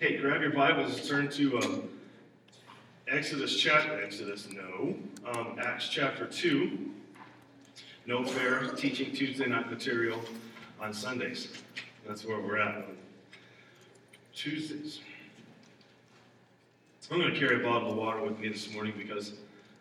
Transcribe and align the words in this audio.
Hey, 0.00 0.16
grab 0.16 0.42
your 0.42 0.52
Bibles, 0.52 0.96
and 0.96 1.08
turn 1.08 1.28
to 1.30 1.58
um, 1.58 1.88
Exodus 3.08 3.58
chapter, 3.58 4.00
Exodus, 4.00 4.46
no, 4.52 4.94
um, 5.26 5.58
Acts 5.60 5.88
chapter 5.88 6.24
2. 6.24 6.92
No 8.06 8.24
fair 8.24 8.68
teaching 8.76 9.12
Tuesday 9.12 9.46
night 9.46 9.68
material 9.68 10.20
on 10.80 10.94
Sundays. 10.94 11.48
That's 12.06 12.24
where 12.24 12.38
we're 12.38 12.58
at 12.58 12.86
Tuesdays. 14.32 15.00
I'm 17.10 17.18
going 17.18 17.34
to 17.34 17.40
carry 17.40 17.60
a 17.60 17.64
bottle 17.64 17.90
of 17.90 17.96
water 17.96 18.22
with 18.22 18.38
me 18.38 18.50
this 18.50 18.72
morning 18.72 18.94
because 18.96 19.32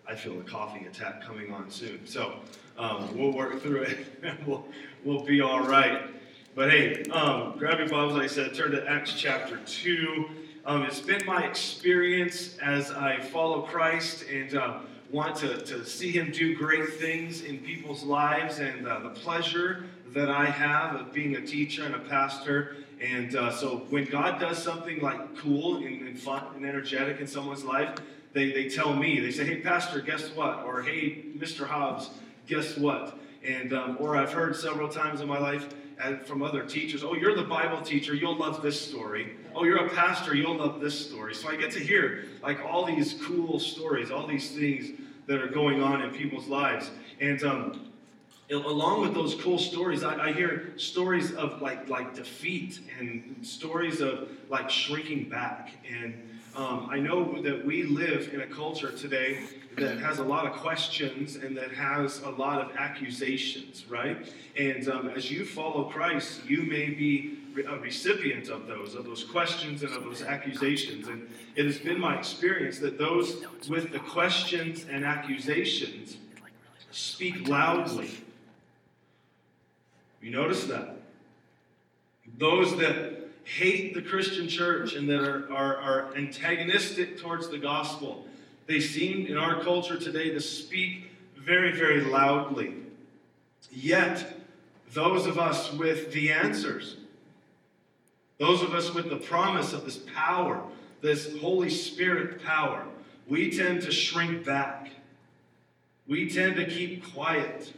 I 0.08 0.16
feel 0.16 0.40
a 0.40 0.44
coughing 0.44 0.88
attack 0.88 1.22
coming 1.22 1.54
on 1.54 1.70
soon. 1.70 2.08
So 2.08 2.40
um, 2.80 3.16
we'll 3.16 3.34
work 3.34 3.62
through 3.62 3.84
it 3.84 4.00
and 4.24 4.40
we'll, 4.48 4.66
we'll 5.04 5.24
be 5.24 5.42
all 5.42 5.62
right. 5.62 6.10
But 6.58 6.72
hey, 6.72 7.04
um, 7.12 7.54
grab 7.60 7.78
your 7.78 7.88
Bibles, 7.88 8.14
like 8.14 8.24
I 8.24 8.26
said, 8.26 8.56
turn 8.56 8.72
to 8.72 8.84
Acts 8.90 9.14
chapter 9.14 9.60
2. 9.64 10.26
Um, 10.66 10.86
it's 10.86 11.00
been 11.00 11.24
my 11.24 11.46
experience 11.46 12.58
as 12.58 12.90
I 12.90 13.20
follow 13.20 13.62
Christ 13.62 14.24
and 14.24 14.56
uh, 14.56 14.80
want 15.12 15.36
to, 15.36 15.60
to 15.60 15.86
see 15.86 16.10
Him 16.10 16.32
do 16.32 16.56
great 16.56 16.96
things 16.96 17.44
in 17.44 17.60
people's 17.60 18.02
lives 18.02 18.58
and 18.58 18.88
uh, 18.88 19.02
the 19.02 19.12
pleasure 19.12 19.84
that 20.16 20.32
I 20.32 20.46
have 20.46 20.96
of 20.96 21.14
being 21.14 21.36
a 21.36 21.46
teacher 21.46 21.86
and 21.86 21.94
a 21.94 22.00
pastor. 22.00 22.78
And 23.00 23.36
uh, 23.36 23.52
so 23.52 23.86
when 23.92 24.06
God 24.06 24.40
does 24.40 24.58
something 24.58 25.00
like 25.00 25.38
cool 25.38 25.76
and, 25.76 26.08
and 26.08 26.20
fun 26.20 26.44
and 26.56 26.66
energetic 26.66 27.20
in 27.20 27.28
someone's 27.28 27.66
life, 27.66 28.00
they, 28.34 28.52
they 28.52 28.68
tell 28.68 28.96
me, 28.96 29.20
they 29.20 29.30
say, 29.30 29.46
hey, 29.46 29.58
Pastor, 29.58 30.02
guess 30.02 30.30
what? 30.30 30.64
Or 30.64 30.82
hey, 30.82 31.24
Mr. 31.38 31.68
Hobbs, 31.68 32.10
guess 32.48 32.76
what? 32.78 33.16
And, 33.48 33.74
um, 33.74 33.98
or 34.00 34.18
I've 34.18 34.34
heard 34.34 34.56
several 34.56 34.90
times 34.90 35.22
in 35.22 35.28
my 35.28 35.38
life, 35.38 35.72
from 36.26 36.44
other 36.44 36.64
teachers. 36.64 37.04
Oh, 37.04 37.16
you're 37.16 37.36
the 37.36 37.44
Bible 37.44 37.82
teacher, 37.82 38.14
you'll 38.14 38.38
love 38.38 38.62
this 38.62 38.80
story. 38.80 39.36
Oh, 39.56 39.64
you're 39.64 39.86
a 39.86 39.90
pastor, 39.90 40.36
you'll 40.36 40.58
love 40.58 40.80
this 40.80 41.08
story. 41.08 41.34
So 41.34 41.50
I 41.50 41.56
get 41.56 41.72
to 41.72 41.80
hear 41.80 42.26
like 42.44 42.64
all 42.64 42.86
these 42.86 43.16
cool 43.24 43.60
stories, 43.60 44.12
all 44.12 44.28
these 44.28 44.52
things 44.52 45.00
that 45.26 45.42
are 45.42 45.48
going 45.48 45.82
on 45.82 46.02
in 46.02 46.12
people's 46.12 46.48
lives. 46.48 46.92
And 47.20 47.44
um, 47.44 47.92
along 48.52 49.02
with 49.02 49.14
those 49.14 49.36
cool 49.36 49.58
stories, 49.58 50.04
I, 50.04 50.28
I, 50.28 50.34
hear 50.34 50.74
stories 50.78 51.34
of 51.34 51.62
like 51.62 51.90
like 51.90 52.14
defeat 52.14 52.80
and 53.00 53.38
stories 53.42 54.00
of 54.00 54.30
like 54.50 54.70
shrinking 54.70 55.30
back. 55.30 55.72
And 55.90 56.37
um, 56.58 56.90
I 56.92 56.98
know 56.98 57.40
that 57.44 57.64
we 57.64 57.84
live 57.84 58.34
in 58.34 58.42
a 58.42 58.48
culture 58.48 58.92
today 58.92 59.44
that 59.78 60.00
has 60.00 60.18
a 60.18 60.24
lot 60.24 60.48
of 60.48 60.54
questions 60.54 61.36
and 61.36 61.56
that 61.56 61.72
has 61.72 62.22
a 62.24 62.32
lot 62.32 62.60
of 62.60 62.76
accusations, 62.76 63.86
right? 63.88 64.34
And 64.58 64.90
um, 64.90 65.10
as 65.10 65.30
you 65.30 65.46
follow 65.46 65.84
Christ, 65.84 66.44
you 66.48 66.64
may 66.64 66.90
be 66.90 67.38
a 67.68 67.78
recipient 67.78 68.50
of 68.50 68.66
those, 68.66 68.96
of 68.96 69.06
those 69.06 69.24
questions 69.24 69.84
and 69.84 69.94
of 69.94 70.04
those 70.04 70.24
accusations. 70.24 71.08
And 71.08 71.30
it 71.56 71.66
has 71.66 71.78
been 71.78 72.00
my 72.00 72.18
experience 72.18 72.80
that 72.80 72.98
those 72.98 73.44
with 73.70 73.92
the 73.92 74.00
questions 74.00 74.88
and 74.90 75.06
accusations 75.06 76.18
speak 76.90 77.48
loudly. 77.48 78.10
You 80.22 80.32
notice 80.32 80.64
that? 80.66 80.96
Those 82.40 82.76
that 82.78 83.17
hate 83.48 83.94
the 83.94 84.02
Christian 84.02 84.48
church 84.48 84.94
and 84.94 85.10
that 85.10 85.22
are, 85.22 85.52
are, 85.54 85.78
are 85.78 86.16
antagonistic 86.16 87.18
towards 87.18 87.50
the 87.50 87.58
gospel 87.58 88.28
they 88.68 88.82
seem 88.82 89.26
in 89.26 89.38
our 89.38 89.64
culture 89.64 89.98
today 89.98 90.30
to 90.32 90.42
speak 90.42 91.12
very, 91.38 91.72
very 91.72 92.02
loudly. 92.02 92.74
Yet, 93.72 94.42
those 94.92 95.26
of 95.26 95.40
us 95.40 95.72
with 95.72 96.12
the 96.12 96.32
answers, 96.34 96.98
those 98.38 98.62
of 98.62 98.74
us 98.74 98.94
with 98.94 99.10
the 99.10 99.16
promise 99.16 99.72
of 99.72 99.86
this 99.86 100.00
power, 100.14 100.62
this 101.02 101.38
Holy 101.40 101.70
Spirit 101.70 102.44
power, 102.44 102.86
we 103.28 103.58
tend 103.58 103.82
to 103.84 103.92
shrink 103.92 104.46
back. 104.46 104.90
We 106.06 106.30
tend 106.30 106.58
to 106.58 106.66
keep 106.66 107.14
quiet. 107.14 107.74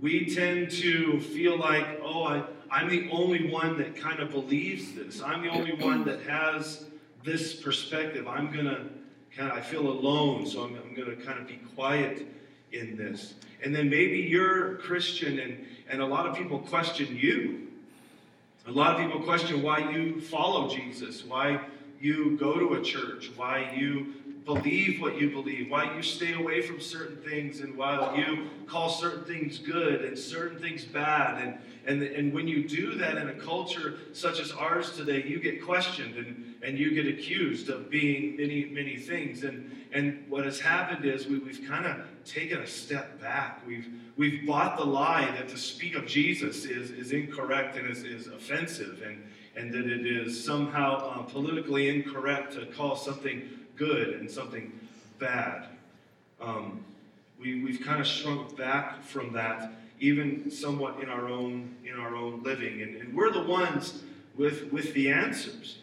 We 0.00 0.32
tend 0.32 0.70
to 0.72 1.20
feel 1.20 1.58
like, 1.58 2.00
oh, 2.02 2.24
I, 2.24 2.44
I'm 2.72 2.88
the 2.88 3.10
only 3.10 3.50
one 3.50 3.76
that 3.76 3.94
kind 3.96 4.18
of 4.20 4.30
believes 4.30 4.94
this. 4.94 5.20
I'm 5.20 5.42
the 5.42 5.50
only 5.50 5.74
one 5.74 6.06
that 6.06 6.22
has 6.22 6.86
this 7.22 7.54
perspective. 7.54 8.26
I'm 8.26 8.50
going 8.50 8.64
to 8.64 8.86
kind 9.36 9.50
of, 9.52 9.58
I 9.58 9.60
feel 9.60 9.86
alone, 9.88 10.46
so 10.46 10.64
I'm, 10.64 10.74
I'm 10.76 10.94
going 10.94 11.14
to 11.14 11.22
kind 11.22 11.38
of 11.38 11.46
be 11.46 11.60
quiet 11.74 12.26
in 12.72 12.96
this. 12.96 13.34
And 13.62 13.74
then 13.74 13.90
maybe 13.90 14.20
you're 14.20 14.76
Christian 14.76 15.38
and, 15.38 15.66
and 15.90 16.00
a 16.00 16.06
lot 16.06 16.26
of 16.26 16.34
people 16.34 16.60
question 16.60 17.14
you. 17.14 17.68
A 18.66 18.70
lot 18.70 18.94
of 18.94 19.04
people 19.04 19.20
question 19.20 19.60
why 19.60 19.90
you 19.90 20.22
follow 20.22 20.70
Jesus, 20.70 21.26
why 21.26 21.60
you 22.00 22.38
go 22.38 22.58
to 22.58 22.74
a 22.74 22.82
church, 22.82 23.32
why 23.36 23.70
you 23.76 24.14
believe 24.44 25.00
what 25.00 25.20
you 25.20 25.30
believe, 25.30 25.70
why 25.70 25.94
you 25.94 26.02
stay 26.02 26.32
away 26.32 26.62
from 26.62 26.80
certain 26.80 27.16
things, 27.18 27.60
and 27.60 27.76
why 27.76 28.16
you 28.16 28.48
call 28.66 28.88
certain 28.88 29.24
things 29.24 29.58
good 29.58 30.04
and 30.04 30.18
certain 30.18 30.58
things 30.58 30.84
bad. 30.84 31.42
And, 31.42 31.58
and, 31.86 32.02
and 32.02 32.32
when 32.32 32.48
you 32.48 32.68
do 32.68 32.94
that 32.96 33.16
in 33.18 33.28
a 33.28 33.34
culture 33.34 33.98
such 34.12 34.40
as 34.40 34.52
ours 34.52 34.96
today, 34.96 35.24
you 35.24 35.38
get 35.40 35.64
questioned 35.64 36.16
and, 36.16 36.54
and 36.62 36.78
you 36.78 36.92
get 36.92 37.06
accused 37.06 37.68
of 37.68 37.90
being 37.90 38.36
many, 38.36 38.64
many 38.66 38.96
things. 38.96 39.44
And, 39.44 39.70
and 39.92 40.24
what 40.28 40.44
has 40.44 40.58
happened 40.58 41.04
is 41.04 41.26
we, 41.26 41.38
we've 41.38 41.66
kind 41.68 41.86
of 41.86 42.06
taken 42.24 42.60
a 42.60 42.66
step 42.66 43.20
back. 43.20 43.62
We've, 43.66 43.88
we've 44.16 44.46
bought 44.46 44.76
the 44.76 44.84
lie 44.84 45.30
that 45.36 45.48
to 45.48 45.56
speak 45.56 45.94
of 45.94 46.06
Jesus 46.06 46.64
is, 46.64 46.90
is 46.90 47.12
incorrect 47.12 47.76
and 47.76 47.90
is, 47.90 48.04
is 48.04 48.26
offensive, 48.28 49.02
and, 49.04 49.22
and 49.56 49.72
that 49.72 49.86
it 49.86 50.06
is 50.06 50.42
somehow 50.42 50.96
uh, 50.96 51.22
politically 51.22 51.88
incorrect 51.88 52.54
to 52.54 52.66
call 52.66 52.96
something 52.96 53.42
good 53.82 54.14
and 54.20 54.30
something 54.30 54.72
bad. 55.18 55.66
Um, 56.40 56.84
we, 57.38 57.64
we've 57.64 57.80
kind 57.80 58.00
of 58.00 58.06
shrunk 58.06 58.56
back 58.56 59.02
from 59.02 59.32
that, 59.32 59.72
even 59.98 60.50
somewhat 60.52 61.00
in 61.02 61.08
our 61.08 61.28
own 61.28 61.74
in 61.84 61.98
our 61.98 62.14
own 62.14 62.42
living, 62.44 62.82
and, 62.82 62.96
and 62.96 63.12
we're 63.12 63.32
the 63.32 63.42
ones 63.42 64.02
with 64.36 64.72
with 64.72 64.94
the 64.94 65.10
answers. 65.10 65.78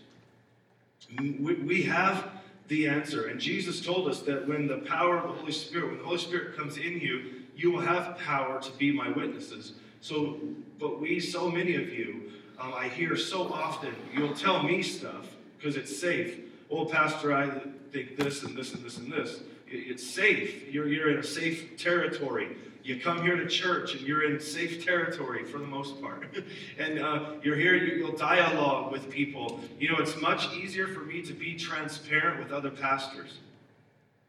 We, 1.18 1.56
we 1.56 1.84
have 1.84 2.30
the 2.70 2.88
answer, 2.88 3.28
and 3.28 3.40
Jesus 3.40 3.82
told 3.82 4.08
us 4.08 4.22
that 4.22 4.48
when 4.48 4.68
the 4.68 4.78
power 4.78 5.18
of 5.18 5.24
the 5.24 5.40
Holy 5.40 5.52
Spirit, 5.52 5.90
when 5.90 5.98
the 5.98 6.06
Holy 6.06 6.20
Spirit 6.20 6.56
comes 6.56 6.78
in 6.78 7.02
you, 7.02 7.16
you 7.56 7.72
will 7.72 7.82
have 7.82 8.18
power 8.20 8.62
to 8.62 8.72
be 8.78 8.94
my 8.94 9.10
witnesses. 9.10 9.74
So, 10.02 10.40
but 10.80 11.02
we, 11.02 11.20
so 11.20 11.50
many 11.50 11.76
of 11.76 11.90
you, 11.90 12.32
um, 12.60 12.74
I 12.74 12.88
hear 12.88 13.18
so 13.18 13.52
often, 13.52 13.94
you'll 14.14 14.36
tell 14.36 14.64
me 14.64 14.84
stuff 14.84 15.26
because 15.58 15.76
it's 15.76 16.00
safe. 16.00 16.40
Oh, 16.72 16.86
Pastor, 16.86 17.34
I 17.34 17.50
think 17.92 18.18
this 18.18 18.44
and 18.44 18.56
this 18.56 18.74
and 18.74 18.84
this 18.84 18.98
and 18.98 19.12
this. 19.12 19.42
It's 19.68 20.08
safe. 20.08 20.72
You're, 20.72 20.88
you're 20.88 21.12
in 21.12 21.18
a 21.18 21.24
safe 21.24 21.78
territory. 21.78 22.56
You 22.84 23.00
come 23.00 23.22
here 23.22 23.36
to 23.36 23.48
church 23.48 23.94
and 23.94 24.02
you're 24.02 24.32
in 24.32 24.40
safe 24.40 24.84
territory 24.84 25.44
for 25.44 25.60
the 25.60 25.66
most 25.66 26.02
part. 26.02 26.26
and 26.80 27.00
uh, 27.00 27.34
you're 27.44 27.56
here, 27.56 27.76
you'll 27.76 28.18
dialogue 28.18 28.92
with 28.92 29.10
people. 29.10 29.60
You 29.80 29.92
know, 29.92 29.98
it's 30.00 30.20
much 30.20 30.54
easier 30.56 30.88
for 30.88 31.02
me 31.02 31.22
to 31.24 31.34
be 31.34 31.56
transparent 31.56 32.40
with 32.40 32.52
other 32.52 32.72
pastors. 32.72 33.40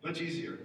Much 0.05 0.21
easier. 0.21 0.59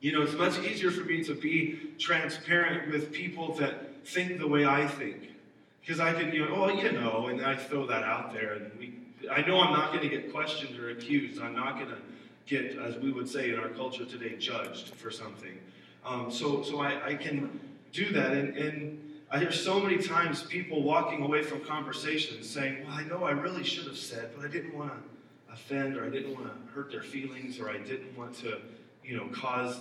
You 0.00 0.12
know, 0.12 0.22
it's 0.22 0.34
much 0.34 0.58
easier 0.60 0.90
for 0.90 1.04
me 1.04 1.24
to 1.24 1.34
be 1.34 1.80
transparent 1.98 2.92
with 2.92 3.12
people 3.12 3.54
that 3.54 4.06
think 4.06 4.38
the 4.38 4.46
way 4.46 4.64
I 4.64 4.86
think. 4.86 5.32
Because 5.80 6.00
I 6.00 6.12
can, 6.12 6.32
you 6.32 6.44
know, 6.44 6.64
oh, 6.64 6.68
you 6.68 6.92
know, 6.92 7.28
and 7.28 7.44
I 7.44 7.56
throw 7.56 7.86
that 7.86 8.02
out 8.02 8.32
there, 8.32 8.54
and 8.54 8.72
we 8.78 8.94
I 9.30 9.42
know 9.42 9.60
I'm 9.60 9.72
not 9.72 9.92
going 9.92 10.08
to 10.08 10.08
get 10.08 10.32
questioned 10.32 10.78
or 10.78 10.90
accused. 10.90 11.40
I'm 11.40 11.54
not 11.54 11.76
going 11.76 11.88
to 11.88 11.98
get, 12.46 12.78
as 12.78 12.96
we 12.96 13.10
would 13.10 13.28
say 13.28 13.50
in 13.50 13.58
our 13.58 13.68
culture 13.68 14.04
today, 14.04 14.36
judged 14.36 14.94
for 14.94 15.10
something. 15.10 15.58
Um, 16.04 16.30
so 16.30 16.62
so 16.62 16.80
I, 16.80 17.08
I, 17.08 17.14
can 17.14 17.60
do 17.92 18.12
that. 18.12 18.32
And, 18.32 18.56
and 18.56 19.20
I 19.30 19.38
hear 19.38 19.52
so 19.52 19.80
many 19.80 19.98
times 19.98 20.42
people 20.44 20.82
walking 20.82 21.22
away 21.22 21.42
from 21.42 21.60
conversations 21.64 22.48
saying, 22.48 22.84
Well, 22.84 22.94
I 22.94 23.02
know 23.04 23.24
I 23.24 23.32
really 23.32 23.64
should 23.64 23.86
have 23.86 23.98
said, 23.98 24.30
but 24.36 24.44
I 24.44 24.48
didn't 24.48 24.74
want 24.74 24.92
to 24.92 25.52
offend 25.52 25.96
or 25.96 26.04
I 26.04 26.08
didn't 26.08 26.34
want 26.34 26.46
to 26.46 26.72
hurt 26.72 26.90
their 26.90 27.02
feelings 27.02 27.58
or 27.58 27.68
I 27.68 27.78
didn't 27.78 28.16
want 28.16 28.34
to, 28.36 28.58
you 29.04 29.16
know, 29.16 29.28
cause 29.32 29.80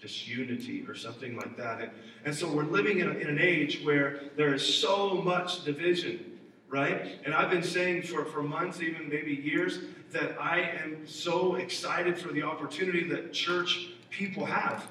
disunity 0.00 0.84
or 0.86 0.94
something 0.94 1.36
like 1.36 1.56
that. 1.56 1.80
And, 1.80 1.90
and 2.24 2.34
so 2.34 2.50
we're 2.50 2.64
living 2.64 3.00
in, 3.00 3.08
a, 3.08 3.12
in 3.12 3.28
an 3.28 3.38
age 3.40 3.82
where 3.82 4.20
there 4.36 4.54
is 4.54 4.80
so 4.80 5.14
much 5.14 5.64
division 5.64 6.38
right? 6.68 7.18
And 7.24 7.34
I've 7.34 7.50
been 7.50 7.62
saying 7.62 8.02
for, 8.02 8.24
for 8.24 8.42
months, 8.42 8.80
even 8.80 9.08
maybe 9.08 9.34
years, 9.34 9.80
that 10.12 10.40
I 10.40 10.60
am 10.60 11.06
so 11.06 11.56
excited 11.56 12.18
for 12.18 12.32
the 12.32 12.42
opportunity 12.42 13.04
that 13.08 13.32
church 13.32 13.90
people 14.10 14.44
have. 14.44 14.86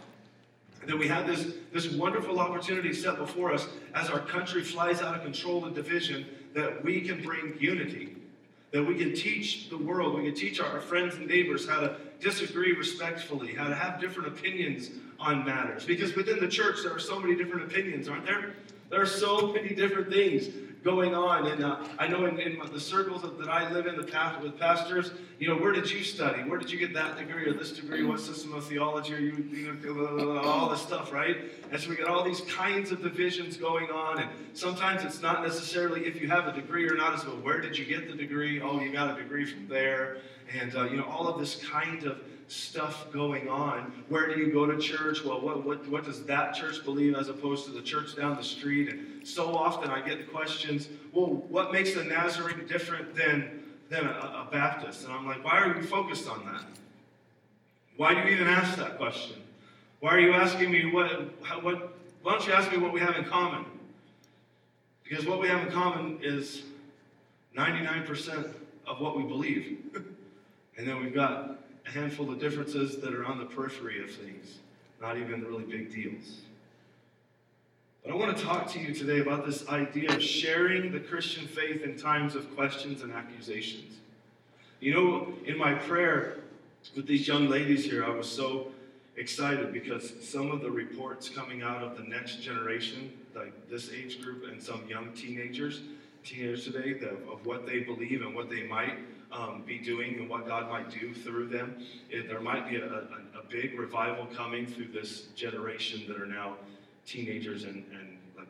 That 0.86 0.98
we 0.98 1.07
have 1.07 1.27
this, 1.27 1.54
this 1.74 1.92
wonderful 1.92 2.39
opportunity 2.39 2.94
set 2.94 3.18
before 3.18 3.54
us 3.54 3.68
as 3.94 4.09
our 4.09 4.19
country 4.19 4.63
flies 4.63 5.01
out 5.01 5.15
of 5.15 5.21
control 5.21 5.65
and 5.65 5.75
division, 5.75 6.25
that 6.54 6.83
we 6.83 7.01
can 7.01 7.21
bring 7.21 7.56
unity. 7.59 8.16
That 8.71 8.83
we 8.83 8.95
can 8.95 9.15
teach 9.15 9.69
the 9.69 9.77
world, 9.77 10.15
we 10.15 10.23
can 10.23 10.35
teach 10.35 10.59
our 10.59 10.81
friends 10.81 11.15
and 11.15 11.27
neighbors 11.27 11.67
how 11.67 11.79
to 11.79 11.95
disagree 12.19 12.73
respectfully, 12.73 13.55
how 13.55 13.67
to 13.67 13.75
have 13.75 14.01
different 14.01 14.27
opinions 14.27 14.89
on 15.19 15.45
matters. 15.45 15.85
Because 15.85 16.15
within 16.15 16.39
the 16.39 16.47
church, 16.49 16.79
there 16.83 16.93
are 16.93 16.99
so 16.99 17.19
many 17.19 17.35
different 17.35 17.63
opinions, 17.63 18.09
aren't 18.09 18.25
there? 18.25 18.55
There 18.89 19.01
are 19.01 19.05
so 19.05 19.53
many 19.53 19.69
different 19.69 20.11
things 20.11 20.47
going 20.83 21.13
on. 21.13 21.47
And 21.47 21.63
uh, 21.63 21.83
I 22.00 22.07
know 22.07 22.25
in, 22.25 22.39
in, 22.39 22.59
the 22.71 22.79
circles 22.79 23.21
that 23.21 23.50
I 23.50 23.71
live 23.71 23.88
in, 23.88 23.97
the 23.97 24.03
path 24.03 24.41
with 24.41 24.59
pastors, 24.59 25.12
you 25.39 25.47
know, 25.47 25.56
where 25.56 25.71
did 25.71 25.89
you 25.89 26.03
study? 26.03 26.44
Where 26.44 26.57
did 26.57 26.71
you 26.71 26.79
get 26.79 26.94
that 26.94 27.18
degree 27.18 27.45
or 27.45 27.53
this 27.53 27.71
degree? 27.71 28.03
What 28.03 28.19
system 28.19 28.53
of 28.53 28.65
theology 28.65 29.13
are 29.13 29.19
you, 29.19 29.33
you 29.51 29.74
know, 29.74 30.38
all 30.39 30.69
this 30.69 30.81
stuff, 30.81 31.12
right? 31.12 31.38
And 31.71 31.81
so 31.81 31.89
we 31.89 31.95
got 31.95 32.07
all 32.07 32.24
these 32.24 32.41
kinds 32.41 32.91
of 32.91 33.01
divisions 33.01 33.57
going 33.57 33.89
on. 33.89 34.19
And 34.19 34.29
sometimes 34.53 35.03
it's 35.03 35.21
not 35.21 35.44
necessarily 35.44 36.06
if 36.06 36.21
you 36.21 36.27
have 36.29 36.47
a 36.47 36.53
degree 36.53 36.88
or 36.89 36.95
not, 36.95 37.13
as 37.13 37.25
well, 37.25 37.38
where 37.38 37.59
did 37.59 37.77
you 37.77 37.85
get 37.85 38.07
the 38.07 38.15
degree? 38.15 38.62
Oh, 38.62 38.80
you 38.80 38.91
got 38.91 39.18
a 39.18 39.21
degree 39.21 39.45
from 39.45 39.68
there. 39.68 40.18
And, 40.59 40.75
uh, 40.75 40.85
you 40.85 40.97
know, 40.97 41.06
all 41.06 41.27
of 41.27 41.39
this 41.39 41.62
kind 41.63 42.03
of 42.06 42.21
stuff 42.47 43.11
going 43.11 43.49
on. 43.49 43.91
Where 44.07 44.33
do 44.33 44.39
you 44.39 44.51
go 44.51 44.65
to 44.65 44.77
church? 44.77 45.23
Well, 45.23 45.41
what, 45.41 45.65
what, 45.65 45.88
what 45.88 46.05
does 46.05 46.23
that 46.25 46.53
church 46.53 46.83
believe 46.85 47.15
as 47.15 47.27
opposed 47.29 47.65
to 47.65 47.71
the 47.71 47.81
church 47.81 48.15
down 48.15 48.38
the 48.38 48.44
street? 48.44 48.89
And 48.89 49.27
so 49.27 49.55
often 49.55 49.89
I 49.89 50.01
get 50.01 50.19
the 50.19 50.31
questions, 50.31 50.88
well, 51.11 51.27
what 51.27 51.71
makes 51.71 51.95
a 51.95 52.03
Nazarene 52.03 52.65
different 52.67 53.15
than, 53.15 53.63
than 53.89 54.05
a, 54.05 54.47
a 54.47 54.47
Baptist? 54.51 55.03
And 55.03 55.13
I'm 55.13 55.25
like, 55.25 55.44
why 55.44 55.59
are 55.59 55.75
you 55.75 55.83
focused 55.83 56.29
on 56.29 56.45
that? 56.45 56.63
Why 57.97 58.13
do 58.13 58.21
you 58.21 58.35
even 58.35 58.47
ask 58.47 58.77
that 58.77 58.97
question? 58.97 59.41
Why 59.99 60.11
are 60.11 60.19
you 60.19 60.33
asking 60.33 60.71
me 60.71 60.91
what, 60.91 61.09
what, 61.63 61.97
why 62.21 62.31
don't 62.31 62.47
you 62.47 62.53
ask 62.53 62.71
me 62.71 62.77
what 62.77 62.94
we 62.94 62.99
have 62.99 63.15
in 63.15 63.25
common? 63.25 63.65
Because 65.03 65.25
what 65.25 65.39
we 65.39 65.47
have 65.47 65.65
in 65.65 65.73
common 65.73 66.19
is 66.21 66.63
99% 67.57 68.53
of 68.85 69.01
what 69.01 69.17
we 69.17 69.23
believe. 69.23 69.79
and 70.77 70.88
then 70.88 71.01
we've 71.01 71.13
got 71.15 71.57
a 71.87 71.91
handful 71.91 72.31
of 72.31 72.39
differences 72.39 72.97
that 72.97 73.13
are 73.13 73.25
on 73.25 73.37
the 73.37 73.45
periphery 73.45 74.03
of 74.03 74.11
things, 74.11 74.59
not 75.01 75.17
even 75.17 75.43
really 75.43 75.63
big 75.63 75.93
deals. 75.93 76.41
But 78.03 78.11
I 78.11 78.15
want 78.15 78.35
to 78.37 78.43
talk 78.43 78.69
to 78.71 78.79
you 78.79 78.93
today 78.93 79.19
about 79.19 79.45
this 79.45 79.67
idea 79.69 80.13
of 80.13 80.21
sharing 80.21 80.91
the 80.91 80.99
Christian 80.99 81.47
faith 81.47 81.83
in 81.83 81.97
times 81.97 82.35
of 82.35 82.53
questions 82.55 83.03
and 83.03 83.11
accusations. 83.11 83.97
You 84.79 84.93
know, 84.93 85.33
in 85.45 85.57
my 85.57 85.73
prayer 85.73 86.37
with 86.95 87.07
these 87.07 87.27
young 87.27 87.49
ladies 87.49 87.83
here, 87.83 88.05
I 88.05 88.09
was 88.09 88.29
so 88.29 88.67
excited 89.15 89.73
because 89.73 90.13
some 90.21 90.51
of 90.51 90.61
the 90.61 90.69
reports 90.69 91.27
coming 91.27 91.63
out 91.63 91.81
of 91.81 91.97
the 91.97 92.03
next 92.03 92.41
generation, 92.41 93.11
like 93.35 93.69
this 93.69 93.91
age 93.91 94.21
group 94.21 94.45
and 94.49 94.61
some 94.61 94.87
young 94.87 95.11
teenagers, 95.13 95.81
teenagers 96.23 96.65
today, 96.65 96.99
of 97.31 97.45
what 97.45 97.65
they 97.65 97.79
believe 97.79 98.21
and 98.21 98.35
what 98.35 98.49
they 98.49 98.63
might 98.63 98.97
um, 99.31 99.63
be 99.65 99.77
doing 99.79 100.15
and 100.15 100.29
what 100.29 100.47
God 100.47 100.69
might 100.69 100.89
do 100.89 101.13
through 101.13 101.47
them. 101.47 101.83
It, 102.09 102.27
there 102.27 102.39
might 102.39 102.69
be 102.69 102.77
a, 102.77 102.85
a, 102.85 103.39
a, 103.39 103.44
big 103.50 103.77
revival 103.77 104.25
coming 104.27 104.65
through 104.65 104.88
this 104.88 105.24
generation 105.35 106.03
that 106.07 106.19
are 106.19 106.25
now 106.25 106.56
teenagers 107.06 107.63
and, 107.63 107.83
and 107.91 108.18
like 108.38 108.47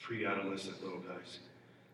pre-adolescent 0.00 0.82
little 0.82 1.00
guys. 1.00 1.40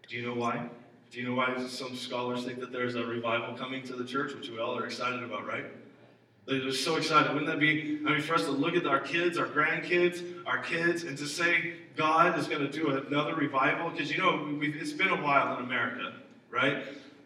Do 0.09 0.17
you 0.17 0.27
know 0.27 0.35
why? 0.35 0.69
Do 1.11 1.21
you 1.21 1.29
know 1.29 1.35
why 1.35 1.67
some 1.67 1.97
scholars 1.97 2.45
think 2.45 2.61
that 2.61 2.73
there's 2.73 2.95
a 2.95 3.05
revival 3.05 3.57
coming 3.57 3.83
to 3.85 3.95
the 3.95 4.05
church, 4.05 4.35
which 4.35 4.49
we 4.49 4.59
all 4.59 4.79
are 4.79 4.87
excited 4.87 5.23
about, 5.23 5.47
right? 5.47 5.65
They're 6.47 6.73
so 6.73 6.97
excited. 6.97 7.33
Wouldn't 7.33 7.51
that 7.51 7.61
be, 7.61 8.01
I 8.07 8.13
mean, 8.13 8.21
for 8.23 8.35
us 8.35 8.45
to 8.45 8.51
look 8.51 8.75
at 8.75 8.87
our 8.87 8.99
kids, 8.99 9.39
our 9.39 9.47
grandkids, 9.47 10.45
our 10.47 10.59
kids, 10.59 11.05
and 11.05 11.17
to 11.19 11.27
say 11.27 11.75
God 11.97 12.39
is 12.39 12.49
going 12.49 12.63
to 12.63 12.71
do 12.71 12.91
another 12.91 13.35
revival? 13.37 13.91
Because, 13.91 14.11
you 14.11 14.19
know, 14.19 14.59
it's 14.61 14.93
been 14.93 15.11
a 15.11 15.23
while 15.23 15.59
in 15.59 15.65
America, 15.65 16.15
right? 16.51 16.83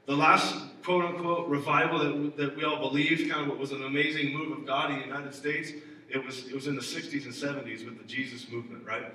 The 0.06 0.14
last 0.14 0.54
quote 0.82 1.04
unquote 1.04 1.48
revival 1.48 1.98
that, 1.98 2.36
that 2.36 2.56
we 2.56 2.64
all 2.64 2.78
believe 2.78 3.30
kind 3.30 3.42
of 3.42 3.48
what 3.48 3.58
was 3.58 3.72
an 3.72 3.84
amazing 3.84 4.32
move 4.36 4.56
of 4.56 4.66
God 4.66 4.90
in 4.90 4.98
the 4.98 5.06
United 5.06 5.34
States, 5.34 5.72
it 6.10 6.24
was, 6.24 6.46
it 6.46 6.54
was 6.54 6.66
in 6.66 6.76
the 6.76 6.82
60s 6.82 7.24
and 7.24 7.32
70s 7.32 7.84
with 7.84 7.98
the 7.98 8.04
Jesus 8.04 8.48
movement, 8.50 8.86
right? 8.86 9.12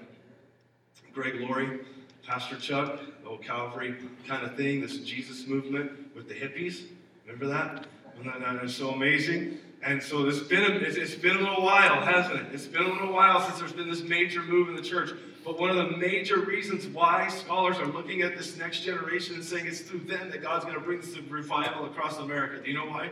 Greg 1.14 1.36
Laurie, 1.40 1.80
Pastor 2.26 2.58
Chuck, 2.58 3.00
old 3.26 3.44
Calvary 3.44 3.96
kind 4.28 4.44
of 4.44 4.56
thing, 4.56 4.82
this 4.82 4.98
Jesus 5.00 5.48
movement 5.48 5.92
with 6.16 6.28
the 6.28 6.34
hippies. 6.34 6.84
Remember 7.26 7.48
that? 7.48 7.86
And 8.20 8.44
that 8.44 8.64
is 8.64 8.76
so 8.76 8.90
amazing. 8.90 9.60
And 9.82 10.02
so 10.02 10.28
it's 10.28 10.40
been, 10.40 10.64
a, 10.64 10.76
it's 10.76 11.16
been 11.16 11.38
a 11.38 11.40
little 11.40 11.64
while, 11.64 12.02
hasn't 12.02 12.36
it? 12.40 12.48
It's 12.54 12.66
been 12.66 12.84
a 12.84 12.92
little 12.92 13.14
while 13.14 13.42
since 13.42 13.60
there's 13.60 13.72
been 13.72 13.90
this 13.90 14.04
major 14.04 14.42
move 14.42 14.68
in 14.68 14.76
the 14.76 14.82
church. 14.82 15.12
But 15.50 15.58
one 15.58 15.72
of 15.72 15.78
the 15.78 15.98
major 15.98 16.42
reasons 16.42 16.86
why 16.86 17.28
scholars 17.30 17.80
are 17.80 17.88
looking 17.88 18.22
at 18.22 18.38
this 18.38 18.56
next 18.56 18.82
generation 18.82 19.34
and 19.34 19.44
saying 19.44 19.66
it's 19.66 19.80
through 19.80 20.02
them 20.02 20.30
that 20.30 20.44
God's 20.44 20.64
going 20.64 20.78
to 20.78 20.80
bring 20.80 21.02
this 21.02 21.18
revival 21.28 21.86
across 21.86 22.20
America. 22.20 22.62
Do 22.64 22.70
you 22.70 22.78
know 22.78 22.86
why? 22.86 23.10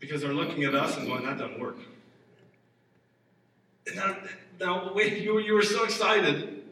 Because 0.00 0.20
they're 0.20 0.34
looking 0.34 0.64
at 0.64 0.74
us 0.74 0.98
and 0.98 1.06
going, 1.06 1.24
that 1.24 1.38
doesn't 1.38 1.58
work. 1.58 1.78
Now, 3.94 4.18
now 4.60 4.92
wait, 4.92 5.22
you, 5.22 5.38
you 5.38 5.54
were 5.54 5.62
so 5.62 5.84
excited. 5.84 6.62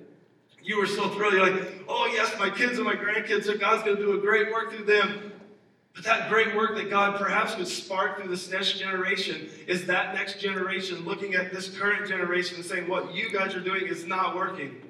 You 0.62 0.76
were 0.76 0.87
so 0.87 1.08
thrilled. 1.08 1.32
You're 1.32 1.50
like, 1.50 1.84
oh, 1.88 2.11
yes, 2.12 2.38
my 2.38 2.50
kids 2.50 2.76
and 2.76 2.84
my 2.84 2.96
grandkids, 2.96 3.46
God's 3.58 3.84
going 3.84 3.96
to 3.96 4.02
do 4.02 4.19
a 4.19 4.20
great 4.20 4.52
work 4.52 4.70
through 4.70 4.84
them. 4.84 5.30
But 5.94 6.04
that 6.04 6.28
great 6.28 6.54
work 6.54 6.76
that 6.76 6.88
God 6.88 7.19
perhaps 7.19 7.56
would 7.56 7.66
spark 7.66 8.19
through 8.19 8.28
this 8.28 8.50
next 8.50 8.78
generation 8.78 9.48
is 9.66 9.87
that 9.87 10.14
next 10.14 10.40
generation 10.40 11.04
looking 11.04 11.34
at 11.34 11.52
this 11.52 11.76
current 11.76 12.08
generation 12.08 12.56
and 12.56 12.64
saying, 12.64 12.88
what 12.88 13.14
you 13.14 13.31
guys 13.31 13.54
are 13.54 13.60
doing 13.60 13.87
is 13.87 14.06
not 14.06 14.37
working. 14.37 14.81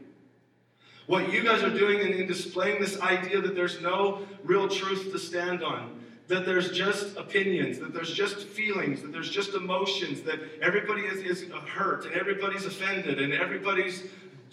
What 1.06 1.32
you 1.32 1.42
guys 1.42 1.62
are 1.62 1.76
doing 1.76 2.00
in, 2.00 2.12
in 2.12 2.26
displaying 2.26 2.80
this 2.80 3.00
idea 3.00 3.40
that 3.40 3.54
there's 3.54 3.80
no 3.80 4.26
real 4.44 4.68
truth 4.68 5.10
to 5.10 5.18
stand 5.18 5.64
on, 5.64 5.98
that 6.28 6.46
there's 6.46 6.70
just 6.70 7.16
opinions, 7.16 7.80
that 7.80 7.92
there's 7.92 8.12
just 8.12 8.46
feelings, 8.46 9.02
that 9.02 9.10
there's 9.10 9.30
just 9.30 9.54
emotions, 9.54 10.20
that 10.22 10.38
everybody 10.62 11.02
is, 11.02 11.18
is 11.18 11.50
hurt 11.50 12.04
and 12.04 12.14
everybody's 12.14 12.66
offended 12.66 13.20
and 13.20 13.32
everybody's 13.32 14.04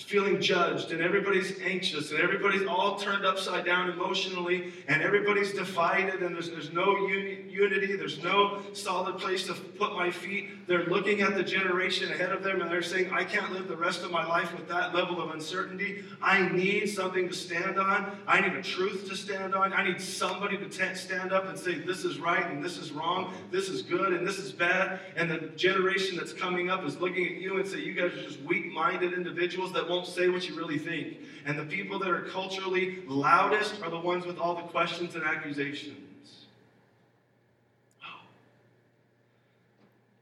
feeling 0.03 0.39
judged 0.39 0.91
and 0.91 1.01
everybody's 1.01 1.59
anxious 1.61 2.11
and 2.11 2.19
everybody's 2.19 2.65
all 2.67 2.97
turned 2.97 3.25
upside 3.25 3.65
down 3.65 3.89
emotionally 3.89 4.71
and 4.87 5.01
everybody's 5.01 5.53
divided 5.53 6.21
and 6.21 6.35
there's, 6.35 6.51
there's 6.51 6.71
no 6.71 7.07
uni- 7.07 7.43
unity 7.49 7.95
there's 7.95 8.21
no 8.23 8.61
solid 8.73 9.17
place 9.17 9.47
to 9.47 9.53
put 9.53 9.93
my 9.93 10.11
feet. 10.11 10.67
They're 10.67 10.85
looking 10.85 11.21
at 11.21 11.35
the 11.35 11.43
generation 11.43 12.11
ahead 12.11 12.31
of 12.31 12.43
them 12.43 12.61
and 12.61 12.71
they're 12.71 12.81
saying 12.81 13.11
i 13.11 13.23
can't 13.23 13.51
live 13.51 13.67
the 13.67 13.75
rest 13.75 14.03
of 14.03 14.11
my 14.11 14.25
life 14.25 14.53
with 14.55 14.67
that 14.69 14.93
level 14.93 15.21
of 15.21 15.31
uncertainty. 15.31 16.03
I 16.21 16.47
need 16.49 16.87
something 16.87 17.27
to 17.27 17.33
stand 17.33 17.79
on. 17.79 18.17
I 18.27 18.41
need 18.41 18.53
a 18.53 18.61
truth 18.61 19.07
to 19.09 19.15
stand 19.15 19.55
on. 19.55 19.73
I 19.73 19.83
need 19.83 19.99
somebody 19.99 20.57
to 20.57 20.69
t- 20.69 20.95
stand 20.95 21.33
up 21.33 21.47
and 21.47 21.57
say 21.57 21.79
this 21.79 22.05
is 22.05 22.19
right 22.19 22.45
and 22.45 22.63
this 22.63 22.77
is 22.77 22.91
wrong. 22.91 23.33
This 23.51 23.69
is 23.69 23.81
good 23.81 24.13
and 24.13 24.27
this 24.27 24.37
is 24.37 24.51
bad 24.51 24.99
and 25.15 25.29
the 25.29 25.47
generation 25.55 26.17
that's 26.17 26.33
coming 26.33 26.69
up 26.69 26.85
is 26.85 26.99
looking 26.99 27.25
at 27.25 27.41
you 27.41 27.57
and 27.57 27.67
say 27.67 27.79
you 27.79 27.93
guys 27.93 28.13
are 28.13 28.23
just 28.23 28.41
weak-minded 28.41 29.13
individuals 29.13 29.73
that 29.73 29.86
won't 29.87 30.07
say 30.07 30.29
what 30.29 30.47
you 30.47 30.55
really 30.55 30.77
think. 30.77 31.17
And 31.45 31.57
the 31.57 31.65
people 31.65 31.99
that 31.99 32.09
are 32.09 32.23
culturally 32.23 33.03
loudest 33.07 33.81
are 33.81 33.89
the 33.89 33.99
ones 33.99 34.25
with 34.25 34.37
all 34.37 34.55
the 34.55 34.63
questions 34.63 35.15
and 35.15 35.23
accusations. 35.23 36.07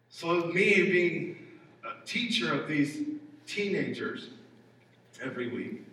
So, 0.10 0.46
me 0.46 0.82
being 0.84 1.38
a 1.84 2.06
teacher 2.06 2.54
of 2.54 2.70
these 2.70 3.02
teenagers 3.46 4.30
every 5.22 5.50
week 5.50 5.84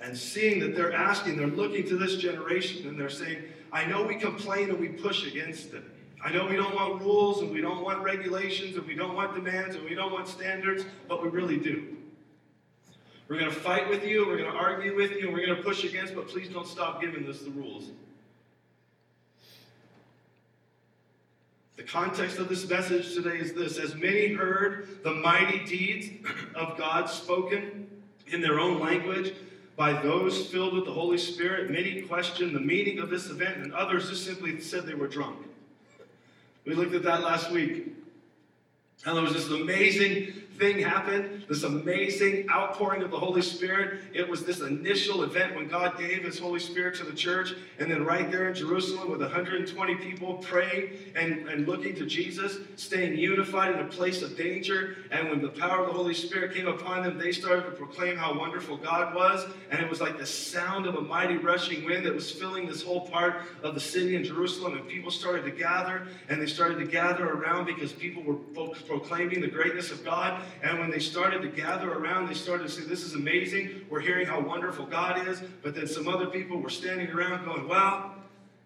and 0.00 0.16
seeing 0.16 0.58
that 0.58 0.74
they're 0.74 0.92
asking, 0.92 1.36
they're 1.36 1.46
looking 1.46 1.86
to 1.88 1.96
this 1.96 2.16
generation 2.16 2.88
and 2.88 2.98
they're 2.98 3.08
saying, 3.08 3.44
I 3.72 3.84
know 3.84 4.02
we 4.02 4.16
complain 4.16 4.70
and 4.70 4.80
we 4.80 4.88
push 4.88 5.24
against 5.24 5.72
it. 5.72 5.84
I 6.20 6.32
know 6.32 6.46
we 6.46 6.56
don't 6.56 6.74
want 6.74 7.00
rules 7.00 7.42
and 7.42 7.50
we 7.52 7.60
don't 7.60 7.84
want 7.84 8.02
regulations 8.02 8.76
and 8.76 8.84
we 8.86 8.94
don't 8.94 9.14
want 9.14 9.34
demands 9.34 9.76
and 9.76 9.84
we 9.84 9.94
don't 9.94 10.12
want 10.12 10.26
standards, 10.26 10.84
but 11.08 11.22
we 11.22 11.28
really 11.28 11.56
do. 11.56 11.96
We're 13.30 13.38
going 13.38 13.52
to 13.52 13.56
fight 13.56 13.88
with 13.88 14.04
you, 14.04 14.26
we're 14.26 14.38
going 14.38 14.50
to 14.50 14.58
argue 14.58 14.96
with 14.96 15.12
you, 15.12 15.30
we're 15.30 15.46
going 15.46 15.56
to 15.56 15.62
push 15.62 15.84
against, 15.84 16.16
but 16.16 16.26
please 16.26 16.48
don't 16.48 16.66
stop 16.66 17.00
giving 17.00 17.28
us 17.28 17.38
the 17.38 17.50
rules. 17.50 17.84
The 21.76 21.84
context 21.84 22.38
of 22.38 22.48
this 22.48 22.68
message 22.68 23.14
today 23.14 23.38
is 23.38 23.52
this 23.52 23.78
As 23.78 23.94
many 23.94 24.34
heard 24.34 25.04
the 25.04 25.12
mighty 25.12 25.64
deeds 25.64 26.08
of 26.56 26.76
God 26.76 27.08
spoken 27.08 27.86
in 28.26 28.40
their 28.40 28.58
own 28.58 28.80
language 28.80 29.32
by 29.76 29.92
those 29.92 30.48
filled 30.48 30.74
with 30.74 30.84
the 30.84 30.92
Holy 30.92 31.16
Spirit, 31.16 31.70
many 31.70 32.02
questioned 32.02 32.52
the 32.52 32.60
meaning 32.60 32.98
of 32.98 33.10
this 33.10 33.30
event, 33.30 33.58
and 33.58 33.72
others 33.72 34.10
just 34.10 34.26
simply 34.26 34.60
said 34.60 34.84
they 34.86 34.94
were 34.94 35.06
drunk. 35.06 35.38
We 36.66 36.74
looked 36.74 36.94
at 36.94 37.04
that 37.04 37.22
last 37.22 37.52
week. 37.52 37.94
And 39.06 39.16
there 39.16 39.22
was 39.22 39.32
this 39.32 39.48
amazing 39.48 40.34
thing 40.60 40.78
happened, 40.78 41.46
this 41.48 41.64
amazing 41.64 42.48
outpouring 42.50 43.02
of 43.02 43.10
the 43.10 43.18
Holy 43.18 43.40
Spirit. 43.42 44.02
It 44.12 44.28
was 44.28 44.44
this 44.44 44.60
initial 44.60 45.22
event 45.22 45.56
when 45.56 45.66
God 45.66 45.98
gave 45.98 46.22
His 46.22 46.38
Holy 46.38 46.60
Spirit 46.60 46.94
to 46.96 47.04
the 47.04 47.14
church. 47.14 47.54
And 47.78 47.90
then 47.90 48.04
right 48.04 48.30
there 48.30 48.46
in 48.48 48.54
Jerusalem 48.54 49.10
with 49.10 49.22
120 49.22 49.94
people 49.96 50.34
praying 50.34 50.90
and, 51.16 51.48
and 51.48 51.66
looking 51.66 51.96
to 51.96 52.06
Jesus, 52.06 52.58
staying 52.76 53.18
unified 53.18 53.72
in 53.74 53.80
a 53.80 53.88
place 53.88 54.22
of 54.22 54.36
danger. 54.36 54.98
And 55.10 55.30
when 55.30 55.40
the 55.40 55.48
power 55.48 55.80
of 55.80 55.86
the 55.86 55.94
Holy 55.94 56.14
Spirit 56.14 56.54
came 56.54 56.68
upon 56.68 57.02
them, 57.02 57.18
they 57.18 57.32
started 57.32 57.64
to 57.64 57.70
proclaim 57.70 58.16
how 58.16 58.38
wonderful 58.38 58.76
God 58.76 59.14
was. 59.14 59.46
And 59.70 59.80
it 59.80 59.88
was 59.88 60.00
like 60.00 60.18
the 60.18 60.26
sound 60.26 60.86
of 60.86 60.94
a 60.96 61.00
mighty 61.00 61.38
rushing 61.38 61.84
wind 61.86 62.04
that 62.04 62.14
was 62.14 62.30
filling 62.30 62.66
this 62.66 62.82
whole 62.82 63.08
part 63.08 63.42
of 63.62 63.72
the 63.74 63.80
city 63.80 64.14
in 64.14 64.24
Jerusalem. 64.24 64.76
And 64.76 64.86
people 64.86 65.10
started 65.10 65.44
to 65.44 65.50
gather, 65.50 66.06
and 66.28 66.40
they 66.40 66.46
started 66.46 66.78
to 66.80 66.86
gather 66.86 67.26
around 67.30 67.64
because 67.64 67.92
people 67.92 68.22
were 68.22 68.36
proclaiming 68.86 69.40
the 69.40 69.48
greatness 69.48 69.90
of 69.90 70.04
God. 70.04 70.42
And 70.62 70.78
when 70.78 70.90
they 70.90 70.98
started 70.98 71.42
to 71.42 71.48
gather 71.48 71.92
around, 71.92 72.28
they 72.28 72.34
started 72.34 72.64
to 72.64 72.70
say, 72.70 72.82
This 72.82 73.02
is 73.04 73.14
amazing. 73.14 73.86
We're 73.88 74.00
hearing 74.00 74.26
how 74.26 74.40
wonderful 74.40 74.86
God 74.86 75.26
is. 75.28 75.40
But 75.62 75.74
then 75.74 75.86
some 75.86 76.08
other 76.08 76.26
people 76.26 76.60
were 76.60 76.70
standing 76.70 77.10
around 77.10 77.44
going, 77.44 77.68
Well, 77.68 78.14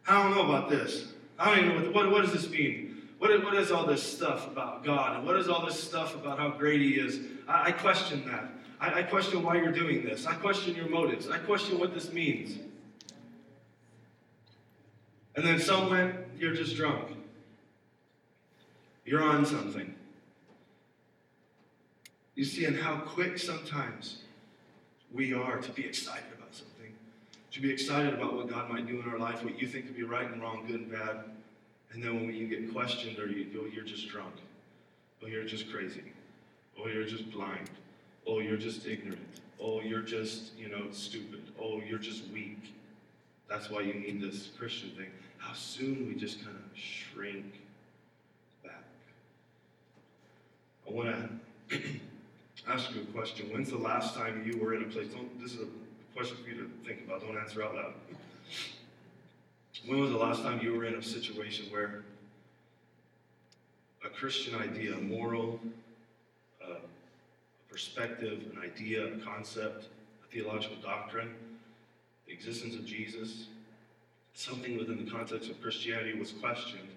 I 0.06 0.22
don't 0.22 0.34
know 0.34 0.48
about 0.48 0.68
this. 0.68 1.12
I 1.38 1.54
don't 1.54 1.64
even 1.64 1.76
know 1.76 1.90
what, 1.90 1.94
what, 1.94 2.10
what 2.10 2.22
does 2.22 2.32
this 2.32 2.50
mean? 2.50 3.02
What, 3.18 3.42
what 3.42 3.54
is 3.54 3.72
all 3.72 3.86
this 3.86 4.02
stuff 4.02 4.46
about 4.46 4.84
God? 4.84 5.16
And 5.16 5.26
what 5.26 5.36
is 5.36 5.48
all 5.48 5.64
this 5.64 5.82
stuff 5.82 6.14
about 6.14 6.38
how 6.38 6.50
great 6.50 6.80
He 6.80 6.94
is? 6.94 7.20
I, 7.48 7.68
I 7.68 7.72
question 7.72 8.24
that. 8.28 8.50
I, 8.80 9.00
I 9.00 9.02
question 9.02 9.42
why 9.42 9.56
you're 9.56 9.72
doing 9.72 10.04
this. 10.04 10.26
I 10.26 10.34
question 10.34 10.74
your 10.74 10.88
motives. 10.88 11.28
I 11.28 11.38
question 11.38 11.78
what 11.78 11.94
this 11.94 12.12
means. 12.12 12.58
And 15.36 15.44
then 15.44 15.58
some 15.58 15.90
went, 15.90 16.14
You're 16.38 16.54
just 16.54 16.76
drunk. 16.76 17.08
You're 19.04 19.22
on 19.22 19.44
something. 19.44 19.94
You 22.34 22.44
see, 22.44 22.64
and 22.64 22.76
how 22.76 22.96
quick 22.96 23.38
sometimes 23.38 24.22
we 25.12 25.32
are 25.32 25.58
to 25.58 25.70
be 25.72 25.84
excited 25.84 26.24
about 26.36 26.52
something, 26.52 26.92
to 27.52 27.60
be 27.60 27.70
excited 27.70 28.12
about 28.12 28.34
what 28.34 28.48
God 28.48 28.68
might 28.68 28.88
do 28.88 29.00
in 29.00 29.08
our 29.08 29.18
life, 29.18 29.44
what 29.44 29.60
you 29.60 29.68
think 29.68 29.86
to 29.86 29.92
be 29.92 30.02
right 30.02 30.28
and 30.28 30.42
wrong, 30.42 30.64
good 30.66 30.80
and 30.80 30.90
bad. 30.90 31.24
And 31.92 32.02
then 32.02 32.16
when 32.16 32.34
you 32.34 32.48
get 32.48 32.72
questioned, 32.72 33.20
or 33.20 33.28
you, 33.28 33.46
oh, 33.60 33.66
you're 33.72 33.84
just 33.84 34.08
drunk, 34.08 34.34
oh, 35.22 35.28
you're 35.28 35.44
just 35.44 35.70
crazy, 35.70 36.02
oh, 36.80 36.88
you're 36.88 37.06
just 37.06 37.30
blind, 37.30 37.70
oh, 38.26 38.40
you're 38.40 38.56
just 38.56 38.84
ignorant, 38.84 39.20
oh, 39.60 39.80
you're 39.80 40.02
just, 40.02 40.56
you 40.58 40.68
know, 40.68 40.86
stupid, 40.90 41.42
oh, 41.62 41.80
you're 41.88 42.00
just 42.00 42.26
weak. 42.32 42.74
That's 43.48 43.70
why 43.70 43.82
you 43.82 43.94
need 43.94 44.20
this 44.20 44.48
Christian 44.58 44.90
thing. 44.90 45.10
How 45.38 45.52
soon 45.52 46.08
we 46.08 46.14
just 46.16 46.42
kind 46.42 46.56
of 46.56 46.76
shrink 46.76 47.60
back. 48.64 48.82
I 50.88 50.92
want 50.92 51.40
to 51.70 51.78
ask 52.68 52.94
you 52.94 53.02
a 53.02 53.04
question. 53.06 53.50
When's 53.52 53.70
the 53.70 53.78
last 53.78 54.14
time 54.14 54.42
you 54.46 54.58
were 54.58 54.74
in 54.74 54.82
a 54.82 54.86
place? 54.86 55.08
Don't, 55.08 55.40
this 55.40 55.52
is 55.52 55.60
a 55.60 56.14
question 56.14 56.36
for 56.42 56.50
you 56.50 56.56
to 56.56 56.70
think 56.86 57.06
about. 57.06 57.20
Don't 57.20 57.36
answer 57.36 57.62
out 57.62 57.74
loud. 57.74 57.94
When 59.86 60.00
was 60.00 60.10
the 60.10 60.16
last 60.16 60.42
time 60.42 60.60
you 60.62 60.74
were 60.74 60.84
in 60.84 60.94
a 60.94 61.02
situation 61.02 61.66
where 61.70 62.04
a 64.04 64.08
Christian 64.08 64.54
idea, 64.56 64.94
a 64.94 65.00
moral, 65.00 65.60
uh, 66.62 66.76
perspective, 67.70 68.44
an 68.52 68.62
idea, 68.62 69.06
a 69.06 69.18
concept, 69.18 69.88
a 70.22 70.32
theological 70.32 70.76
doctrine, 70.82 71.34
the 72.26 72.32
existence 72.32 72.74
of 72.74 72.86
Jesus, 72.86 73.46
something 74.34 74.78
within 74.78 75.04
the 75.04 75.10
context 75.10 75.50
of 75.50 75.60
Christianity 75.60 76.18
was 76.18 76.32
questioned, 76.32 76.88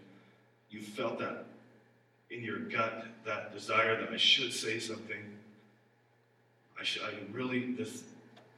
you 0.69 0.81
felt 0.81 1.19
that 1.19 1.45
in 2.29 2.43
your 2.43 2.59
gut, 2.59 3.05
that 3.25 3.53
desire 3.53 3.99
that 3.99 4.09
I 4.09 4.17
should 4.17 4.53
say 4.53 4.79
something. 4.79 5.36
I 6.79 6.83
I 6.83 7.13
really, 7.31 7.73
this, 7.73 8.03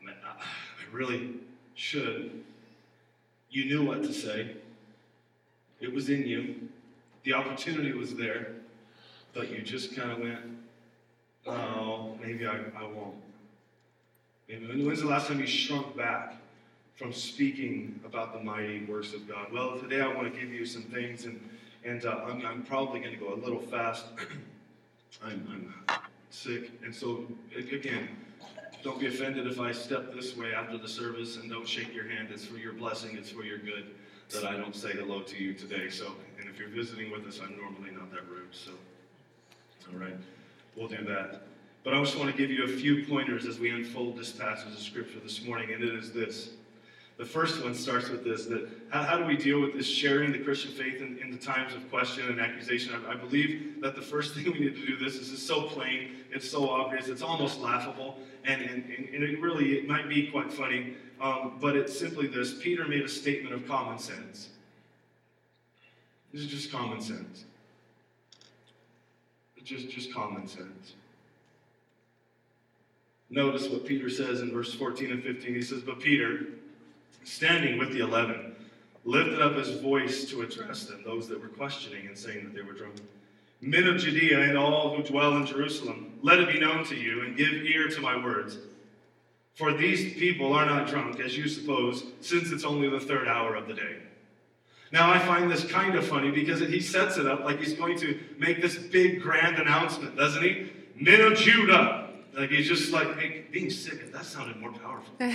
I 0.06 0.92
really 0.92 1.36
should. 1.76 2.44
You 3.50 3.66
knew 3.66 3.86
what 3.86 4.04
to 4.04 4.14
say. 4.14 4.56
It 5.80 5.94
was 5.94 6.10
in 6.10 6.26
you. 6.26 6.70
The 7.24 7.34
opportunity 7.34 7.94
was 7.94 8.16
there, 8.16 8.54
but 9.34 9.50
you 9.50 9.62
just 9.62 9.96
kind 9.96 10.12
of 10.12 10.20
went, 10.20 10.40
oh, 11.48 12.18
maybe 12.22 12.46
I, 12.46 12.58
I 12.78 12.84
won't. 12.84 13.16
Maybe, 14.48 14.84
when's 14.84 15.02
the 15.02 15.08
last 15.08 15.28
time 15.28 15.40
you 15.40 15.48
shrunk 15.48 15.96
back 15.96 16.36
from 16.96 17.14
speaking 17.14 18.00
about 18.04 18.34
the 18.34 18.44
mighty 18.44 18.84
works 18.86 19.14
of 19.14 19.28
God. 19.28 19.54
Well, 19.54 19.80
today 19.80 20.02
I 20.02 20.14
want 20.14 20.34
to 20.34 20.38
give 20.38 20.50
you 20.52 20.66
some 20.66 20.82
things, 20.84 21.26
and, 21.26 21.40
and 21.86 22.06
uh, 22.06 22.26
I'm, 22.28 22.46
I'm, 22.46 22.64
probably 22.64 23.00
going 23.00 23.14
to 23.14 23.20
go 23.20 23.34
a 23.34 23.40
little 23.40 23.62
fast. 23.62 24.06
I'm, 25.24 25.48
I'm 25.50 25.89
sick, 26.40 26.72
and 26.84 26.96
so, 26.96 27.26
again, 27.56 28.08
don't 28.82 29.00
be 29.00 29.08
offended 29.08 29.46
if 29.46 29.60
I 29.60 29.74
step 29.74 30.14
this 30.14 30.38
way 30.38 30.54
after 30.54 30.78
the 30.78 30.88
service 30.88 31.36
and 31.36 31.50
don't 31.50 31.68
shake 31.68 31.94
your 31.94 32.08
hand. 32.08 32.30
It's 32.32 32.46
for 32.46 32.58
your 32.58 32.72
blessing, 32.72 33.18
it's 33.18 33.30
for 33.30 33.44
your 33.44 33.58
good 33.58 33.88
that 34.30 34.46
I 34.46 34.56
don't 34.56 34.76
say 34.76 34.92
hello 34.92 35.22
to 35.22 35.38
you 35.38 35.54
today. 35.54 35.90
So, 35.90 36.14
and 36.40 36.48
if 36.48 36.58
you're 36.58 36.70
visiting 36.70 37.12
with 37.12 37.26
us, 37.26 37.42
I'm 37.44 37.58
normally 37.58 37.92
not 37.92 38.10
that 38.12 38.30
rude. 38.30 38.54
So, 38.54 38.72
all 39.92 40.00
right, 40.00 40.16
we'll 40.78 40.88
do 40.88 41.04
that. 41.06 41.42
But 41.84 41.94
I 41.94 42.00
just 42.02 42.18
want 42.18 42.32
to 42.32 42.38
give 42.38 42.50
you 42.52 42.64
a 42.64 42.68
few 42.68 43.06
pointers 43.06 43.46
as 43.46 43.60
we 43.60 43.72
unfold 43.72 44.18
this 44.18 44.32
passage 44.32 44.74
of 44.74 44.80
scripture 44.80 45.20
this 45.20 45.44
morning, 45.44 45.74
and 45.74 45.84
it 45.84 45.94
is 45.94 46.14
this. 46.14 46.52
The 47.20 47.26
first 47.26 47.62
one 47.62 47.76
starts 47.76 48.08
with 48.08 48.24
this 48.24 48.46
that 48.46 48.70
how, 48.90 49.04
how 49.04 49.18
do 49.18 49.26
we 49.26 49.36
deal 49.36 49.60
with 49.60 49.74
this 49.74 49.86
sharing 49.86 50.32
the 50.32 50.40
Christian 50.40 50.72
faith 50.72 51.02
in, 51.02 51.18
in 51.18 51.32
the 51.32 51.38
times 51.38 51.76
of 51.76 51.88
question 51.90 52.26
and 52.30 52.40
accusation? 52.40 52.96
I, 52.96 53.12
I, 53.12 53.16
believe 53.16 53.82
that 53.82 53.94
the 53.98 54.02
first 54.02 54.34
thing 54.36 54.46
we 54.46 54.60
need 54.60 54.76
to 54.78 54.88
do 54.88 54.98
this 54.98 55.16
is 55.16 55.46
so 55.46 55.64
plain, 55.64 56.16
it's 56.32 56.50
so 56.50 56.70
obvious, 56.70 57.10
it's 57.10 57.22
almost 57.22 57.60
laughable, 57.60 58.18
and, 58.46 58.62
and, 58.62 58.86
and 58.86 59.22
it 59.22 59.42
really 59.42 59.74
it 59.74 59.86
might 59.86 60.08
be 60.08 60.28
quite 60.28 60.52
funny, 60.52 60.96
um, 61.20 61.58
but 61.60 61.76
it's 61.76 62.00
simply 62.00 62.26
this 62.26 62.58
Peter 62.64 62.88
made 62.88 63.04
a 63.04 63.10
statement 63.10 63.54
of 63.54 63.68
common 63.68 64.00
sense. 64.00 64.52
This 66.32 66.42
is 66.44 66.48
just 66.48 66.72
common 66.72 67.02
sense. 67.02 67.44
Just, 69.62 69.90
just 69.90 70.14
common 70.14 70.48
sense. 70.48 70.94
Notice 73.30 73.68
what 73.68 73.86
Peter 73.86 74.10
says 74.10 74.40
in 74.42 74.52
verse 74.52 74.74
14 74.74 75.12
and 75.12 75.22
15. 75.22 75.54
He 75.54 75.62
says, 75.62 75.82
But 75.82 76.00
Peter, 76.00 76.48
standing 77.24 77.78
with 77.78 77.92
the 77.92 78.00
eleven, 78.00 78.56
lifted 79.06 79.42
up 79.42 79.56
his 79.56 79.80
voice 79.82 80.26
to 80.26 80.42
address 80.42 80.86
them, 80.86 81.02
those 81.04 81.28
that 81.28 81.42
were 81.42 81.48
questioning 81.48 82.08
and 82.08 82.18
saying 82.18 82.44
that 82.44 82.54
they 82.54 82.62
were 82.62 82.74
drunk. 82.74 82.96
Men 83.62 83.88
of 83.88 83.98
Judea 83.98 84.40
and 84.42 84.58
all 84.58 84.96
who 84.96 85.04
dwell 85.04 85.36
in 85.38 85.46
Jerusalem, 85.46 86.18
let 86.22 86.40
it 86.40 86.52
be 86.52 86.60
known 86.60 86.86
to 86.86 86.96
you 86.96 87.24
and 87.24 87.36
give 87.36 87.52
ear 87.52 87.90
to 87.90 88.02
my 88.02 88.16
words. 88.24 88.58
For 89.56 89.74
these 89.74 90.14
people 90.14 90.54
are 90.54 90.66
not 90.66 90.88
drunk, 90.88 91.20
as 91.20 91.38
you 91.38 91.50
suppose, 91.50 92.06
since 92.22 92.52
it's 92.52 92.64
only 92.64 92.90
the 92.90 93.00
third 93.00 93.28
hour 93.28 93.56
of 93.56 93.68
the 93.68 93.74
day. 93.74 93.98
Now, 94.92 95.12
I 95.12 95.20
find 95.20 95.52
this 95.52 95.66
kind 95.66 95.96
of 95.96 96.08
funny 96.08 96.32
because 96.32 96.62
he 96.62 96.80
sets 96.80 97.18
it 97.18 97.28
up 97.28 97.44
like 97.44 97.60
he's 97.60 97.74
going 97.74 97.98
to 98.00 98.18
make 98.38 98.62
this 98.62 98.78
big 98.78 99.22
grand 99.22 99.58
announcement, 99.58 100.16
doesn't 100.16 100.42
he? 100.42 100.72
Men 100.96 101.22
of 101.22 101.38
Judah. 101.38 102.10
Like 102.36 102.50
he's 102.50 102.68
just 102.68 102.92
like, 102.92 103.20
hey, 103.20 103.46
being 103.52 103.70
sick, 103.70 104.12
that 104.14 104.26
sounded 104.26 104.58
more 104.58 104.72
powerful. 104.72 105.14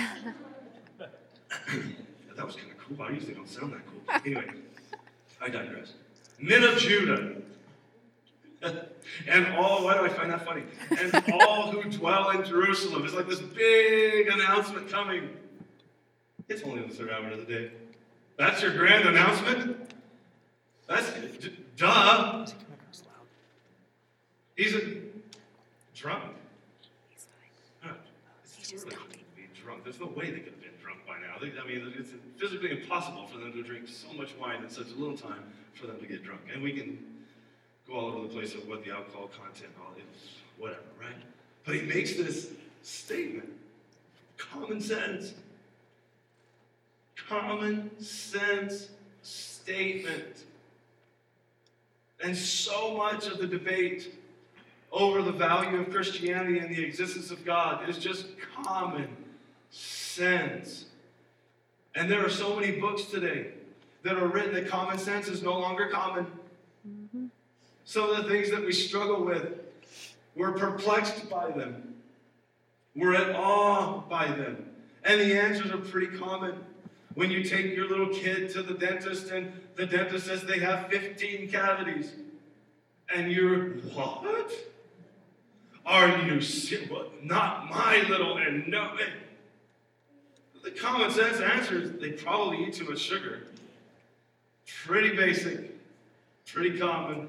that 2.37 2.47
was 2.47 2.57
kind 2.57 2.71
of 2.71 2.79
cool. 2.79 3.03
I 3.03 3.11
usually 3.11 3.35
don't 3.35 3.49
sound 3.49 3.73
that 3.73 3.83
cool. 3.87 4.01
Anyway, 4.25 4.55
I 5.41 5.49
digress. 5.49 5.93
Men 6.39 6.65
of 6.65 6.79
Judah. 6.79 7.37
and 9.29 9.47
all, 9.57 9.85
why 9.85 9.95
do 9.95 10.05
I 10.05 10.09
find 10.09 10.31
that 10.31 10.45
funny? 10.45 10.63
And 10.91 11.33
all 11.33 11.71
who 11.71 11.89
dwell 11.91 12.31
in 12.31 12.45
Jerusalem. 12.45 13.05
It's 13.05 13.15
like 13.15 13.29
this 13.29 13.41
big 13.41 14.29
announcement 14.29 14.89
coming. 14.89 15.29
It's 16.49 16.63
only 16.63 16.83
the 16.83 16.95
third 16.95 17.11
hour 17.11 17.31
of 17.31 17.47
the 17.47 17.53
day. 17.53 17.71
That's 18.39 18.63
your 18.63 18.77
grand 18.77 19.07
announcement? 19.07 19.93
That's, 20.89 21.11
duh. 21.77 22.47
He's 24.57 24.75
a 24.75 24.81
drunk. 25.95 26.35
It's 28.61 28.85
really 28.85 28.97
be 29.37 29.43
drunk. 29.63 29.85
There's 29.85 30.01
no 30.01 30.07
way 30.07 30.31
they 30.31 30.41
could 30.41 30.61
I 31.63 31.67
mean, 31.67 31.93
it's 31.99 32.11
physically 32.39 32.71
impossible 32.71 33.27
for 33.27 33.39
them 33.39 33.53
to 33.53 33.63
drink 33.63 33.89
so 33.89 34.13
much 34.13 34.31
wine 34.41 34.63
in 34.63 34.71
such 34.71 34.91
a 34.91 34.95
little 34.95 35.17
time 35.17 35.45
for 35.75 35.87
them 35.87 35.99
to 35.99 36.07
get 36.07 36.23
drunk. 36.23 36.41
And 36.53 36.63
we 36.63 36.73
can 36.73 36.99
go 37.87 37.95
all 37.95 38.07
over 38.13 38.29
the 38.29 38.35
place 38.35 38.55
of 38.55 38.67
what 38.69 38.85
the 38.85 38.91
alcohol 38.91 39.29
content 39.29 39.73
all 39.81 39.93
is, 39.97 40.29
whatever, 40.59 40.81
right? 41.01 41.17
But 41.65 41.75
he 41.77 41.83
makes 41.83 42.15
this 42.15 42.51
statement. 42.83 43.51
Common 44.37 44.81
sense. 44.81 45.35
Common 47.29 47.91
sense 48.01 48.89
statement. 49.23 50.45
And 52.23 52.37
so 52.37 52.97
much 52.97 53.27
of 53.27 53.39
the 53.39 53.47
debate 53.47 54.15
over 54.93 55.23
the 55.23 55.33
value 55.33 55.81
of 55.81 55.91
Christianity 55.91 56.59
and 56.59 56.75
the 56.75 56.83
existence 56.83 57.31
of 57.31 57.45
God 57.45 57.89
is 57.89 57.99
just 57.99 58.27
common 58.55 59.09
sense. 59.71 60.87
And 61.95 62.11
there 62.11 62.25
are 62.25 62.31
so 62.31 62.57
many 62.57 62.73
books 62.73 63.05
today 63.05 63.49
that 64.03 64.17
are 64.17 64.27
written 64.27 64.55
that 64.55 64.69
common 64.69 64.99
sense 64.99 65.29
is 65.29 65.43
no 65.43 65.59
longer 65.59 65.89
common. 65.89 66.27
Mm-hmm. 66.87 67.27
Some 67.85 68.11
of 68.11 68.17
the 68.17 68.25
things 68.25 68.51
that 68.51 68.65
we 68.65 68.73
struggle 68.73 69.25
with, 69.25 69.61
we're 70.35 70.53
perplexed 70.53 71.31
by 71.31 71.51
them. 71.51 71.95
We're 72.97 73.15
at 73.15 73.35
awe 73.35 74.01
by 74.09 74.27
them. 74.27 74.71
And 75.05 75.21
the 75.21 75.39
answers 75.39 75.71
are 75.71 75.79
pretty 75.79 76.17
common. 76.19 76.55
When 77.15 77.31
you 77.31 77.45
take 77.45 77.77
your 77.77 77.89
little 77.89 78.09
kid 78.09 78.51
to 78.51 78.63
the 78.63 78.75
dentist 78.75 79.31
and 79.31 79.53
the 79.77 79.87
dentist 79.87 80.27
says 80.27 80.43
they 80.43 80.59
have 80.59 80.89
15 80.89 81.49
cavities, 81.51 82.13
and 83.15 83.31
you're, 83.31 83.75
what? 83.95 84.53
Are 85.87 86.19
you 86.25 86.41
serious? 86.41 86.91
Not 87.23 87.71
my 87.71 88.05
little, 88.09 88.39
and 88.39 88.67
no, 88.67 88.97
the 90.65 90.71
common 90.71 91.11
sense 91.11 91.41
answer 91.41 91.83
is 91.83 91.93
they 91.93 92.13
probably 92.13 92.65
eat 92.65 92.75
too 92.75 92.89
much 92.89 92.99
sugar. 92.99 93.43
Pretty 94.85 95.15
basic, 95.15 95.79
pretty 96.47 96.79
common. 96.79 97.29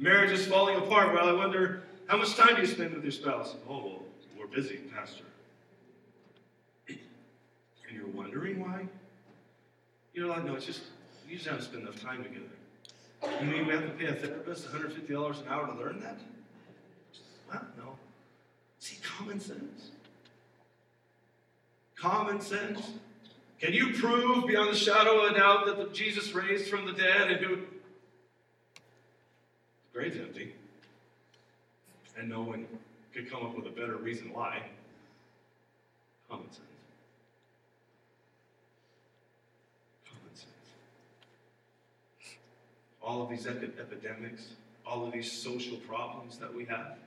Marriage 0.00 0.32
is 0.32 0.46
falling 0.46 0.76
apart. 0.76 1.14
Well, 1.14 1.28
I 1.28 1.32
wonder 1.32 1.82
How 2.08 2.16
much 2.16 2.34
time 2.36 2.56
do 2.56 2.62
you 2.62 2.66
spend 2.66 2.94
with 2.94 3.02
your 3.02 3.12
spouse? 3.12 3.54
Oh, 3.68 3.84
well, 3.84 4.02
we're 4.38 4.46
busy, 4.46 4.78
Pastor. 4.94 5.24
And 6.88 6.98
you're 7.92 8.06
wondering 8.08 8.60
why? 8.60 8.86
You're 10.14 10.26
like, 10.26 10.44
no, 10.44 10.54
it's 10.54 10.66
just, 10.66 10.82
you 11.28 11.36
just 11.36 11.48
haven't 11.48 11.62
spent 11.62 11.82
enough 11.82 12.00
time 12.00 12.22
together. 12.22 12.46
You 13.40 13.46
mean 13.46 13.66
we 13.66 13.72
have 13.72 13.82
to 13.82 13.90
pay 13.90 14.06
a 14.06 14.14
therapist 14.14 14.68
$150 14.68 15.42
an 15.42 15.48
hour 15.48 15.66
to 15.66 15.74
learn 15.74 16.00
that? 16.00 16.18
Well, 17.50 17.66
no. 17.76 17.98
See, 18.78 18.98
common 19.02 19.38
sense. 19.38 19.90
Common 22.00 22.40
sense. 22.40 22.92
Can 23.60 23.72
you 23.72 23.92
prove 23.94 24.46
beyond 24.46 24.72
the 24.72 24.76
shadow 24.76 25.20
of 25.20 25.32
a 25.32 25.34
doubt 25.34 25.66
that 25.66 25.78
the 25.78 25.92
Jesus 25.92 26.32
raised 26.32 26.70
from 26.70 26.86
the 26.86 26.92
dead 26.92 27.30
and 27.30 27.44
who 27.44 27.56
the 27.56 27.62
grave's 29.92 30.16
empty? 30.16 30.54
And 32.16 32.28
no 32.28 32.42
one 32.42 32.66
could 33.12 33.28
come 33.28 33.44
up 33.44 33.56
with 33.56 33.66
a 33.66 33.70
better 33.70 33.96
reason 33.96 34.32
why. 34.32 34.62
Common 36.30 36.46
sense. 36.46 36.60
Common 40.08 40.34
sense. 40.34 40.46
All 43.02 43.22
of 43.22 43.28
these 43.28 43.46
epi- 43.48 43.72
epidemics, 43.80 44.50
all 44.86 45.04
of 45.04 45.12
these 45.12 45.32
social 45.32 45.78
problems 45.78 46.38
that 46.38 46.54
we 46.54 46.64
have, 46.66 46.98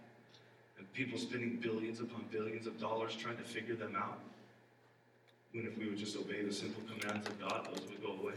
and 0.77 0.93
people 0.93 1.17
spending 1.17 1.57
billions 1.61 2.01
upon 2.01 2.25
billions 2.29 2.67
of 2.67 2.77
dollars 2.79 3.15
trying 3.15 3.37
to 3.37 3.43
figure 3.43 3.75
them 3.75 3.95
out. 3.95 4.19
When 5.53 5.65
if 5.65 5.77
we 5.77 5.87
would 5.89 5.97
just 5.97 6.15
obey 6.15 6.43
the 6.43 6.53
simple 6.53 6.81
commands 6.83 7.27
of 7.27 7.39
God, 7.39 7.67
those 7.69 7.85
would 7.89 8.01
go 8.01 8.13
away. 8.13 8.35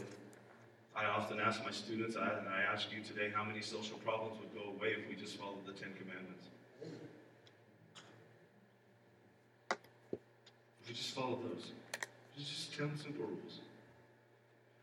I 0.96 1.04
often 1.06 1.40
ask 1.40 1.64
my 1.64 1.70
students, 1.70 2.16
I- 2.16 2.38
and 2.38 2.48
I 2.48 2.62
ask 2.62 2.92
you 2.92 3.02
today, 3.02 3.30
how 3.30 3.44
many 3.44 3.60
social 3.60 3.98
problems 3.98 4.40
would 4.40 4.54
go 4.54 4.70
away 4.70 4.94
if 4.94 5.08
we 5.08 5.14
just 5.14 5.36
followed 5.36 5.64
the 5.66 5.72
Ten 5.72 5.94
Commandments? 5.94 6.48
If 10.82 10.88
we 10.88 10.94
just 10.94 11.14
followed 11.14 11.42
those, 11.50 11.72
just 12.36 12.74
ten 12.74 12.96
simple 12.96 13.26
rules. 13.26 13.60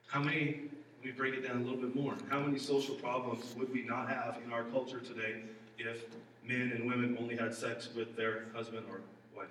How 0.08 0.22
many, 0.22 0.70
let 0.98 1.06
me 1.06 1.12
break 1.12 1.34
it 1.34 1.48
down 1.48 1.58
a 1.58 1.64
little 1.64 1.80
bit 1.80 1.96
more. 1.96 2.16
How 2.30 2.40
many 2.40 2.60
social 2.60 2.96
problems 2.96 3.54
would 3.56 3.72
we 3.72 3.84
not 3.84 4.10
have 4.10 4.38
in 4.46 4.52
our 4.52 4.64
culture 4.66 5.00
today 5.00 5.44
if 5.78 6.06
men 6.44 6.72
and 6.74 6.90
women 6.90 7.18
only 7.20 7.36
had 7.38 7.54
sex 7.54 7.90
with 7.96 8.16
their 8.16 8.46
husband 8.54 8.86
or 8.90 9.02
wife? 9.36 9.48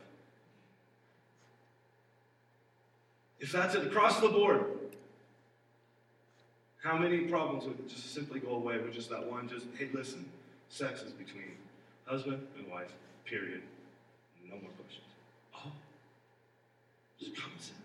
If 3.40 3.52
that's 3.52 3.74
it 3.74 3.86
across 3.86 4.20
the 4.20 4.28
board, 4.28 4.66
how 6.82 6.96
many 6.96 7.20
problems 7.20 7.64
would 7.64 7.88
just 7.88 8.14
simply 8.14 8.40
go 8.40 8.54
away 8.54 8.78
with 8.78 8.92
just 8.92 9.10
that 9.10 9.24
one? 9.24 9.48
Just, 9.48 9.66
hey, 9.78 9.88
listen, 9.92 10.24
sex 10.68 11.02
is 11.02 11.12
between 11.12 11.56
husband 12.06 12.46
and 12.58 12.70
wife, 12.70 12.92
period. 13.24 13.62
No 14.44 14.56
more 14.56 14.70
questions. 14.70 15.06
Oh, 15.54 15.72
just 17.18 17.36
common 17.36 17.58
sense. 17.58 17.76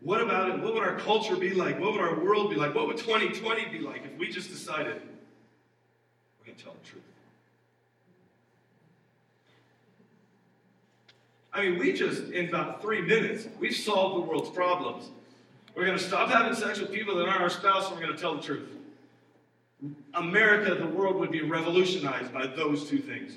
What 0.00 0.20
about 0.20 0.50
it? 0.50 0.60
What 0.60 0.74
would 0.74 0.82
our 0.82 0.96
culture 0.98 1.36
be 1.36 1.54
like? 1.54 1.80
What 1.80 1.92
would 1.92 2.00
our 2.00 2.18
world 2.18 2.50
be 2.50 2.56
like? 2.56 2.74
What 2.74 2.88
would 2.88 2.98
2020 2.98 3.66
be 3.66 3.78
like 3.78 4.04
if 4.04 4.18
we 4.18 4.28
just 4.28 4.50
decided 4.50 5.00
we're 6.40 6.46
going 6.46 6.56
to 6.56 6.64
tell 6.64 6.74
the 6.74 6.88
truth? 6.88 7.02
I 11.54 11.62
mean, 11.62 11.78
we 11.78 11.92
just, 11.92 12.30
in 12.30 12.48
about 12.48 12.80
three 12.80 13.02
minutes, 13.02 13.46
we've 13.60 13.74
solved 13.74 14.16
the 14.16 14.28
world's 14.28 14.50
problems. 14.50 15.10
We're 15.74 15.84
going 15.84 15.98
to 15.98 16.04
stop 16.04 16.30
having 16.30 16.54
sex 16.54 16.80
with 16.80 16.92
people 16.92 17.14
that 17.16 17.28
aren't 17.28 17.42
our 17.42 17.50
spouse, 17.50 17.88
and 17.88 17.96
we're 17.96 18.02
going 18.02 18.16
to 18.16 18.20
tell 18.20 18.36
the 18.36 18.42
truth. 18.42 18.70
America, 20.14 20.74
the 20.74 20.86
world 20.86 21.16
would 21.16 21.30
be 21.30 21.42
revolutionized 21.42 22.32
by 22.32 22.46
those 22.46 22.88
two 22.88 22.98
things. 22.98 23.36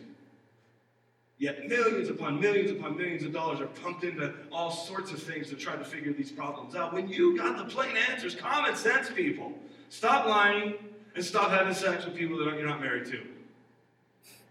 Yet 1.37 1.67
millions 1.67 2.09
upon 2.09 2.39
millions 2.39 2.71
upon 2.71 2.95
millions 2.95 3.23
of 3.23 3.33
dollars 3.33 3.59
are 3.59 3.67
pumped 3.67 4.05
into 4.05 4.33
all 4.51 4.71
sorts 4.71 5.11
of 5.11 5.21
things 5.21 5.49
to 5.49 5.55
try 5.55 5.75
to 5.75 5.83
figure 5.83 6.13
these 6.13 6.31
problems 6.31 6.75
out. 6.75 6.93
When 6.93 7.09
you 7.09 7.37
got 7.37 7.57
the 7.57 7.65
plain 7.65 7.97
answers, 8.09 8.35
common 8.35 8.75
sense, 8.75 9.09
people. 9.09 9.51
Stop 9.89 10.27
lying 10.27 10.75
and 11.15 11.23
stop 11.23 11.51
having 11.51 11.73
sex 11.73 12.05
with 12.05 12.15
people 12.15 12.37
that 12.37 12.45
you're 12.53 12.67
not 12.67 12.79
married 12.79 13.05
to. 13.07 13.21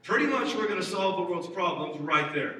Pretty 0.03 0.27
much, 0.27 0.55
we're 0.55 0.69
going 0.69 0.81
to 0.81 0.87
solve 0.87 1.17
the 1.17 1.33
world's 1.33 1.49
problems 1.49 1.99
right 2.01 2.35
there. 2.35 2.57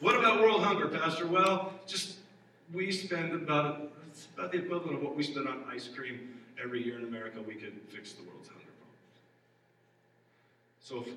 What 0.00 0.14
about 0.14 0.40
world 0.40 0.62
hunger, 0.62 0.86
Pastor? 0.86 1.26
Well, 1.26 1.72
just 1.86 2.18
we 2.72 2.92
spend 2.92 3.32
about 3.32 3.90
it's 4.08 4.28
about 4.34 4.52
the 4.52 4.58
equivalent 4.58 4.96
of 4.96 5.02
what 5.02 5.16
we 5.16 5.24
spend 5.24 5.48
on 5.48 5.64
ice 5.70 5.88
cream 5.88 6.40
every 6.62 6.84
year 6.84 6.98
in 6.98 7.04
America. 7.04 7.38
We 7.42 7.54
could 7.54 7.74
fix 7.88 8.12
the 8.12 8.22
world's 8.22 8.48
hunger 8.48 8.64
problems. 8.78 9.18
So, 10.80 11.00
if, 11.00 11.08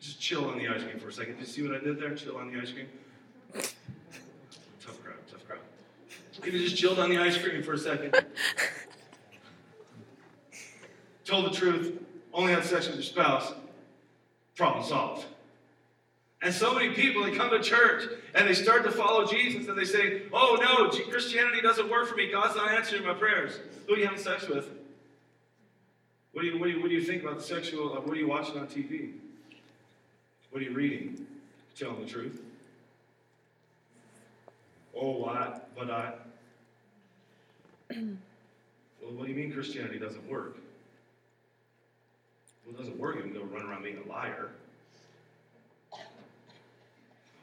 just 0.00 0.18
chill 0.20 0.46
on 0.46 0.58
the 0.58 0.68
ice 0.68 0.82
cream 0.82 0.98
for 0.98 1.08
a 1.08 1.12
second. 1.12 1.34
Did 1.34 1.46
you 1.46 1.46
see 1.46 1.62
what 1.62 1.74
I 1.74 1.84
did 1.84 2.00
there? 2.00 2.14
Chill 2.14 2.36
on 2.36 2.52
the 2.52 2.58
ice 2.58 2.72
cream. 2.72 2.88
Tough 3.54 5.02
crowd, 5.02 5.16
tough 5.30 5.46
crowd. 5.46 5.60
If 6.42 6.52
you 6.52 6.58
just 6.60 6.76
chilled 6.76 6.98
on 6.98 7.10
the 7.10 7.18
ice 7.18 7.36
cream 7.36 7.62
for 7.62 7.74
a 7.74 7.78
second, 7.78 8.14
told 11.26 11.46
the 11.46 11.50
truth, 11.50 11.98
only 12.32 12.52
had 12.52 12.64
sex 12.64 12.86
with 12.86 12.96
your 12.96 13.04
spouse, 13.04 13.52
problem 14.54 14.84
solved. 14.84 15.26
And 16.46 16.54
so 16.54 16.72
many 16.72 16.90
people, 16.90 17.24
they 17.24 17.32
come 17.32 17.50
to 17.50 17.60
church 17.60 18.04
and 18.36 18.46
they 18.46 18.54
start 18.54 18.84
to 18.84 18.92
follow 18.92 19.26
Jesus 19.26 19.66
and 19.66 19.76
they 19.76 19.84
say, 19.84 20.22
Oh 20.32 20.56
no, 20.60 20.88
Christianity 21.10 21.60
doesn't 21.60 21.90
work 21.90 22.06
for 22.06 22.14
me. 22.14 22.30
God's 22.30 22.54
not 22.54 22.70
answering 22.70 23.04
my 23.04 23.14
prayers. 23.14 23.58
Who 23.88 23.94
are 23.94 23.96
you 23.98 24.04
having 24.04 24.22
sex 24.22 24.46
with? 24.46 24.70
What 26.30 26.42
do 26.42 26.46
you, 26.46 26.56
what 26.60 26.66
do 26.66 26.70
you, 26.70 26.80
what 26.80 26.88
do 26.88 26.94
you 26.94 27.02
think 27.02 27.24
about 27.24 27.38
the 27.38 27.42
sexual? 27.42 27.88
What 27.88 28.08
are 28.08 28.20
you 28.20 28.28
watching 28.28 28.60
on 28.60 28.68
TV? 28.68 29.14
What 30.52 30.62
are 30.62 30.64
you 30.64 30.72
reading? 30.72 31.26
Telling 31.76 32.00
the 32.00 32.06
truth. 32.06 32.40
Oh, 34.96 35.24
I, 35.24 35.58
but 35.76 35.90
I. 35.90 36.12
well, 37.90 39.12
what 39.16 39.26
do 39.26 39.32
you 39.32 39.36
mean 39.36 39.52
Christianity 39.52 39.98
doesn't 39.98 40.28
work? 40.28 40.58
Well, 42.64 42.76
it 42.76 42.78
doesn't 42.78 43.00
work 43.00 43.16
if 43.18 43.26
you 43.26 43.34
go 43.34 43.42
run 43.46 43.66
around 43.66 43.82
being 43.82 43.98
a 43.98 44.08
liar. 44.08 44.50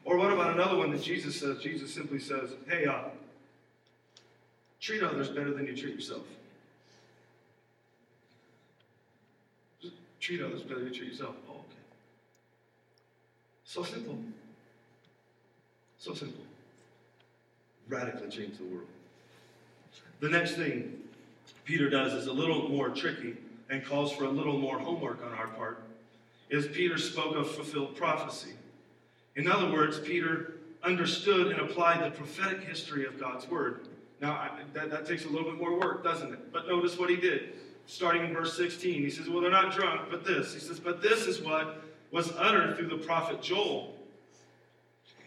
Or 0.06 0.18
what 0.18 0.32
about 0.32 0.54
another 0.54 0.78
one 0.78 0.92
that 0.92 1.02
Jesus 1.02 1.40
says? 1.40 1.60
Jesus 1.60 1.94
simply 1.94 2.20
says, 2.20 2.52
hey, 2.68 2.86
uh, 2.86 3.04
treat 4.80 5.02
others 5.02 5.30
better 5.30 5.54
than 5.54 5.66
you 5.66 5.76
treat 5.76 5.96
yourself. 5.96 6.24
Just 9.82 9.94
treat 10.20 10.42
others 10.42 10.62
better 10.62 10.80
than 10.80 10.90
you 10.90 10.94
treat 10.94 11.12
yourself. 11.12 11.36
Oh, 11.50 11.54
okay. 11.54 11.84
So 13.64 13.84
simple. 13.84 14.18
So 16.00 16.14
simple. 16.14 16.44
Radically 17.88 18.30
change 18.30 18.58
the 18.58 18.66
world. 18.66 18.88
The 20.20 20.30
next 20.30 20.56
thing 20.56 20.98
Peter 21.64 21.90
does 21.90 22.14
is 22.14 22.28
a 22.28 22.34
little 22.34 22.68
more 22.68 22.90
tricky 22.90 23.36
and 23.70 23.86
calls 23.86 24.12
for 24.12 24.26
a 24.26 24.30
little 24.30 24.58
more 24.58 24.78
homework 24.78 25.24
on 25.26 25.34
our 25.34 25.48
part. 25.48 25.82
Is 26.50 26.68
Peter 26.68 26.98
spoke 26.98 27.36
of 27.36 27.50
fulfilled 27.50 27.96
prophecy. 27.96 28.52
In 29.36 29.50
other 29.50 29.72
words, 29.72 30.00
Peter 30.00 30.54
understood 30.84 31.48
and 31.48 31.60
applied 31.60 32.04
the 32.04 32.16
prophetic 32.16 32.62
history 32.62 33.06
of 33.06 33.20
God's 33.20 33.48
word. 33.48 33.88
Now, 34.22 34.34
I, 34.34 34.50
that, 34.74 34.92
that 34.92 35.06
takes 35.06 35.26
a 35.26 35.30
little 35.30 35.50
bit 35.50 35.60
more 35.60 35.78
work, 35.78 36.04
doesn't 36.04 36.32
it? 36.32 36.54
But 36.54 36.68
notice 36.68 36.98
what 36.98 37.10
he 37.10 37.16
did. 37.16 37.54
Starting 37.86 38.24
in 38.24 38.34
verse 38.34 38.56
16, 38.56 39.02
he 39.02 39.10
says, 39.10 39.30
Well, 39.30 39.42
they're 39.42 39.52
not 39.52 39.74
drunk, 39.74 40.10
but 40.10 40.24
this. 40.24 40.54
He 40.54 40.60
says, 40.60 40.80
But 40.80 41.02
this 41.02 41.26
is 41.26 41.42
what 41.42 41.82
was 42.12 42.32
uttered 42.38 42.78
through 42.78 42.88
the 42.88 42.98
prophet 42.98 43.42
Joel. 43.42 43.96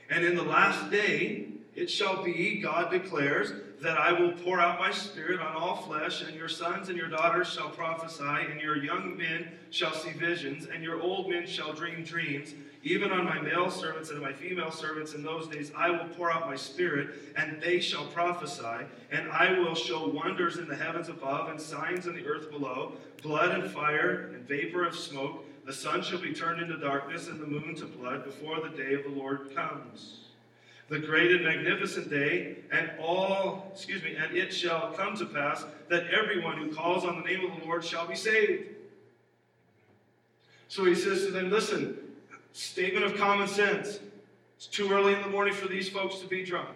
And 0.08 0.24
in 0.24 0.36
the 0.36 0.42
last 0.42 0.90
day, 0.90 1.48
it 1.76 1.90
shall 1.90 2.22
be, 2.22 2.60
God 2.60 2.90
declares, 2.90 3.52
that 3.82 3.98
I 3.98 4.10
will 4.12 4.32
pour 4.32 4.58
out 4.58 4.80
my 4.80 4.90
spirit 4.90 5.40
on 5.40 5.54
all 5.54 5.76
flesh, 5.82 6.22
and 6.22 6.34
your 6.34 6.48
sons 6.48 6.88
and 6.88 6.96
your 6.96 7.08
daughters 7.08 7.52
shall 7.52 7.68
prophesy, 7.68 8.50
and 8.50 8.60
your 8.60 8.82
young 8.82 9.16
men 9.16 9.48
shall 9.70 9.92
see 9.92 10.12
visions, 10.12 10.66
and 10.66 10.82
your 10.82 11.00
old 11.00 11.28
men 11.28 11.46
shall 11.46 11.74
dream 11.74 12.02
dreams. 12.02 12.54
Even 12.82 13.12
on 13.12 13.24
my 13.24 13.40
male 13.40 13.70
servants 13.70 14.10
and 14.10 14.20
my 14.20 14.32
female 14.32 14.70
servants 14.70 15.12
in 15.12 15.22
those 15.22 15.48
days, 15.48 15.72
I 15.76 15.90
will 15.90 16.08
pour 16.16 16.32
out 16.32 16.48
my 16.48 16.56
spirit, 16.56 17.10
and 17.36 17.60
they 17.60 17.80
shall 17.80 18.06
prophesy. 18.06 18.86
And 19.10 19.30
I 19.30 19.58
will 19.58 19.74
show 19.74 20.08
wonders 20.08 20.56
in 20.56 20.68
the 20.68 20.76
heavens 20.76 21.10
above, 21.10 21.50
and 21.50 21.60
signs 21.60 22.06
in 22.06 22.14
the 22.14 22.26
earth 22.26 22.50
below 22.50 22.92
blood 23.22 23.50
and 23.50 23.70
fire, 23.70 24.30
and 24.32 24.46
vapor 24.46 24.84
of 24.84 24.94
smoke. 24.94 25.44
The 25.66 25.72
sun 25.72 26.02
shall 26.02 26.20
be 26.20 26.32
turned 26.32 26.62
into 26.62 26.78
darkness, 26.78 27.28
and 27.28 27.40
the 27.40 27.46
moon 27.46 27.74
to 27.76 27.86
blood 27.86 28.24
before 28.24 28.60
the 28.60 28.76
day 28.76 28.94
of 28.94 29.02
the 29.02 29.10
Lord 29.10 29.54
comes. 29.54 30.25
The 30.88 31.00
great 31.00 31.32
and 31.32 31.44
magnificent 31.44 32.08
day, 32.10 32.58
and 32.70 32.92
all, 33.00 33.70
excuse 33.72 34.02
me, 34.02 34.14
and 34.14 34.36
it 34.36 34.54
shall 34.54 34.92
come 34.92 35.16
to 35.16 35.26
pass 35.26 35.64
that 35.88 36.06
everyone 36.08 36.58
who 36.58 36.72
calls 36.72 37.04
on 37.04 37.16
the 37.16 37.24
name 37.24 37.44
of 37.44 37.58
the 37.58 37.66
Lord 37.66 37.84
shall 37.84 38.06
be 38.06 38.14
saved. 38.14 38.68
So 40.68 40.84
he 40.84 40.94
says 40.94 41.24
to 41.26 41.32
them, 41.32 41.50
Listen, 41.50 41.98
Statement 42.56 43.04
of 43.04 43.18
common 43.18 43.46
sense. 43.46 44.00
It's 44.56 44.66
too 44.66 44.90
early 44.90 45.12
in 45.12 45.20
the 45.20 45.28
morning 45.28 45.52
for 45.52 45.68
these 45.68 45.90
folks 45.90 46.20
to 46.20 46.26
be 46.26 46.42
drunk. 46.42 46.70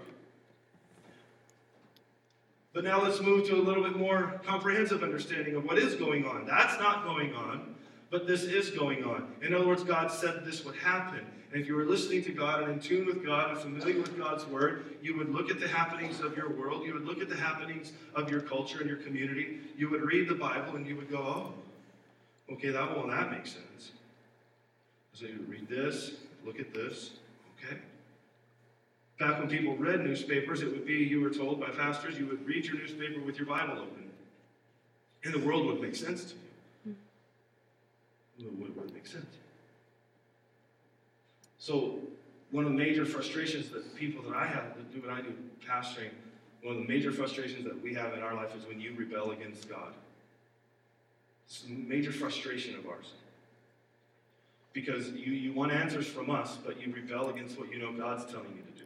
But 2.75 2.85
now 2.85 3.03
let's 3.03 3.23
move 3.23 3.49
to 3.49 3.55
a 3.55 3.63
little 3.63 3.83
bit 3.83 3.97
more 3.97 4.43
comprehensive 4.45 5.03
understanding 5.03 5.57
of 5.57 5.65
what 5.65 5.79
is 5.79 5.95
going 5.95 6.27
on. 6.27 6.45
That's 6.45 6.79
not 6.79 7.05
going 7.05 7.35
on. 7.35 7.77
But 8.11 8.27
this 8.27 8.43
is 8.43 8.71
going 8.71 9.05
on. 9.05 9.33
In 9.43 9.55
other 9.55 9.67
words, 9.67 9.85
God 9.85 10.11
said 10.11 10.45
this 10.45 10.65
would 10.65 10.77
happen. 10.77 11.21
And 11.53 11.61
if 11.61 11.67
you 11.67 11.75
were 11.75 11.85
listening 11.85 12.23
to 12.25 12.33
God 12.33 12.63
and 12.63 12.73
in 12.73 12.81
tune 12.81 13.07
with 13.07 13.25
God 13.25 13.51
and 13.51 13.59
familiar 13.59 14.01
with 14.01 14.17
God's 14.17 14.47
word, 14.47 14.97
you 15.03 15.17
would 15.17 15.31
look 15.31 15.51
at 15.51 15.59
the 15.59 15.67
happenings 15.67 16.21
of 16.21 16.37
your 16.37 16.51
world, 16.51 16.85
you 16.85 16.93
would 16.93 17.05
look 17.05 17.21
at 17.21 17.29
the 17.29 17.37
happenings 17.37 17.93
of 18.15 18.31
your 18.31 18.41
culture 18.41 18.79
and 18.79 18.89
your 18.89 18.99
community, 18.99 19.59
you 19.77 19.91
would 19.91 20.03
read 20.03 20.29
the 20.29 20.35
Bible, 20.35 20.77
and 20.77 20.87
you 20.87 20.95
would 20.97 21.11
go, 21.11 21.19
oh, 21.19 22.53
okay, 22.53 22.71
that 22.71 22.97
one, 22.97 23.11
that 23.11 23.33
makes 23.33 23.53
sense. 23.53 23.93
So 25.13 25.27
you 25.27 25.45
read 25.49 25.69
this, 25.69 26.13
look 26.45 26.61
at 26.61 26.73
this, 26.73 27.11
okay? 27.59 27.79
Back 29.19 29.41
when 29.41 29.49
people 29.49 29.77
read 29.77 30.01
newspapers, 30.01 30.63
it 30.63 30.71
would 30.71 30.87
be, 30.87 30.95
you 30.95 31.21
were 31.21 31.31
told 31.31 31.61
by 31.61 31.71
pastors, 31.71 32.17
you 32.17 32.27
would 32.27 32.47
read 32.47 32.65
your 32.65 32.77
newspaper 32.77 33.21
with 33.21 33.37
your 33.39 33.47
Bible 33.47 33.75
open. 33.75 34.11
And 35.25 35.35
the 35.35 35.41
world 35.41 35.67
would 35.67 35.81
make 35.81 35.97
sense 35.97 36.25
to 36.25 36.31
you. 36.35 36.50
Would, 38.43 38.77
would 38.77 38.95
make 38.95 39.07
sense. 39.07 39.27
So, 41.59 41.99
one 42.51 42.65
of 42.65 42.73
the 42.73 42.77
major 42.77 43.05
frustrations 43.05 43.69
that 43.71 43.95
people 43.95 44.23
that 44.25 44.37
I 44.37 44.47
have 44.47 44.77
that 44.77 44.93
do 44.93 45.07
what 45.07 45.11
I 45.17 45.21
do, 45.21 45.35
pastoring, 45.69 46.11
one 46.63 46.77
of 46.77 46.83
the 46.83 46.89
major 46.89 47.13
frustrations 47.13 47.65
that 47.65 47.81
we 47.83 47.95
have 47.95 48.15
in 48.15 48.21
our 48.21 48.35
life 48.35 48.57
is 48.57 48.67
when 48.67 48.81
you 48.81 48.95
rebel 48.97 49.31
against 49.31 49.69
God. 49.69 49.93
It's 51.47 51.65
a 51.65 51.71
major 51.71 52.13
frustration 52.13 52.77
of 52.77 52.87
ours. 52.87 53.13
Because 54.73 55.11
you, 55.11 55.33
you 55.33 55.53
want 55.53 55.73
answers 55.73 56.07
from 56.07 56.31
us, 56.31 56.57
but 56.65 56.81
you 56.81 56.93
rebel 56.95 57.29
against 57.29 57.59
what 57.59 57.73
you 57.73 57.79
know 57.79 57.93
God's 57.93 58.25
telling 58.31 58.51
you 58.57 58.63
to 58.63 58.79
do. 58.79 58.85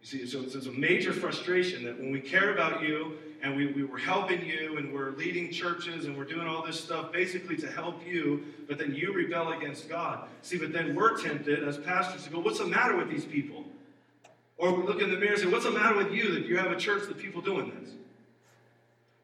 You 0.00 0.06
see, 0.06 0.26
so 0.26 0.42
it's, 0.42 0.54
it's 0.54 0.66
a 0.66 0.72
major 0.72 1.12
frustration 1.12 1.84
that 1.84 1.98
when 1.98 2.10
we 2.10 2.20
care 2.20 2.52
about 2.52 2.82
you 2.82 3.16
and 3.44 3.54
we, 3.54 3.66
we 3.66 3.84
were 3.84 3.98
helping 3.98 4.44
you 4.44 4.78
and 4.78 4.90
we're 4.92 5.10
leading 5.10 5.52
churches 5.52 6.06
and 6.06 6.16
we're 6.16 6.24
doing 6.24 6.48
all 6.48 6.64
this 6.64 6.82
stuff 6.82 7.12
basically 7.12 7.56
to 7.58 7.70
help 7.70 8.04
you, 8.06 8.42
but 8.66 8.78
then 8.78 8.94
you 8.94 9.12
rebel 9.12 9.52
against 9.52 9.86
God. 9.86 10.26
See, 10.40 10.56
but 10.56 10.72
then 10.72 10.94
we're 10.94 11.20
tempted 11.20 11.62
as 11.62 11.76
pastors 11.76 12.24
to 12.24 12.30
go, 12.30 12.40
What's 12.40 12.58
the 12.58 12.66
matter 12.66 12.96
with 12.96 13.10
these 13.10 13.26
people? 13.26 13.66
Or 14.56 14.72
we 14.72 14.82
look 14.84 15.02
in 15.02 15.10
the 15.10 15.18
mirror 15.18 15.34
and 15.34 15.42
say, 15.42 15.46
What's 15.46 15.66
the 15.66 15.70
matter 15.70 15.94
with 15.94 16.10
you 16.10 16.32
that 16.32 16.46
you 16.46 16.56
have 16.56 16.72
a 16.72 16.76
church 16.76 17.06
that 17.06 17.18
people 17.18 17.42
doing 17.42 17.70
this? 17.78 17.90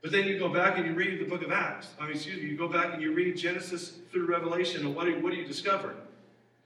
But 0.03 0.13
then 0.13 0.27
you 0.27 0.39
go 0.39 0.51
back 0.51 0.77
and 0.77 0.87
you 0.87 0.93
read 0.93 1.19
the 1.19 1.25
book 1.25 1.43
of 1.43 1.51
Acts. 1.51 1.89
I 1.99 2.05
mean, 2.05 2.13
excuse 2.13 2.43
me, 2.43 2.49
you 2.49 2.59
go 2.59 2.69
back 2.69 2.93
and 2.93 3.03
you 3.03 3.15
read 3.15 3.39
Genesis 3.39 4.01
through 4.13 4.27
Revelation, 4.27 4.85
and 4.85 4.95
what 4.95 5.07
do, 5.07 5.19
what 5.21 5.33
do 5.33 5.39
you 5.39 5.47
discover? 5.47 5.95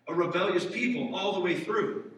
A 0.08 0.14
rebellious 0.14 0.66
people 0.66 1.14
all 1.14 1.32
the 1.32 1.40
way 1.40 1.58
through. 1.58 2.10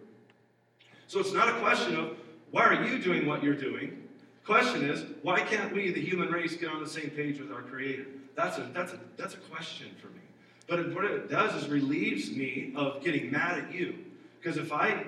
So 1.08 1.20
it's 1.20 1.32
not 1.32 1.50
a 1.50 1.58
question 1.60 1.94
of 1.94 2.16
why 2.52 2.64
are 2.64 2.84
you 2.86 2.98
doing 2.98 3.26
what 3.26 3.42
you're 3.42 3.54
doing? 3.54 4.02
Question 4.46 4.88
is, 4.88 5.04
why 5.22 5.40
can't 5.40 5.74
we, 5.74 5.90
the 5.90 6.00
human 6.00 6.30
race, 6.30 6.54
get 6.56 6.70
on 6.70 6.80
the 6.80 6.88
same 6.88 7.10
page 7.10 7.40
with 7.40 7.50
our 7.50 7.62
Creator? 7.62 8.06
That's 8.36 8.58
a, 8.58 8.70
that's 8.72 8.92
a, 8.92 9.00
that's 9.16 9.34
a 9.34 9.38
question 9.38 9.88
for 10.00 10.06
me. 10.08 10.20
But 10.68 10.94
what 10.94 11.04
it 11.04 11.28
does 11.28 11.60
is 11.60 11.68
relieves 11.68 12.30
me 12.30 12.72
of 12.76 13.02
getting 13.02 13.32
mad 13.32 13.58
at 13.58 13.74
you. 13.74 14.05
Because 14.46 14.60
if 14.60 14.72
I 14.72 15.04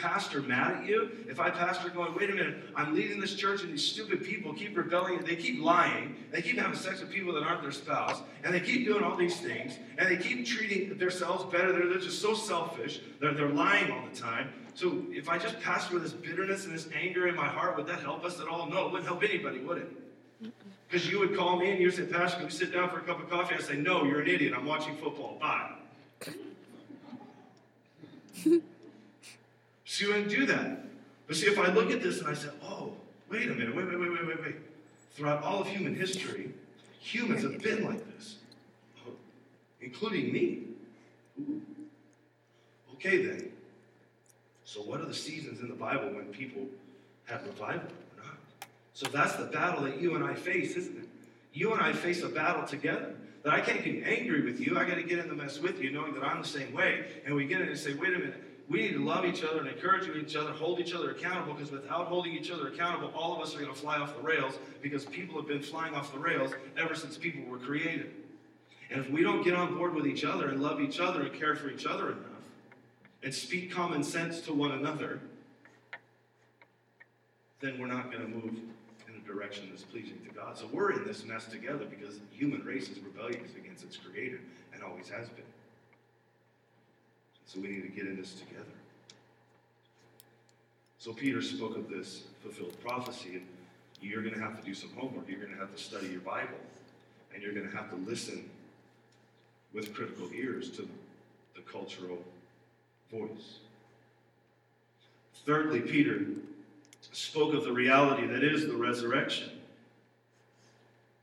pastor 0.00 0.42
mad 0.42 0.78
at 0.78 0.84
you, 0.84 1.12
if 1.28 1.38
I 1.38 1.48
pastor 1.48 1.90
going, 1.90 2.12
wait 2.16 2.28
a 2.28 2.34
minute, 2.34 2.56
I'm 2.74 2.92
leading 2.92 3.20
this 3.20 3.36
church 3.36 3.62
and 3.62 3.72
these 3.72 3.86
stupid 3.86 4.24
people 4.24 4.52
keep 4.52 4.76
rebelling, 4.76 5.20
they 5.20 5.36
keep 5.36 5.62
lying, 5.62 6.16
they 6.32 6.42
keep 6.42 6.58
having 6.58 6.76
sex 6.76 7.00
with 7.00 7.08
people 7.08 7.32
that 7.34 7.44
aren't 7.44 7.62
their 7.62 7.70
spouse, 7.70 8.20
and 8.42 8.52
they 8.52 8.58
keep 8.58 8.84
doing 8.84 9.04
all 9.04 9.16
these 9.16 9.38
things, 9.38 9.78
and 9.96 10.08
they 10.08 10.16
keep 10.16 10.44
treating 10.44 10.98
themselves 10.98 11.44
better, 11.52 11.70
they're, 11.70 11.86
they're 11.86 12.00
just 12.00 12.20
so 12.20 12.34
selfish, 12.34 13.00
they're, 13.20 13.32
they're 13.32 13.50
lying 13.50 13.92
all 13.92 14.04
the 14.12 14.20
time. 14.20 14.52
So 14.74 15.04
if 15.10 15.28
I 15.28 15.38
just 15.38 15.60
pastor 15.60 15.94
with 15.94 16.02
this 16.02 16.12
bitterness 16.12 16.64
and 16.64 16.74
this 16.74 16.88
anger 16.92 17.28
in 17.28 17.36
my 17.36 17.46
heart, 17.46 17.76
would 17.76 17.86
that 17.86 18.00
help 18.00 18.24
us 18.24 18.40
at 18.40 18.48
all? 18.48 18.66
No, 18.66 18.86
it 18.86 18.90
wouldn't 18.90 19.06
help 19.06 19.22
anybody, 19.22 19.60
would 19.60 19.78
it? 19.78 20.52
Because 20.88 21.08
you 21.08 21.20
would 21.20 21.36
call 21.36 21.60
me 21.60 21.70
and 21.70 21.80
you'd 21.80 21.94
say, 21.94 22.06
Pastor, 22.06 22.38
can 22.38 22.46
we 22.46 22.50
sit 22.50 22.72
down 22.72 22.90
for 22.90 22.98
a 22.98 23.02
cup 23.02 23.22
of 23.22 23.30
coffee? 23.30 23.54
I'd 23.54 23.62
say, 23.62 23.76
No, 23.76 24.02
you're 24.02 24.22
an 24.22 24.28
idiot. 24.28 24.52
I'm 24.52 24.66
watching 24.66 24.96
football. 24.96 25.38
Bye. 25.40 25.76
You 29.98 30.08
wouldn't 30.08 30.28
do 30.28 30.46
that. 30.46 30.84
But 31.26 31.36
see, 31.36 31.46
if 31.46 31.58
I 31.58 31.72
look 31.72 31.90
at 31.90 32.02
this 32.02 32.20
and 32.20 32.28
I 32.28 32.34
say, 32.34 32.48
oh, 32.62 32.92
wait 33.28 33.48
a 33.48 33.54
minute, 33.54 33.74
wait, 33.74 33.86
wait, 33.86 33.98
wait, 33.98 34.10
wait, 34.10 34.26
wait, 34.26 34.42
wait. 34.42 34.56
Throughout 35.12 35.42
all 35.42 35.60
of 35.60 35.68
human 35.68 35.94
history, 35.94 36.52
humans 37.00 37.42
have 37.42 37.60
been 37.62 37.84
like 37.84 38.04
this, 38.14 38.36
oh, 39.06 39.12
including 39.80 40.32
me. 40.32 40.62
Ooh. 41.40 41.62
Okay, 42.94 43.24
then. 43.24 43.52
So, 44.64 44.80
what 44.82 45.00
are 45.00 45.06
the 45.06 45.14
seasons 45.14 45.60
in 45.60 45.68
the 45.68 45.74
Bible 45.74 46.10
when 46.14 46.26
people 46.26 46.62
have 47.24 47.44
revival 47.44 47.90
or 48.16 48.24
not? 48.24 48.38
So, 48.92 49.08
that's 49.08 49.34
the 49.34 49.46
battle 49.46 49.84
that 49.84 50.00
you 50.00 50.14
and 50.14 50.24
I 50.24 50.34
face, 50.34 50.76
isn't 50.76 50.96
it? 50.96 51.08
You 51.52 51.72
and 51.72 51.82
I 51.82 51.92
face 51.92 52.22
a 52.22 52.28
battle 52.28 52.64
together. 52.64 53.14
That 53.42 53.54
I 53.54 53.60
can't 53.60 53.82
get 53.82 54.06
angry 54.06 54.42
with 54.42 54.60
you. 54.60 54.78
I 54.78 54.84
got 54.84 54.96
to 54.96 55.02
get 55.02 55.18
in 55.18 55.28
the 55.28 55.34
mess 55.34 55.58
with 55.58 55.80
you, 55.80 55.90
knowing 55.90 56.12
that 56.12 56.22
I'm 56.22 56.42
the 56.42 56.48
same 56.48 56.74
way. 56.74 57.06
And 57.24 57.34
we 57.34 57.46
get 57.46 57.62
in 57.62 57.68
and 57.68 57.78
say, 57.78 57.94
wait 57.94 58.14
a 58.14 58.18
minute, 58.18 58.49
we 58.70 58.82
need 58.82 58.92
to 58.92 59.04
love 59.04 59.24
each 59.24 59.42
other 59.42 59.58
and 59.58 59.68
encourage 59.68 60.08
each 60.16 60.36
other, 60.36 60.52
hold 60.52 60.78
each 60.78 60.94
other 60.94 61.10
accountable, 61.10 61.54
because 61.54 61.72
without 61.72 62.06
holding 62.06 62.32
each 62.32 62.52
other 62.52 62.68
accountable, 62.68 63.10
all 63.16 63.34
of 63.34 63.42
us 63.42 63.52
are 63.54 63.58
going 63.58 63.74
to 63.74 63.78
fly 63.78 63.98
off 63.98 64.16
the 64.16 64.22
rails 64.22 64.60
because 64.80 65.04
people 65.04 65.36
have 65.36 65.48
been 65.48 65.60
flying 65.60 65.92
off 65.92 66.12
the 66.12 66.18
rails 66.20 66.52
ever 66.78 66.94
since 66.94 67.18
people 67.18 67.44
were 67.50 67.58
created. 67.58 68.12
And 68.92 69.00
if 69.00 69.10
we 69.10 69.22
don't 69.24 69.42
get 69.42 69.54
on 69.54 69.76
board 69.76 69.92
with 69.92 70.06
each 70.06 70.24
other 70.24 70.48
and 70.48 70.62
love 70.62 70.80
each 70.80 71.00
other 71.00 71.22
and 71.22 71.32
care 71.32 71.56
for 71.56 71.68
each 71.68 71.84
other 71.84 72.12
enough 72.12 72.24
and 73.24 73.34
speak 73.34 73.72
common 73.72 74.04
sense 74.04 74.40
to 74.42 74.52
one 74.52 74.70
another, 74.70 75.20
then 77.58 77.76
we're 77.78 77.86
not 77.86 78.12
going 78.12 78.22
to 78.22 78.28
move 78.28 78.56
in 79.08 79.14
a 79.16 79.26
direction 79.26 79.66
that's 79.70 79.82
pleasing 79.82 80.20
to 80.28 80.32
God. 80.32 80.56
So 80.56 80.68
we're 80.72 80.92
in 80.92 81.04
this 81.04 81.24
mess 81.24 81.46
together 81.46 81.86
because 81.86 82.20
human 82.30 82.64
race 82.64 82.88
is 82.88 83.00
rebellious 83.00 83.50
against 83.56 83.82
its 83.82 83.96
creator 83.96 84.38
and 84.72 84.84
always 84.84 85.08
has 85.08 85.28
been. 85.28 85.49
So 87.52 87.58
we 87.58 87.66
need 87.66 87.82
to 87.82 87.88
get 87.88 88.06
in 88.06 88.16
this 88.16 88.34
together. 88.34 88.62
So 90.98 91.12
Peter 91.12 91.42
spoke 91.42 91.76
of 91.76 91.90
this 91.90 92.22
fulfilled 92.44 92.80
prophecy, 92.80 93.30
and 93.32 93.46
you're 94.00 94.22
going 94.22 94.34
to 94.34 94.40
have 94.40 94.56
to 94.56 94.64
do 94.64 94.72
some 94.72 94.90
homework. 94.90 95.28
You're 95.28 95.40
going 95.40 95.54
to 95.54 95.58
have 95.58 95.74
to 95.74 95.82
study 95.82 96.06
your 96.06 96.20
Bible, 96.20 96.60
and 97.34 97.42
you're 97.42 97.52
going 97.52 97.68
to 97.68 97.76
have 97.76 97.90
to 97.90 97.96
listen 97.96 98.48
with 99.74 99.92
critical 99.92 100.30
ears 100.32 100.70
to 100.76 100.88
the 101.56 101.62
cultural 101.62 102.18
voice. 103.10 103.58
Thirdly, 105.44 105.80
Peter 105.80 106.26
spoke 107.00 107.52
of 107.52 107.64
the 107.64 107.72
reality 107.72 108.28
that 108.28 108.44
is 108.44 108.68
the 108.68 108.76
resurrection. 108.76 109.50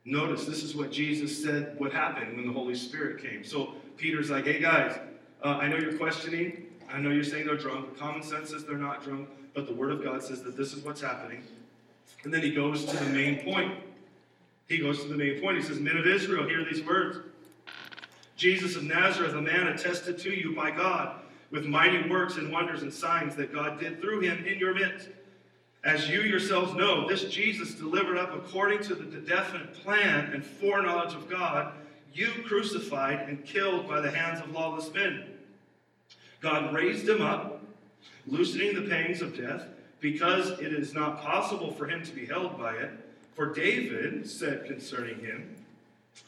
Notice 0.03 0.45
this 0.45 0.61
is 0.61 0.75
what 0.75 0.91
Jesus 0.91 1.41
said 1.41 1.79
would 1.79 1.93
happen 1.93 2.35
when 2.35 2.45
the 2.45 2.53
Holy 2.53 2.75
Spirit 2.75 3.21
came. 3.21 3.45
So 3.45 3.75
Peter's 3.95 4.29
like, 4.29 4.43
hey 4.43 4.59
guys, 4.59 4.99
uh, 5.47 5.57
I 5.57 5.67
know 5.67 5.77
you're 5.77 5.97
questioning. 5.97 6.65
I 6.91 6.99
know 6.99 7.10
you're 7.10 7.23
saying 7.23 7.45
they're 7.45 7.57
drunk. 7.57 7.97
Common 7.97 8.21
sense 8.21 8.49
says 8.49 8.65
they're 8.65 8.77
not 8.77 9.03
drunk, 9.03 9.29
but 9.53 9.65
the 9.65 9.73
Word 9.73 9.91
of 9.91 10.03
God 10.03 10.21
says 10.21 10.43
that 10.43 10.57
this 10.57 10.73
is 10.73 10.83
what's 10.83 11.01
happening. 11.01 11.41
And 12.23 12.33
then 12.33 12.41
he 12.41 12.51
goes 12.51 12.86
to 12.86 12.97
the 12.97 13.10
main 13.12 13.39
point. 13.43 13.73
He 14.67 14.79
goes 14.79 15.01
to 15.03 15.07
the 15.07 15.15
main 15.15 15.41
point. 15.41 15.57
He 15.57 15.63
says, 15.63 15.79
Men 15.79 15.97
of 15.97 16.05
Israel, 16.05 16.47
hear 16.47 16.65
these 16.65 16.83
words. 16.83 17.19
Jesus 18.36 18.75
of 18.75 18.83
Nazareth, 18.83 19.33
a 19.33 19.41
man 19.41 19.67
attested 19.67 20.17
to 20.19 20.31
you 20.31 20.53
by 20.55 20.69
God 20.69 21.21
with 21.49 21.65
mighty 21.65 22.07
works 22.10 22.36
and 22.36 22.51
wonders 22.51 22.81
and 22.81 22.93
signs 22.93 23.36
that 23.38 23.53
God 23.53 23.79
did 23.79 24.01
through 24.01 24.19
him 24.19 24.45
in 24.45 24.60
your 24.60 24.73
midst. 24.73 25.07
As 25.83 26.10
you 26.10 26.21
yourselves 26.21 26.73
know, 26.73 27.07
this 27.07 27.23
Jesus 27.25 27.73
delivered 27.75 28.17
up 28.17 28.36
according 28.36 28.83
to 28.83 28.95
the 28.95 29.05
definite 29.21 29.73
plan 29.73 30.33
and 30.33 30.45
foreknowledge 30.45 31.13
of 31.13 31.29
God 31.29 31.71
you 32.17 32.29
crucified 32.47 33.29
and 33.29 33.45
killed 33.45 33.88
by 33.88 34.01
the 34.01 34.10
hands 34.10 34.41
of 34.41 34.49
lawless 34.51 34.91
men. 34.91 35.37
God 36.41 36.73
raised 36.73 37.08
him 37.08 37.21
up, 37.21 37.62
loosening 38.28 38.76
the 38.76 38.89
pangs 38.89 39.21
of 39.21 39.36
death, 39.36 39.65
because 40.00 40.60
it 40.60 40.73
is 40.73 40.93
not 40.93 41.21
possible 41.21 41.71
for 41.71 41.88
him 41.88 42.04
to 42.04 42.12
be 42.12 42.26
held 42.26 42.58
by 42.58 42.73
it. 42.76 42.91
For 43.34 43.54
David 43.54 44.30
said 44.30 44.65
concerning 44.65 45.19
him, 45.19 45.56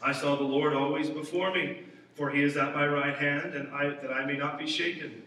I 0.01 0.11
saw 0.13 0.35
the 0.35 0.43
Lord 0.43 0.73
always 0.73 1.09
before 1.09 1.51
me, 1.51 1.81
for 2.15 2.29
he 2.29 2.43
is 2.43 2.57
at 2.57 2.75
my 2.75 2.87
right 2.87 3.15
hand, 3.15 3.53
and 3.53 3.73
I, 3.73 3.89
that 3.89 4.11
I 4.11 4.25
may 4.25 4.37
not 4.37 4.59
be 4.59 4.67
shaken. 4.67 5.23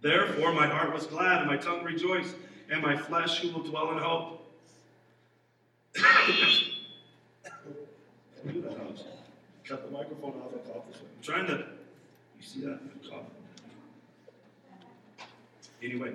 Therefore 0.00 0.52
my 0.52 0.66
heart 0.66 0.92
was 0.92 1.06
glad, 1.06 1.40
and 1.40 1.46
my 1.46 1.56
tongue 1.56 1.84
rejoiced, 1.84 2.34
and 2.70 2.82
my 2.82 2.96
flesh 2.96 3.40
who 3.40 3.50
will 3.50 3.62
dwell 3.62 3.90
in 3.92 3.98
hope. 3.98 4.36
cut 9.70 9.84
the 9.84 9.90
microphone 9.96 10.32
off 10.42 10.52
and 10.52 10.64
cough 10.66 10.82
this 10.90 11.00
way. 11.00 11.08
I'm 11.16 11.22
trying 11.22 11.46
to, 11.46 11.64
you 12.38 12.42
see 12.42 12.60
that? 12.62 12.80
Cough. 13.08 13.22
Anyway, 15.82 16.12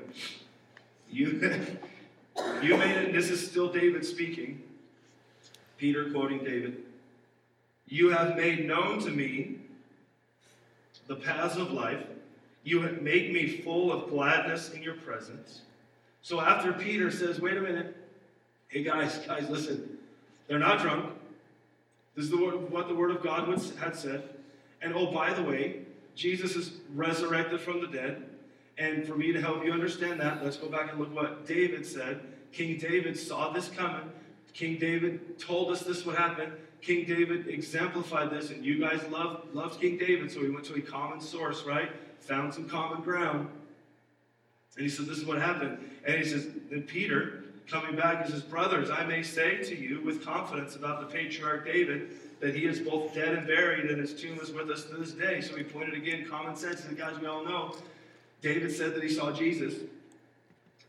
you, 1.10 1.26
you 2.62 2.78
made 2.78 2.98
it, 2.98 3.14
this 3.14 3.30
is 3.30 3.46
still 3.46 3.72
David 3.72 4.06
speaking. 4.06 4.62
Peter 5.78 6.12
quoting 6.12 6.44
David. 6.44 6.84
You 7.88 8.10
have 8.10 8.36
made 8.36 8.66
known 8.66 9.00
to 9.02 9.12
me 9.12 9.58
the 11.08 11.16
paths 11.16 11.58
of 11.58 11.72
life. 11.72 12.04
You 12.64 12.82
have 12.82 13.02
made 13.02 13.32
me 13.32 13.48
full 13.48 13.92
of 13.92 14.10
gladness 14.10 14.72
in 14.72 14.82
your 14.82 14.96
presence. 14.96 15.62
So 16.22 16.42
after 16.42 16.74
Peter 16.74 17.12
says, 17.12 17.40
wait 17.40 17.58
a 17.58 17.62
minute, 17.62 17.96
hey 18.68 18.84
guys, 18.84 19.20
guys, 19.28 19.48
listen, 19.50 19.98
they're 20.48 20.58
not 20.58 20.82
drunk. 20.82 21.12
This 22.16 22.26
is 22.26 22.32
the, 22.32 22.38
what 22.38 22.88
the 22.88 22.96
Word 22.96 23.12
of 23.12 23.22
God 23.22 23.48
had 23.80 23.96
said. 23.96 24.24
And 24.82 24.94
oh, 24.96 25.12
by 25.12 25.34
the 25.34 25.44
way, 25.44 25.82
Jesus 26.16 26.56
is 26.56 26.72
resurrected 26.94 27.60
from 27.62 27.82
the 27.82 27.88
dead. 27.88 28.24
And 28.78 29.08
for 29.08 29.16
me 29.16 29.32
to 29.32 29.42
help 29.42 29.64
you 29.64 29.72
understand 29.72 30.20
that, 30.20 30.44
let's 30.44 30.58
go 30.58 30.68
back 30.68 30.92
and 30.92 31.00
look 31.00 31.14
what 31.16 31.46
David 31.46 31.86
said. 31.86 32.22
King 32.52 32.78
David 32.78 33.18
saw 33.18 33.52
this 33.52 33.70
coming. 33.70 34.10
King 34.54 34.78
David 34.78 35.38
told 35.40 35.72
us 35.72 35.82
this 35.82 36.06
would 36.06 36.16
happen. 36.16 36.52
King 36.82 37.06
David 37.06 37.48
exemplified 37.48 38.30
this, 38.30 38.52
and 38.52 38.64
you 38.64 38.80
guys 38.80 39.02
love 39.10 39.46
loved 39.54 39.82
King 39.82 39.98
David, 39.98 40.32
so 40.32 40.42
he 40.42 40.50
went 40.50 40.66
to 40.66 40.76
a 40.76 40.82
common 40.82 41.20
source, 41.20 41.64
right? 41.64 41.90
Found 42.22 42.54
some 42.54 42.70
common 42.70 43.02
ground. 43.02 43.50
And 44.76 44.84
he 44.84 44.90
said, 44.90 45.06
This 45.06 45.18
is 45.18 45.26
what 45.26 45.42
happened. 45.42 45.78
And 46.06 46.18
he 46.18 46.26
says, 46.26 46.48
Then 46.70 46.84
Peter, 46.84 47.44
coming 47.68 47.96
back, 47.96 48.26
he 48.26 48.32
says, 48.32 48.42
Brothers, 48.42 48.90
I 48.90 49.06
may 49.06 49.24
say 49.24 49.64
to 49.64 49.76
you 49.76 50.02
with 50.04 50.24
confidence 50.24 50.76
about 50.76 51.00
the 51.00 51.08
patriarch 51.08 51.66
David 51.66 52.12
that 52.40 52.56
he 52.56 52.66
is 52.66 52.80
both 52.80 53.14
dead 53.14 53.30
and 53.30 53.48
buried, 53.48 53.90
and 53.90 54.00
his 54.00 54.14
tomb 54.14 54.40
is 54.40 54.52
with 54.52 54.70
us 54.70 54.84
to 54.86 54.98
this 54.98 55.12
day. 55.12 55.42
So 55.42 55.56
he 55.56 55.64
pointed 55.64 55.96
again, 55.96 56.28
common 56.30 56.56
sense, 56.56 56.84
and 56.84 56.96
the 56.96 57.02
guys, 57.02 57.20
we 57.20 57.28
all 57.28 57.44
know. 57.44 57.76
David 58.46 58.72
said 58.72 58.94
that 58.94 59.02
he 59.02 59.10
saw 59.10 59.32
Jesus. 59.32 59.74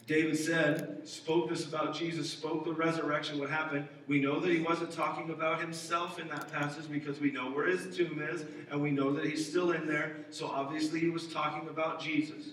David 0.06 0.36
said, 0.36 1.08
spoke 1.08 1.48
this 1.48 1.66
about 1.66 1.94
Jesus, 1.94 2.28
spoke 2.30 2.66
the 2.66 2.72
resurrection, 2.72 3.38
what 3.40 3.48
happened. 3.48 3.88
We 4.06 4.20
know 4.20 4.38
that 4.40 4.52
he 4.52 4.60
wasn't 4.60 4.92
talking 4.92 5.30
about 5.30 5.62
himself 5.62 6.18
in 6.18 6.28
that 6.28 6.52
passage 6.52 6.84
because 6.90 7.18
we 7.18 7.30
know 7.30 7.50
where 7.50 7.66
his 7.66 7.96
tomb 7.96 8.20
is 8.20 8.44
and 8.70 8.82
we 8.82 8.90
know 8.90 9.10
that 9.14 9.24
he's 9.24 9.48
still 9.48 9.70
in 9.70 9.86
there. 9.86 10.18
So 10.28 10.48
obviously 10.48 11.00
he 11.00 11.08
was 11.08 11.28
talking 11.28 11.66
about 11.70 11.98
Jesus. 11.98 12.50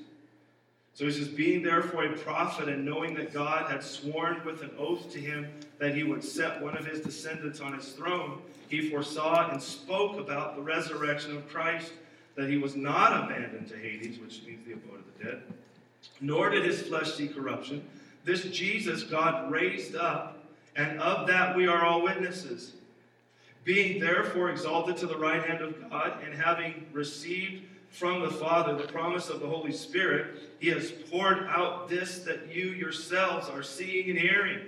So 0.94 1.04
he 1.04 1.12
says, 1.12 1.28
being 1.28 1.64
therefore 1.64 2.06
a 2.06 2.18
prophet 2.20 2.70
and 2.70 2.86
knowing 2.86 3.14
that 3.16 3.34
God 3.34 3.70
had 3.70 3.84
sworn 3.84 4.42
with 4.46 4.62
an 4.62 4.72
oath 4.80 5.12
to 5.12 5.20
him 5.20 5.50
that 5.80 5.94
he 5.94 6.04
would 6.04 6.24
set 6.24 6.62
one 6.62 6.78
of 6.78 6.86
his 6.86 7.02
descendants 7.02 7.60
on 7.60 7.74
his 7.74 7.90
throne, 7.90 8.42
he 8.70 8.90
foresaw 8.90 9.50
and 9.50 9.62
spoke 9.62 10.18
about 10.18 10.56
the 10.56 10.62
resurrection 10.62 11.36
of 11.36 11.46
Christ, 11.50 11.92
that 12.36 12.50
he 12.50 12.58
was 12.58 12.76
not 12.76 13.26
abandoned 13.26 13.68
to 13.70 13.78
Hades, 13.78 14.20
which 14.20 14.44
means 14.46 14.66
the 14.66 14.74
abode 14.74 15.00
of 15.00 15.06
the 15.18 15.24
dead 15.24 15.44
nor 16.22 16.50
did 16.50 16.66
his 16.66 16.82
flesh 16.82 17.14
see 17.14 17.28
corruption. 17.28 17.84
This 18.24 18.44
Jesus 18.46 19.04
God 19.04 19.52
raised 19.52 19.96
up, 19.96 20.46
and 20.76 21.00
of 21.00 21.28
that 21.28 21.56
we 21.56 21.68
are 21.68 21.86
all 21.86 22.02
witnesses. 22.02 22.74
Being 23.64 24.00
therefore 24.00 24.50
exalted 24.50 24.98
to 24.98 25.08
the 25.08 25.18
right 25.18 25.44
hand 25.44 25.62
of 25.62 25.90
God, 25.90 26.22
and 26.24 26.34
having 26.34 26.86
received 26.92 27.64
from 27.90 28.22
the 28.22 28.30
Father 28.30 28.76
the 28.76 28.92
promise 28.92 29.30
of 29.30 29.40
the 29.40 29.48
Holy 29.48 29.72
Spirit, 29.72 30.52
he 30.60 30.70
has 30.70 30.92
poured 30.92 31.46
out 31.48 31.90
this 31.90 32.20
that 32.20 32.54
you 32.54 32.70
yourselves 32.70 33.50
are 33.50 33.64
seeing 33.64 34.10
and 34.10 34.20
hearing. 34.20 34.62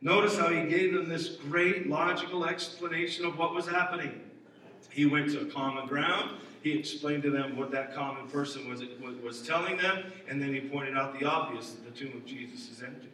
Notice 0.00 0.36
how 0.36 0.48
he 0.48 0.68
gave 0.68 0.92
them 0.92 1.08
this 1.08 1.28
great 1.28 1.88
logical 1.88 2.44
explanation 2.44 3.24
of 3.24 3.38
what 3.38 3.54
was 3.54 3.66
happening. 3.66 4.20
He 4.90 5.06
went 5.06 5.30
to 5.32 5.46
common 5.46 5.86
ground. 5.86 6.36
He 6.62 6.72
explained 6.72 7.22
to 7.24 7.30
them 7.30 7.56
what 7.56 7.70
that 7.72 7.94
common 7.94 8.26
person 8.28 8.68
was, 8.68 8.82
was 9.22 9.46
telling 9.46 9.76
them, 9.76 10.12
and 10.28 10.40
then 10.40 10.54
he 10.54 10.60
pointed 10.60 10.96
out 10.96 11.18
the 11.18 11.26
obvious 11.26 11.72
that 11.72 11.84
the 11.84 11.90
tomb 11.90 12.16
of 12.16 12.24
Jesus 12.24 12.70
is 12.70 12.82
empty. 12.82 13.08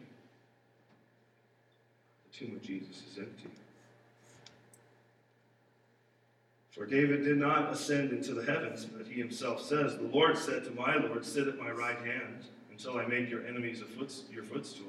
The 2.31 2.37
tomb 2.37 2.55
of 2.55 2.61
Jesus 2.61 3.03
is 3.11 3.17
empty. 3.17 3.49
For 6.71 6.85
David 6.85 7.25
did 7.25 7.37
not 7.37 7.71
ascend 7.71 8.11
into 8.11 8.33
the 8.33 8.43
heavens, 8.43 8.85
but 8.85 9.05
he 9.05 9.19
himself 9.19 9.61
says, 9.61 9.97
The 9.97 10.03
Lord 10.03 10.37
said 10.37 10.63
to 10.63 10.71
my 10.71 10.95
Lord, 10.95 11.25
Sit 11.25 11.47
at 11.49 11.59
my 11.59 11.69
right 11.69 11.97
hand 11.97 12.45
until 12.71 12.97
I 12.97 13.05
make 13.05 13.29
your 13.29 13.45
enemies 13.45 13.83
foot, 13.97 14.13
your 14.31 14.43
footstool. 14.43 14.87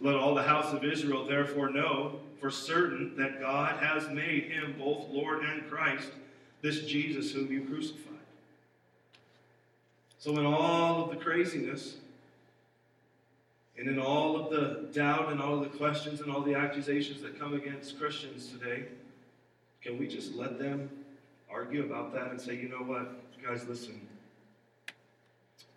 Let 0.00 0.16
all 0.16 0.34
the 0.34 0.42
house 0.42 0.72
of 0.72 0.82
Israel 0.82 1.26
therefore 1.26 1.68
know 1.68 2.18
for 2.42 2.50
certain 2.50 3.14
that 3.16 3.40
God 3.40 3.80
has 3.80 4.10
made 4.10 4.50
him 4.50 4.74
both 4.76 5.08
Lord 5.08 5.44
and 5.44 5.70
Christ 5.70 6.08
this 6.60 6.80
Jesus 6.80 7.30
whom 7.30 7.52
you 7.52 7.62
crucified. 7.62 8.12
So, 10.18 10.32
in 10.32 10.44
all 10.44 11.04
of 11.04 11.10
the 11.10 11.16
craziness, 11.16 11.96
and 13.78 13.88
in 13.88 13.98
all 13.98 14.36
of 14.36 14.50
the 14.50 14.88
doubt 14.92 15.30
and 15.30 15.40
all 15.40 15.54
of 15.54 15.60
the 15.60 15.78
questions 15.78 16.20
and 16.20 16.32
all 16.32 16.42
the 16.42 16.54
accusations 16.54 17.22
that 17.22 17.38
come 17.38 17.54
against 17.54 17.98
Christians 17.98 18.48
today, 18.48 18.84
can 19.80 19.96
we 19.96 20.08
just 20.08 20.34
let 20.34 20.58
them 20.58 20.90
argue 21.50 21.84
about 21.84 22.12
that 22.12 22.30
and 22.30 22.40
say, 22.40 22.56
you 22.56 22.68
know 22.68 22.76
what, 22.76 23.08
guys, 23.42 23.66
listen. 23.68 24.00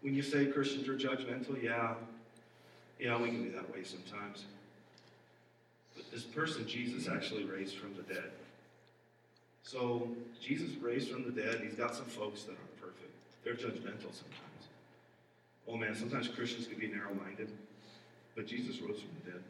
When 0.02 0.16
you 0.16 0.24
say 0.24 0.48
Christians 0.48 0.88
are 0.88 0.98
judgmental, 0.98 1.62
yeah, 1.62 1.94
yeah, 3.00 3.20
we 3.20 3.30
can 3.30 3.44
be 3.44 3.50
that 3.50 3.72
way 3.72 3.84
sometimes. 3.84 4.46
This 6.12 6.24
person 6.24 6.68
Jesus 6.68 7.08
actually 7.08 7.44
raised 7.44 7.76
from 7.76 7.94
the 7.96 8.04
dead. 8.14 8.32
So 9.64 10.08
Jesus 10.42 10.76
raised 10.82 11.10
from 11.10 11.24
the 11.24 11.32
dead. 11.32 11.62
He's 11.64 11.76
got 11.76 11.96
some 11.96 12.06
folks 12.06 12.44
that 12.44 12.52
aren't 12.52 12.82
perfect. 12.82 13.12
They're 13.44 13.56
judgmental 13.56 14.14
sometimes. 14.14 14.68
Oh 15.68 15.76
man, 15.76 15.96
sometimes 15.96 16.28
Christians 16.28 16.68
can 16.68 16.80
be 16.80 16.88
narrow-minded, 16.88 17.52
but 18.36 18.46
Jesus 18.46 18.80
rose 18.82 19.00
from 19.00 19.10
the 19.24 19.32
dead. 19.32 19.44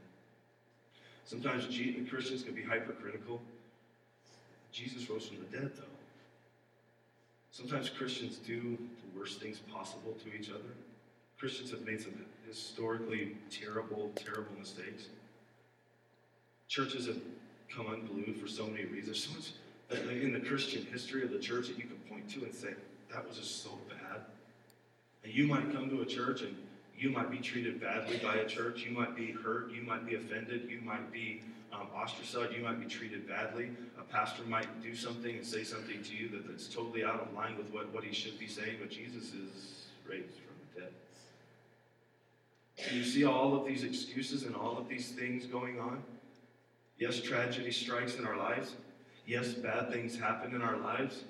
Sometimes 1.26 1.66
Christians 2.10 2.44
can 2.44 2.54
be 2.54 2.64
hypercritical. 2.64 3.42
Jesus 4.72 5.10
rose 5.10 5.28
from 5.28 5.38
the 5.40 5.58
dead, 5.58 5.72
though. 5.76 5.84
Sometimes 7.52 7.90
Christians 7.90 8.38
do 8.38 8.78
the 8.78 9.20
worst 9.20 9.42
things 9.42 9.60
possible 9.72 10.16
to 10.24 10.34
each 10.38 10.50
other. 10.50 10.76
Christians 11.40 11.72
have 11.72 11.82
made 11.82 12.02
some 12.02 12.14
historically 12.48 13.38
terrible, 13.50 14.12
terrible 14.16 14.52
mistakes. 14.60 15.08
Churches 16.68 17.08
have 17.08 17.20
come 17.74 17.88
unglued 17.88 18.40
for 18.40 18.48
so 18.48 18.68
many 18.68 18.86
reasons. 18.86 19.24
There's 19.88 20.02
so 20.02 20.06
much 20.06 20.16
in 20.16 20.34
the 20.34 20.40
Christian 20.40 20.86
history 20.92 21.24
of 21.24 21.32
the 21.32 21.40
church 21.40 21.68
that 21.68 21.78
you 21.78 21.84
can 21.84 21.98
point 22.10 22.30
to 22.32 22.44
and 22.44 22.54
say, 22.54 22.74
that 23.14 23.28
was 23.28 23.38
just 23.38 23.64
so 23.64 23.70
bad. 23.90 24.22
And 25.24 25.34
you 25.34 25.48
might 25.48 25.72
come 25.72 25.90
to 25.90 26.02
a 26.02 26.06
church 26.06 26.42
and 26.42 26.56
you 26.98 27.10
might 27.10 27.30
be 27.30 27.38
treated 27.40 27.82
badly 27.82 28.18
by 28.18 28.36
a 28.36 28.46
church. 28.46 28.82
You 28.82 28.92
might 28.92 29.16
be 29.16 29.32
hurt. 29.32 29.72
You 29.72 29.84
might 29.84 30.06
be 30.08 30.16
offended. 30.16 30.70
You 30.70 30.82
might 30.82 31.12
be 31.12 31.42
um, 31.74 31.88
ostracized. 31.96 32.54
You 32.54 32.64
might 32.64 32.80
be 32.80 32.86
treated 32.86 33.28
badly. 33.28 33.70
A 34.00 34.04
pastor 34.04 34.44
might 34.44 34.82
do 34.82 34.96
something 34.96 35.36
and 35.36 35.46
say 35.46 35.64
something 35.64 36.02
to 36.04 36.16
you 36.16 36.30
that, 36.30 36.48
that's 36.48 36.68
totally 36.68 37.04
out 37.04 37.20
of 37.20 37.34
line 37.34 37.58
with 37.58 37.70
what, 37.72 37.94
what 37.94 38.04
he 38.04 38.14
should 38.14 38.40
be 38.40 38.48
saying, 38.48 38.78
but 38.80 38.90
Jesus 38.90 39.34
is 39.34 39.88
raised 40.08 40.36
from 40.36 40.56
the 40.74 40.82
dead. 40.82 40.92
And 42.88 42.98
you 42.98 43.04
see 43.04 43.26
all 43.26 43.56
of 43.56 43.66
these 43.66 43.84
excuses 43.84 44.44
and 44.44 44.56
all 44.56 44.78
of 44.78 44.88
these 44.88 45.10
things 45.10 45.46
going 45.46 45.80
on. 45.80 46.02
Yes, 46.98 47.22
tragedy 47.22 47.72
strikes 47.72 48.16
in 48.16 48.26
our 48.26 48.38
lives. 48.38 48.76
Yes, 49.26 49.54
bad 49.54 49.92
things 49.92 50.18
happen 50.18 50.54
in 50.54 50.62
our 50.62 50.78
lives. 50.78 51.24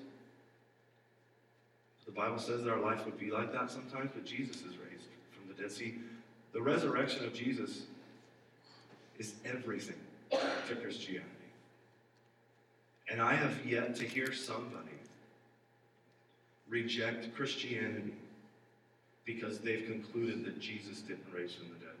The 2.04 2.12
Bible 2.12 2.38
says 2.38 2.62
that 2.62 2.70
our 2.70 2.80
life 2.80 3.04
would 3.04 3.18
be 3.18 3.30
like 3.30 3.52
that 3.52 3.70
sometimes, 3.70 4.10
but 4.14 4.24
Jesus 4.24 4.56
is 4.58 4.76
raised 4.78 5.08
from 5.32 5.48
the 5.48 5.54
dead. 5.60 5.72
See, 5.72 5.96
the 6.52 6.62
resurrection 6.62 7.24
of 7.24 7.34
Jesus 7.34 7.82
is 9.18 9.34
everything 9.44 9.96
to 10.30 10.76
Christianity. 10.76 11.26
And 13.10 13.20
I 13.20 13.34
have 13.34 13.64
yet 13.64 13.96
to 13.96 14.04
hear 14.04 14.32
somebody 14.32 14.90
reject 16.68 17.34
Christianity 17.34 18.14
because 19.24 19.58
they've 19.58 19.86
concluded 19.86 20.44
that 20.44 20.60
Jesus 20.60 21.00
didn't 21.00 21.26
raise 21.32 21.54
from 21.54 21.68
the 21.68 21.84
dead. 21.84 21.95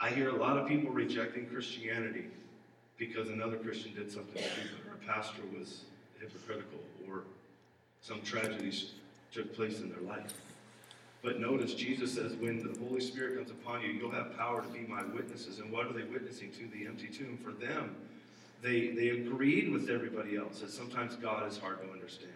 I 0.00 0.10
hear 0.10 0.28
a 0.28 0.36
lot 0.36 0.58
of 0.58 0.68
people 0.68 0.90
rejecting 0.92 1.46
Christianity 1.46 2.26
because 2.98 3.28
another 3.28 3.56
Christian 3.56 3.94
did 3.94 4.10
something 4.12 4.42
stupid, 4.42 4.80
or 4.88 4.94
a 4.94 5.06
pastor 5.06 5.42
was 5.58 5.82
hypocritical, 6.20 6.80
or 7.08 7.24
some 8.00 8.20
tragedies 8.22 8.92
took 9.32 9.54
place 9.54 9.80
in 9.80 9.90
their 9.90 10.00
life. 10.00 10.34
But 11.22 11.40
notice, 11.40 11.74
Jesus 11.74 12.14
says, 12.14 12.34
when 12.34 12.62
the 12.62 12.78
Holy 12.78 13.00
Spirit 13.00 13.36
comes 13.36 13.50
upon 13.50 13.82
you, 13.82 13.88
you'll 13.88 14.10
have 14.10 14.36
power 14.36 14.62
to 14.62 14.68
be 14.68 14.80
my 14.80 15.02
witnesses. 15.04 15.58
And 15.58 15.72
what 15.72 15.86
are 15.86 15.92
they 15.92 16.04
witnessing 16.04 16.52
to? 16.52 16.68
The 16.68 16.86
empty 16.86 17.08
tomb. 17.08 17.38
For 17.42 17.52
them, 17.52 17.96
they, 18.62 18.88
they 18.88 19.08
agreed 19.08 19.72
with 19.72 19.90
everybody 19.90 20.36
else 20.36 20.60
that 20.60 20.70
sometimes 20.70 21.16
God 21.16 21.50
is 21.50 21.58
hard 21.58 21.82
to 21.82 21.90
understand. 21.90 22.32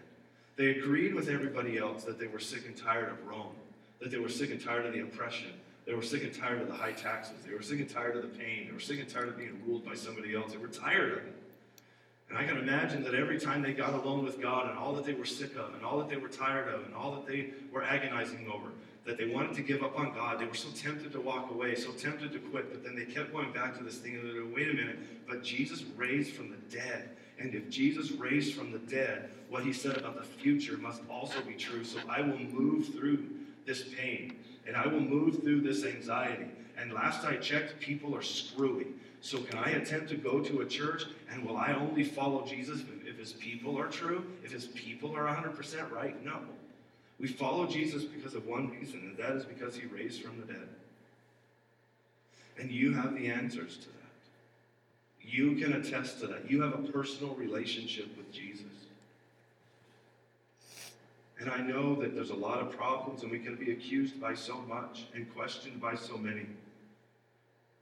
They 0.56 0.70
agreed 0.70 1.14
with 1.14 1.28
everybody 1.28 1.78
else 1.78 2.04
that 2.04 2.18
they 2.18 2.26
were 2.26 2.40
sick 2.40 2.66
and 2.66 2.76
tired 2.76 3.10
of 3.10 3.26
Rome, 3.26 3.54
that 4.00 4.10
they 4.10 4.18
were 4.18 4.28
sick 4.28 4.50
and 4.50 4.60
tired 4.60 4.86
of 4.86 4.92
the 4.92 5.00
oppression, 5.00 5.52
they 5.90 5.96
were 5.96 6.02
sick 6.02 6.22
and 6.22 6.32
tired 6.32 6.62
of 6.62 6.68
the 6.68 6.74
high 6.74 6.92
taxes. 6.92 7.34
They 7.44 7.52
were 7.52 7.62
sick 7.62 7.80
and 7.80 7.90
tired 7.90 8.14
of 8.14 8.22
the 8.22 8.28
pain. 8.28 8.66
They 8.68 8.72
were 8.72 8.78
sick 8.78 9.00
and 9.00 9.08
tired 9.08 9.26
of 9.26 9.36
being 9.36 9.60
ruled 9.66 9.84
by 9.84 9.96
somebody 9.96 10.36
else. 10.36 10.52
They 10.52 10.58
were 10.58 10.68
tired 10.68 11.10
of 11.10 11.18
it. 11.18 11.34
And 12.28 12.38
I 12.38 12.44
can 12.44 12.58
imagine 12.58 13.02
that 13.02 13.16
every 13.16 13.40
time 13.40 13.60
they 13.60 13.72
got 13.72 13.92
alone 13.92 14.24
with 14.24 14.40
God 14.40 14.70
and 14.70 14.78
all 14.78 14.92
that 14.92 15.04
they 15.04 15.14
were 15.14 15.24
sick 15.24 15.56
of 15.56 15.74
and 15.74 15.84
all 15.84 15.98
that 15.98 16.08
they 16.08 16.16
were 16.16 16.28
tired 16.28 16.72
of 16.72 16.86
and 16.86 16.94
all 16.94 17.10
that 17.16 17.26
they 17.26 17.50
were 17.72 17.82
agonizing 17.82 18.46
over, 18.46 18.68
that 19.04 19.18
they 19.18 19.26
wanted 19.26 19.56
to 19.56 19.62
give 19.62 19.82
up 19.82 19.98
on 19.98 20.14
God, 20.14 20.38
they 20.38 20.44
were 20.44 20.54
so 20.54 20.68
tempted 20.80 21.10
to 21.10 21.20
walk 21.20 21.50
away, 21.50 21.74
so 21.74 21.90
tempted 21.90 22.30
to 22.34 22.38
quit, 22.38 22.70
but 22.70 22.84
then 22.84 22.94
they 22.94 23.12
kept 23.12 23.32
going 23.32 23.50
back 23.50 23.76
to 23.76 23.82
this 23.82 23.98
thing 23.98 24.14
and 24.14 24.30
they 24.30 24.54
wait 24.54 24.70
a 24.70 24.74
minute, 24.74 25.26
but 25.26 25.42
Jesus 25.42 25.82
raised 25.96 26.34
from 26.34 26.50
the 26.50 26.76
dead. 26.76 27.08
And 27.40 27.52
if 27.52 27.68
Jesus 27.68 28.12
raised 28.12 28.54
from 28.54 28.70
the 28.70 28.78
dead, 28.78 29.28
what 29.48 29.64
he 29.64 29.72
said 29.72 29.96
about 29.96 30.16
the 30.18 30.22
future 30.22 30.76
must 30.76 31.02
also 31.10 31.40
be 31.40 31.54
true. 31.54 31.82
So 31.82 31.98
I 32.08 32.20
will 32.20 32.38
move 32.38 32.94
through 32.94 33.26
this 33.66 33.82
pain 33.98 34.36
and 34.70 34.76
I 34.76 34.86
will 34.86 35.00
move 35.00 35.42
through 35.42 35.62
this 35.62 35.84
anxiety. 35.84 36.46
And 36.78 36.92
last 36.92 37.24
I 37.24 37.38
checked, 37.38 37.80
people 37.80 38.14
are 38.14 38.22
screwy. 38.22 38.86
So 39.20 39.38
can 39.38 39.58
I 39.58 39.70
attempt 39.70 40.10
to 40.10 40.16
go 40.16 40.38
to 40.38 40.60
a 40.60 40.64
church 40.64 41.06
and 41.28 41.44
will 41.44 41.56
I 41.56 41.72
only 41.72 42.04
follow 42.04 42.46
Jesus 42.46 42.84
if, 43.04 43.18
his 43.18 43.32
people 43.32 43.76
are 43.76 43.88
true? 43.88 44.24
If 44.44 44.52
his 44.52 44.68
people 44.68 45.16
are 45.16 45.26
100% 45.26 45.90
right? 45.90 46.24
No. 46.24 46.38
We 47.18 47.26
follow 47.26 47.66
Jesus 47.66 48.04
because 48.04 48.36
of 48.36 48.46
one 48.46 48.70
reason, 48.70 49.00
and 49.00 49.16
that 49.16 49.32
is 49.32 49.44
because 49.44 49.74
he 49.74 49.86
raised 49.88 50.22
from 50.22 50.40
the 50.40 50.46
dead. 50.46 50.68
And 52.56 52.70
you 52.70 52.92
have 52.94 53.16
the 53.16 53.26
answers 53.26 53.76
to 53.78 53.86
that. 53.88 53.94
You 55.20 55.56
can 55.56 55.72
attest 55.72 56.20
to 56.20 56.28
that. 56.28 56.48
You 56.48 56.62
have 56.62 56.74
a 56.74 56.92
personal 56.92 57.34
relationship 57.34 58.16
with 58.16 58.30
Jesus. 58.30 58.49
And 61.40 61.50
I 61.50 61.58
know 61.62 61.94
that 61.96 62.14
there's 62.14 62.30
a 62.30 62.34
lot 62.34 62.58
of 62.58 62.70
problems, 62.70 63.22
and 63.22 63.32
we 63.32 63.38
can 63.38 63.56
be 63.56 63.72
accused 63.72 64.20
by 64.20 64.34
so 64.34 64.60
much 64.68 65.06
and 65.14 65.34
questioned 65.34 65.80
by 65.80 65.94
so 65.94 66.18
many. 66.18 66.46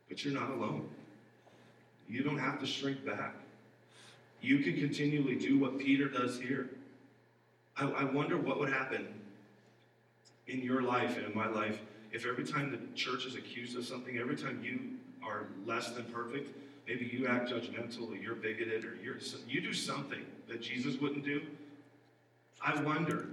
But 0.08 0.24
you're 0.24 0.32
not 0.32 0.50
alone. 0.50 0.88
You 2.08 2.22
don't 2.22 2.38
have 2.38 2.60
to 2.60 2.66
shrink 2.66 3.04
back. 3.04 3.34
You 4.40 4.60
can 4.60 4.74
continually 4.76 5.34
do 5.34 5.58
what 5.58 5.76
Peter 5.76 6.08
does 6.08 6.38
here. 6.38 6.70
I, 7.76 7.90
I 7.90 8.04
wonder 8.04 8.38
what 8.38 8.60
would 8.60 8.72
happen 8.72 9.08
in 10.46 10.60
your 10.60 10.82
life 10.82 11.16
and 11.16 11.26
in 11.26 11.34
my 11.34 11.48
life 11.48 11.80
if 12.12 12.24
every 12.26 12.44
time 12.44 12.70
the 12.70 12.78
church 12.96 13.26
is 13.26 13.34
accused 13.34 13.76
of 13.76 13.84
something, 13.84 14.18
every 14.18 14.36
time 14.36 14.62
you 14.64 14.96
are 15.26 15.46
less 15.66 15.90
than 15.90 16.04
perfect, 16.04 16.56
maybe 16.86 17.04
you 17.04 17.26
act 17.26 17.50
judgmental 17.50 18.10
or 18.10 18.16
you're 18.16 18.36
bigoted 18.36 18.84
or 18.84 18.96
you're, 19.02 19.16
you 19.48 19.60
do 19.60 19.72
something 19.72 20.24
that 20.46 20.62
Jesus 20.62 21.00
wouldn't 21.00 21.24
do. 21.24 21.42
I 22.64 22.80
wonder 22.82 23.28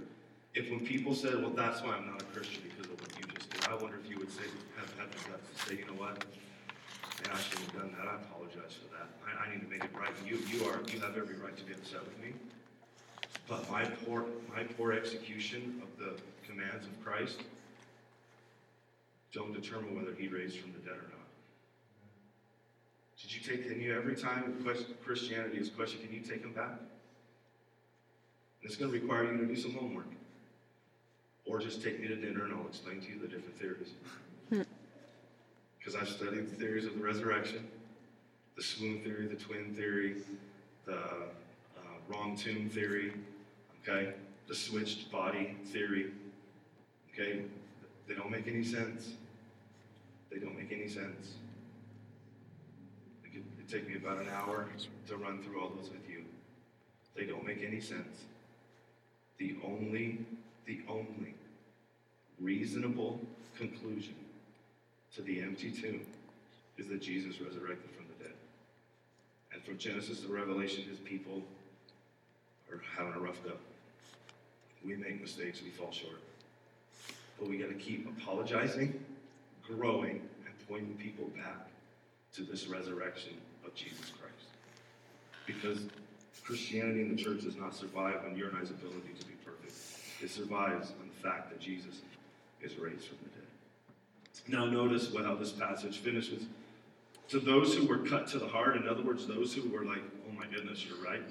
if 0.56 0.70
when 0.70 0.80
people 0.80 1.14
said, 1.14 1.34
well, 1.42 1.50
that's 1.50 1.82
why 1.82 1.94
I'm 1.94 2.06
not 2.06 2.22
a 2.22 2.24
Christian 2.24 2.62
because 2.64 2.90
of 2.90 2.98
what 2.98 3.12
you 3.20 3.26
just 3.36 3.50
did, 3.50 3.68
I 3.68 3.74
wonder 3.76 3.98
if 4.02 4.10
you 4.10 4.18
would 4.18 4.32
say, 4.32 4.42
have, 4.80 4.90
have 4.98 5.12
the 5.12 5.30
guts 5.30 5.46
to 5.52 5.68
say, 5.68 5.76
you 5.76 5.84
know 5.84 6.00
what? 6.00 6.16
Man, 7.20 7.36
I 7.36 7.38
shouldn't 7.38 7.70
have 7.70 7.82
done 7.82 7.92
that. 8.00 8.08
I 8.08 8.16
apologize 8.24 8.72
for 8.72 8.88
that. 8.96 9.06
I, 9.28 9.44
I 9.44 9.52
need 9.52 9.60
to 9.60 9.68
make 9.68 9.84
it 9.84 9.90
right. 9.94 10.10
You, 10.24 10.40
you 10.48 10.64
are, 10.64 10.80
you 10.88 10.98
have 11.00 11.16
every 11.16 11.36
right 11.36 11.54
to 11.54 11.64
be 11.64 11.74
upset 11.74 12.00
with 12.00 12.18
me. 12.24 12.32
But 13.46 13.70
my 13.70 13.84
poor, 13.84 14.24
my 14.48 14.64
poor 14.64 14.92
execution 14.92 15.82
of 15.84 15.98
the 16.02 16.18
commands 16.48 16.86
of 16.86 17.04
Christ 17.04 17.42
don't 19.32 19.52
determine 19.52 19.94
whether 19.94 20.14
he 20.14 20.28
raised 20.28 20.58
from 20.58 20.72
the 20.72 20.78
dead 20.78 20.96
or 20.96 21.04
not. 21.12 21.28
Did 23.20 23.34
you 23.34 23.40
take, 23.40 23.68
can 23.68 23.78
you, 23.78 23.94
every 23.94 24.16
time 24.16 24.64
Christianity 25.04 25.58
is 25.58 25.68
questioned, 25.68 26.02
can 26.02 26.14
you 26.14 26.20
take 26.20 26.42
him 26.42 26.52
back? 26.52 26.80
And 28.62 28.62
it's 28.62 28.76
going 28.76 28.90
to 28.90 28.98
require 28.98 29.30
you 29.30 29.36
to 29.36 29.46
do 29.46 29.56
some 29.56 29.74
homework. 29.74 30.06
Or 31.46 31.58
just 31.60 31.82
take 31.82 32.00
me 32.00 32.08
to 32.08 32.16
dinner 32.16 32.44
and 32.44 32.52
I'll 32.54 32.66
explain 32.66 33.00
to 33.00 33.08
you 33.08 33.18
the 33.20 33.28
different 33.28 33.58
theories. 33.58 33.90
Because 35.78 35.94
I've 35.94 36.08
studied 36.08 36.50
the 36.50 36.56
theories 36.56 36.84
of 36.84 36.94
the 36.98 37.04
resurrection, 37.04 37.68
the 38.56 38.62
swoon 38.62 39.02
theory, 39.02 39.26
the 39.26 39.36
twin 39.36 39.72
theory, 39.74 40.16
the 40.84 40.96
uh, 40.96 41.98
wrong 42.08 42.36
tomb 42.36 42.68
theory, 42.68 43.12
okay, 43.82 44.14
the 44.48 44.54
switched 44.54 45.10
body 45.12 45.56
theory, 45.66 46.10
okay. 47.12 47.42
They 48.08 48.14
don't 48.14 48.30
make 48.30 48.46
any 48.46 48.64
sense. 48.64 49.14
They 50.30 50.38
don't 50.38 50.56
make 50.56 50.72
any 50.72 50.88
sense. 50.88 51.34
It 53.24 53.32
could 53.32 53.44
it'd 53.58 53.68
take 53.68 53.88
me 53.88 53.96
about 53.96 54.18
an 54.18 54.28
hour 54.28 54.68
to 55.08 55.16
run 55.16 55.42
through 55.42 55.60
all 55.60 55.70
those 55.70 55.90
with 55.90 56.08
you. 56.08 56.24
They 57.16 57.24
don't 57.24 57.44
make 57.44 57.62
any 57.66 57.80
sense. 57.80 58.24
The 59.38 59.56
only, 59.64 60.20
the 60.66 60.80
only 60.88 61.34
reasonable 62.40 63.20
conclusion 63.56 64.14
to 65.14 65.22
the 65.22 65.40
empty 65.40 65.70
tomb 65.70 66.00
is 66.76 66.88
that 66.88 67.00
Jesus 67.00 67.40
resurrected 67.40 67.90
from 67.96 68.04
the 68.08 68.24
dead. 68.24 68.34
And 69.52 69.62
from 69.62 69.78
Genesis 69.78 70.20
to 70.20 70.28
Revelation, 70.28 70.84
his 70.84 70.98
people 70.98 71.42
are 72.70 72.82
having 72.96 73.14
a 73.14 73.18
rough 73.18 73.42
go. 73.44 73.52
We 74.84 74.96
make 74.96 75.20
mistakes, 75.20 75.62
we 75.62 75.70
fall 75.70 75.92
short. 75.92 76.20
But 77.38 77.48
we 77.48 77.58
got 77.58 77.68
to 77.68 77.74
keep 77.74 78.08
apologizing, 78.18 79.02
growing, 79.66 80.28
and 80.44 80.68
pointing 80.68 80.94
people 80.96 81.26
back 81.36 81.68
to 82.34 82.42
this 82.42 82.66
resurrection 82.66 83.34
of 83.64 83.74
Jesus 83.74 84.12
Christ. 84.20 84.48
Because 85.46 85.86
Christianity 86.44 87.00
in 87.00 87.16
the 87.16 87.22
church 87.22 87.42
does 87.42 87.56
not 87.56 87.74
survive 87.74 88.20
on 88.26 88.36
your 88.36 88.48
and 88.48 88.58
I's 88.58 88.70
ability 88.70 89.14
to 89.18 89.26
be. 89.26 89.35
It 90.22 90.30
survives 90.30 90.90
on 91.00 91.08
the 91.08 91.28
fact 91.28 91.50
that 91.50 91.60
Jesus 91.60 92.00
is 92.62 92.76
raised 92.78 93.04
from 93.04 93.18
the 93.22 93.30
dead. 93.30 93.46
Now, 94.48 94.64
notice 94.64 95.12
how 95.14 95.34
this 95.34 95.52
passage 95.52 95.98
finishes. 95.98 96.44
To 97.28 97.40
those 97.40 97.74
who 97.74 97.86
were 97.86 97.98
cut 97.98 98.28
to 98.28 98.38
the 98.38 98.46
heart, 98.46 98.76
in 98.76 98.88
other 98.88 99.02
words, 99.02 99.26
those 99.26 99.52
who 99.52 99.68
were 99.68 99.84
like, 99.84 100.02
oh 100.28 100.32
my 100.38 100.46
goodness, 100.46 100.84
you're 100.84 101.04
right. 101.04 101.22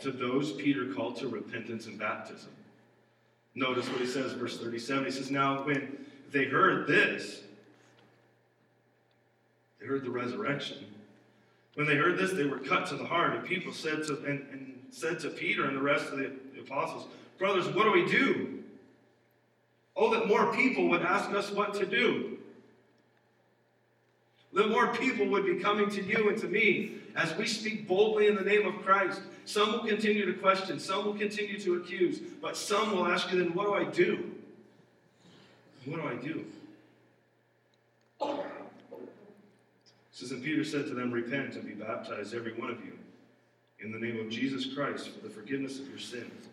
To 0.00 0.10
those, 0.10 0.52
Peter 0.52 0.92
called 0.94 1.16
to 1.16 1.28
repentance 1.28 1.86
and 1.86 1.98
baptism. 1.98 2.50
Notice 3.54 3.88
what 3.88 4.00
he 4.00 4.06
says, 4.06 4.32
verse 4.32 4.58
37. 4.58 5.04
He 5.04 5.10
says, 5.10 5.30
Now, 5.30 5.64
when 5.64 6.06
they 6.30 6.44
heard 6.44 6.86
this, 6.86 7.42
they 9.80 9.86
heard 9.86 10.04
the 10.04 10.10
resurrection. 10.10 10.78
When 11.74 11.86
they 11.86 11.96
heard 11.96 12.18
this, 12.18 12.32
they 12.32 12.44
were 12.44 12.58
cut 12.58 12.86
to 12.88 12.96
the 12.96 13.04
heart. 13.04 13.34
And 13.34 13.44
people 13.44 13.72
said 13.72 14.04
to, 14.04 14.16
and, 14.24 14.46
and 14.52 14.78
said 14.90 15.20
to 15.20 15.30
Peter 15.30 15.64
and 15.66 15.76
the 15.76 15.82
rest 15.82 16.06
of 16.12 16.18
the 16.18 16.32
apostles, 16.60 17.06
Brothers, 17.38 17.68
what 17.68 17.84
do 17.84 17.92
we 17.92 18.04
do? 18.10 18.62
Oh, 19.96 20.12
that 20.12 20.26
more 20.26 20.52
people 20.52 20.88
would 20.88 21.02
ask 21.02 21.30
us 21.30 21.50
what 21.50 21.74
to 21.74 21.86
do. 21.86 22.38
That 24.52 24.70
more 24.70 24.88
people 24.94 25.26
would 25.28 25.44
be 25.44 25.56
coming 25.56 25.88
to 25.90 26.02
you 26.02 26.30
and 26.30 26.38
to 26.38 26.48
me 26.48 26.92
as 27.14 27.36
we 27.36 27.46
speak 27.46 27.86
boldly 27.86 28.26
in 28.26 28.34
the 28.34 28.42
name 28.42 28.66
of 28.66 28.82
Christ. 28.84 29.20
Some 29.44 29.72
will 29.72 29.84
continue 29.86 30.26
to 30.26 30.34
question, 30.34 30.78
some 30.78 31.04
will 31.04 31.14
continue 31.14 31.60
to 31.60 31.74
accuse, 31.74 32.18
but 32.18 32.56
some 32.56 32.92
will 32.92 33.06
ask 33.06 33.30
you, 33.32 33.38
then 33.38 33.54
what 33.54 33.66
do 33.66 33.74
I 33.74 33.84
do? 33.84 34.32
What 35.84 36.00
do 36.00 36.08
I 36.08 36.14
do? 36.14 36.44
Says, 40.12 40.32
and 40.32 40.42
Peter 40.42 40.64
said 40.64 40.86
to 40.86 40.94
them, 40.94 41.12
Repent 41.12 41.54
and 41.54 41.64
be 41.64 41.74
baptized, 41.74 42.34
every 42.34 42.52
one 42.52 42.70
of 42.70 42.84
you, 42.84 42.98
in 43.80 43.92
the 43.92 43.98
name 43.98 44.18
of 44.18 44.28
Jesus 44.28 44.74
Christ 44.74 45.10
for 45.10 45.26
the 45.26 45.32
forgiveness 45.32 45.78
of 45.78 45.88
your 45.88 45.98
sins, 45.98 46.46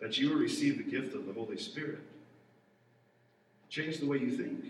that 0.00 0.18
you 0.18 0.30
will 0.30 0.36
receive 0.36 0.78
the 0.78 0.90
gift 0.90 1.14
of 1.14 1.26
the 1.26 1.32
Holy 1.32 1.58
Spirit. 1.58 2.00
Change 3.68 3.98
the 3.98 4.06
way 4.06 4.18
you 4.18 4.36
think. 4.36 4.64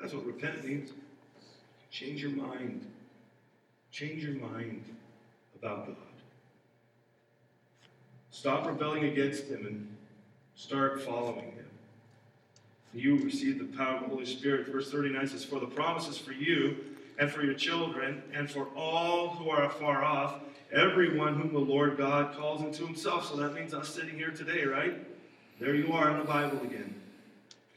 That's 0.00 0.14
what 0.14 0.24
repent 0.24 0.64
means. 0.64 0.92
Change 1.90 2.22
your 2.22 2.30
mind. 2.30 2.86
Change 3.90 4.24
your 4.24 4.34
mind 4.34 4.84
about 5.58 5.86
God. 5.86 5.96
Stop 8.30 8.66
rebelling 8.66 9.04
against 9.04 9.48
Him 9.48 9.66
and 9.66 9.96
start 10.54 11.02
following 11.02 11.52
Him. 11.52 11.66
You 12.94 13.22
receive 13.22 13.58
the 13.58 13.76
power 13.76 13.96
of 13.96 14.02
the 14.02 14.08
Holy 14.08 14.24
Spirit. 14.26 14.68
Verse 14.68 14.90
39 14.90 15.28
says, 15.28 15.44
For 15.44 15.60
the 15.60 15.66
promises 15.66 16.16
for 16.16 16.32
you 16.32 16.76
and 17.18 17.30
for 17.30 17.42
your 17.42 17.54
children 17.54 18.22
and 18.32 18.50
for 18.50 18.68
all 18.76 19.28
who 19.28 19.50
are 19.50 19.64
afar 19.64 20.02
off, 20.02 20.40
everyone 20.72 21.34
whom 21.34 21.52
the 21.52 21.58
Lord 21.58 21.96
God 21.96 22.36
calls 22.36 22.62
into 22.62 22.86
Himself. 22.86 23.28
So 23.28 23.36
that 23.36 23.54
means 23.54 23.74
us 23.74 23.88
sitting 23.88 24.16
here 24.16 24.30
today, 24.30 24.64
right? 24.64 24.94
There 25.58 25.74
you 25.74 25.92
are 25.92 26.10
in 26.10 26.18
the 26.18 26.24
Bible 26.24 26.60
again. 26.62 26.94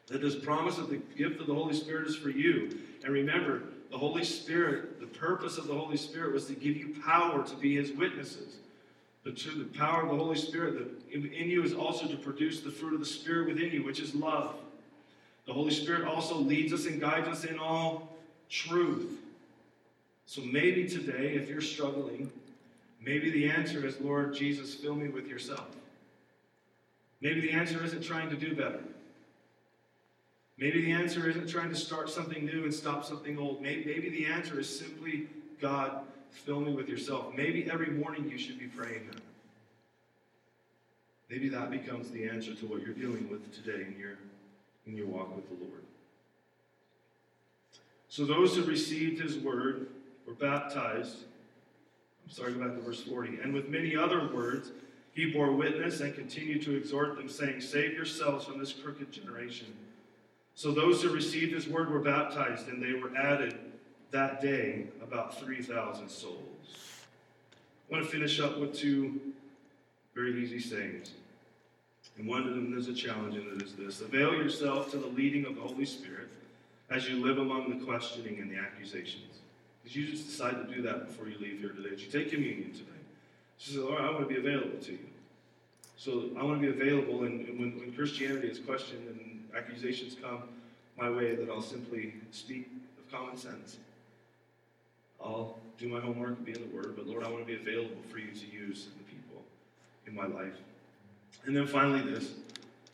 That 0.08 0.21
this 0.21 0.36
promise 0.36 0.77
of 0.77 0.89
the 0.89 0.97
gift 1.17 1.39
of 1.39 1.47
the 1.47 1.53
Holy 1.53 1.73
Spirit 1.73 2.08
is 2.08 2.15
for 2.15 2.29
you. 2.29 2.77
And 3.03 3.13
remember, 3.13 3.63
the 3.91 3.97
Holy 3.97 4.23
Spirit, 4.23 4.99
the 4.99 5.08
purpose 5.08 5.58
of 5.58 5.67
the 5.67 5.73
Holy 5.73 5.97
Spirit 5.97 6.34
was 6.34 6.45
to 6.45 6.53
give 6.53 6.75
you 6.75 6.95
power 7.06 7.43
to 7.43 7.56
be 7.56 7.75
His 7.75 7.91
witnesses. 7.91 8.58
But 9.23 9.38
The, 9.38 9.51
the 9.51 9.77
power 9.77 10.03
of 10.03 10.10
the 10.10 10.17
Holy 10.17 10.36
Spirit 10.36 10.77
that 10.79 11.13
in 11.13 11.49
you 11.49 11.63
is 11.63 11.73
also 11.73 12.08
to 12.08 12.17
produce 12.17 12.60
the 12.62 12.71
fruit 12.71 12.93
of 12.93 12.99
the 12.99 13.06
Spirit 13.06 13.47
within 13.47 13.71
you, 13.71 13.84
which 13.84 13.99
is 13.99 14.13
love. 14.13 14.56
The 15.45 15.53
Holy 15.53 15.71
Spirit 15.71 16.06
also 16.06 16.36
leads 16.36 16.73
us 16.73 16.86
and 16.86 16.99
guides 16.99 17.27
us 17.27 17.43
in 17.45 17.58
all 17.60 18.17
truth. 18.49 19.19
So 20.25 20.41
maybe 20.41 20.88
today, 20.88 21.36
if 21.36 21.49
you're 21.49 21.62
struggling, 21.62 22.32
maybe 23.06 23.30
the 23.32 23.50
answer 23.50 23.86
is, 23.86 24.00
Lord 24.00 24.34
Jesus, 24.34 24.74
fill 24.74 24.96
me 24.96 25.10
with 25.10 25.28
yourself. 25.28 25.68
Maybe 27.22 27.41
the 27.41 27.51
answer 27.51 27.84
isn't 27.84 28.04
trying 28.04 28.30
to 28.30 28.36
do 28.36 28.56
better. 28.56 28.82
Maybe 30.58 30.82
the 30.82 30.91
answer 30.91 31.30
isn't 31.30 31.47
trying 31.47 31.70
to 31.70 31.76
start 31.76 32.10
something 32.10 32.45
new 32.45 32.64
and 32.64 32.74
stop 32.74 33.06
something 33.06 33.38
old. 33.38 33.62
Maybe, 33.62 34.10
the 34.10 34.26
answer 34.26 34.60
is 34.60 34.80
simply, 34.80 35.28
God, 35.60 36.01
fill 36.30 36.60
me 36.60 36.74
with 36.74 36.88
yourself. 36.88 37.34
Maybe 37.36 37.70
every 37.72 37.89
morning 37.89 38.30
you 38.30 38.38
should 38.38 38.60
be 38.60 38.68
praying 38.68 39.10
that. 39.12 39.22
Maybe 41.30 41.49
that 41.49 41.72
becomes 41.72 42.12
the 42.12 42.30
answer 42.30 42.54
to 42.54 42.66
what 42.66 42.82
you're 42.82 42.93
dealing 42.93 43.28
with 43.30 43.51
today 43.51 43.86
in 43.88 43.97
your, 43.99 44.18
in 44.86 44.95
your 44.95 45.08
walk 45.08 45.36
with 45.36 45.47
the 45.47 45.56
Lord. 45.66 45.82
So 48.10 48.26
those 48.26 48.56
who 48.56 48.64
received 48.64 49.20
his 49.20 49.38
word 49.38 49.88
were 50.28 50.36
baptized. 50.36 51.18
Go 52.38 52.51
back 52.53 52.76
to 52.76 52.82
verse 52.82 53.01
40. 53.03 53.39
And 53.43 53.53
with 53.53 53.69
many 53.69 53.95
other 53.95 54.28
words, 54.34 54.71
He 55.13 55.32
bore 55.32 55.51
witness 55.51 55.99
and 55.99 56.15
continued 56.15 56.63
to 56.63 56.76
exhort 56.76 57.17
them, 57.17 57.30
saying, 57.30 57.61
Save 57.61 57.93
yourselves 57.93 58.45
from 58.45 58.59
this 58.59 58.74
crooked 58.74 59.11
generation. 59.11 59.67
So 60.55 60.71
those 60.71 61.01
who 61.01 61.09
received 61.09 61.53
his 61.53 61.67
word 61.67 61.89
were 61.89 61.99
baptized, 61.99 62.67
and 62.67 62.82
they 62.82 62.93
were 62.93 63.15
added 63.15 63.55
that 64.11 64.41
day 64.41 64.88
about 65.01 65.39
3,000 65.39 66.07
souls. 66.07 66.38
I 67.89 67.93
want 67.93 68.05
to 68.05 68.11
finish 68.11 68.39
up 68.39 68.59
with 68.59 68.74
two 68.74 69.19
very 70.13 70.41
easy 70.43 70.59
sayings. 70.59 71.11
And 72.17 72.28
one 72.28 72.47
of 72.47 72.53
them 72.53 72.78
is 72.78 72.88
a 72.88 72.93
challenge, 72.93 73.36
and 73.36 73.61
it 73.61 73.65
is 73.65 73.74
this 73.74 74.01
Avail 74.01 74.36
yourself 74.36 74.91
to 74.91 74.97
the 74.97 75.07
leading 75.07 75.45
of 75.45 75.55
the 75.55 75.61
Holy 75.61 75.86
Spirit 75.86 76.30
as 76.89 77.09
you 77.09 77.24
live 77.26 77.39
among 77.39 77.69
the 77.69 77.86
questioning 77.86 78.39
and 78.39 78.51
the 78.51 78.57
accusations. 78.57 79.32
Did 79.84 79.95
you 79.95 80.07
just 80.07 80.27
decide 80.27 80.67
to 80.67 80.73
do 80.73 80.81
that 80.84 81.07
before 81.07 81.27
you 81.27 81.38
leave 81.39 81.59
here 81.59 81.69
today? 81.69 81.89
Did 81.89 82.01
you 82.01 82.11
take 82.11 82.31
communion 82.31 82.71
today? 82.71 82.89
She 83.57 83.73
said, 83.73 83.81
Lord, 83.81 84.01
I 84.01 84.09
want 84.11 84.27
to 84.27 84.34
be 84.34 84.39
available 84.39 84.77
to 84.79 84.91
you. 84.91 84.99
So 85.97 86.29
I 86.38 86.43
want 86.43 86.61
to 86.61 86.73
be 86.73 86.81
available, 86.81 87.23
and, 87.23 87.47
and 87.47 87.59
when, 87.59 87.79
when 87.79 87.93
Christianity 87.93 88.47
is 88.47 88.59
questioned 88.59 89.07
and 89.07 89.43
accusations 89.55 90.15
come 90.21 90.43
my 90.97 91.09
way, 91.09 91.36
that 91.36 91.49
I'll 91.49 91.61
simply 91.61 92.13
speak 92.31 92.69
of 92.97 93.11
common 93.11 93.38
sense. 93.38 93.77
I'll 95.23 95.57
do 95.77 95.88
my 95.88 95.99
homework, 95.99 96.38
and 96.38 96.45
be 96.45 96.51
in 96.53 96.61
the 96.61 96.75
Word, 96.75 96.95
but 96.95 97.07
Lord, 97.07 97.23
I 97.23 97.29
want 97.29 97.45
to 97.45 97.45
be 97.45 97.55
available 97.55 98.01
for 98.09 98.17
you 98.17 98.31
to 98.31 98.45
use 98.45 98.88
in 98.88 98.97
the 98.97 99.11
people 99.11 99.43
in 100.07 100.15
my 100.15 100.25
life. 100.25 100.57
And 101.45 101.55
then 101.55 101.67
finally, 101.67 102.01
this 102.01 102.34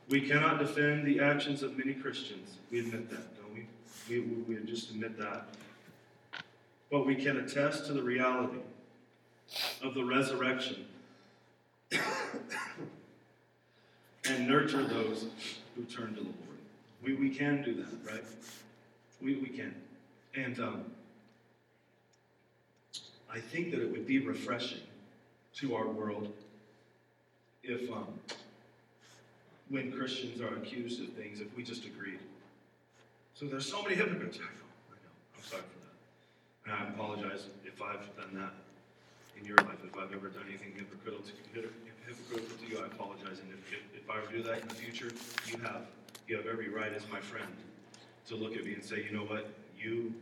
we 0.10 0.22
cannot 0.22 0.58
defend 0.58 1.06
the 1.06 1.20
actions 1.20 1.62
of 1.62 1.78
many 1.78 1.94
Christians. 1.94 2.56
We 2.72 2.80
admit 2.80 3.10
that, 3.12 3.36
don't? 3.38 3.54
We, 3.54 4.20
we, 4.20 4.56
we 4.56 4.66
just 4.66 4.90
admit 4.90 5.18
that. 5.20 5.46
But 6.92 7.06
we 7.06 7.16
can 7.16 7.38
attest 7.38 7.86
to 7.88 7.94
the 7.94 8.02
reality 8.02 8.60
of 9.84 9.94
the 9.94 10.04
resurrection 10.04 10.86
and 11.92 12.02
nurture 14.48 14.84
those 14.84 15.28
who 15.76 15.84
turn 15.84 16.16
to 16.16 16.22
the 16.22 16.26
Lord. 16.26 16.36
We, 17.04 17.14
we 17.14 17.30
can 17.30 17.62
do 17.64 17.76
that, 17.76 18.12
right? 18.12 18.24
We, 19.22 19.36
we 19.36 19.48
can. 19.48 19.76
And 20.36 20.60
um, 20.60 20.86
I 23.32 23.40
think 23.40 23.72
that 23.72 23.82
it 23.82 23.92
would 23.92 24.08
be 24.08 24.20
refreshing 24.20 24.82
to 25.56 25.76
our 25.76 25.88
world 25.88 26.32
if, 27.64 27.90
um, 27.92 28.08
when 29.70 29.92
Christians 29.92 30.42
are 30.42 30.56
accused 30.56 31.02
of 31.02 31.10
things, 31.14 31.40
if 31.40 31.56
we 31.56 31.64
just 31.64 31.86
agreed. 31.86 32.20
So 33.36 33.46
there's 33.46 33.70
so 33.70 33.84
many 33.84 33.96
hypocrites. 33.96 34.38
I 34.38 34.42
know, 34.42 34.48
I 34.90 34.96
know. 34.96 35.12
I'm 35.38 35.44
sorry. 35.44 35.64
And 36.70 36.78
I 36.78 36.90
apologize 36.90 37.48
if 37.66 37.82
I've 37.82 38.06
done 38.16 38.36
that 38.36 38.54
in 39.40 39.46
your 39.46 39.58
life. 39.58 39.80
If 39.84 39.98
I've 39.98 40.14
ever 40.14 40.28
done 40.28 40.44
anything 40.48 40.74
hypocritical 40.78 41.26
to, 41.26 41.70
hypocritical 42.06 42.58
to 42.58 42.66
you, 42.70 42.78
I 42.78 42.86
apologize. 42.86 43.40
And 43.42 43.50
if, 43.50 43.74
if, 43.74 44.04
if 44.04 44.10
I 44.10 44.18
ever 44.22 44.32
do 44.32 44.44
that 44.44 44.62
in 44.62 44.68
the 44.68 44.76
future, 44.76 45.12
you 45.48 45.58
have 45.64 45.88
you 46.28 46.38
have 46.38 46.46
every 46.46 46.70
right 46.70 46.94
as 46.94 47.02
my 47.12 47.20
friend 47.20 47.52
to 48.28 48.36
look 48.36 48.56
at 48.56 48.64
me 48.66 48.74
and 48.76 48.84
say, 48.84 49.04
you 49.04 49.18
know 49.18 49.24
what, 49.24 49.50
you 49.80 50.14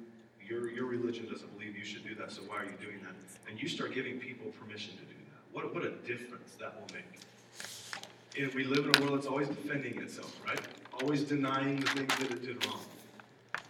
your 0.47 0.71
your 0.71 0.85
religion 0.85 1.27
doesn't 1.29 1.51
believe 1.57 1.77
you 1.77 1.83
should 1.83 2.07
do 2.07 2.15
that, 2.15 2.31
so 2.31 2.41
why 2.43 2.61
are 2.61 2.65
you 2.65 2.77
doing 2.79 3.01
that? 3.03 3.15
And 3.49 3.61
you 3.61 3.67
start 3.67 3.93
giving 3.93 4.17
people 4.17 4.49
permission 4.51 4.93
to 4.93 5.03
do 5.03 5.19
that. 5.31 5.41
What 5.51 5.73
what 5.73 5.83
a 5.83 5.91
difference 6.07 6.55
that 6.61 6.75
will 6.79 6.87
make. 6.95 7.19
And 8.39 8.53
we 8.53 8.63
live 8.63 8.85
in 8.85 8.95
a 8.95 9.01
world 9.01 9.17
that's 9.17 9.27
always 9.27 9.49
defending 9.49 9.99
itself, 10.01 10.33
right? 10.47 10.61
Always 11.01 11.23
denying 11.23 11.81
the 11.81 11.87
things 11.87 12.15
that 12.19 12.31
it 12.31 12.41
did 12.45 12.65
wrong, 12.67 12.79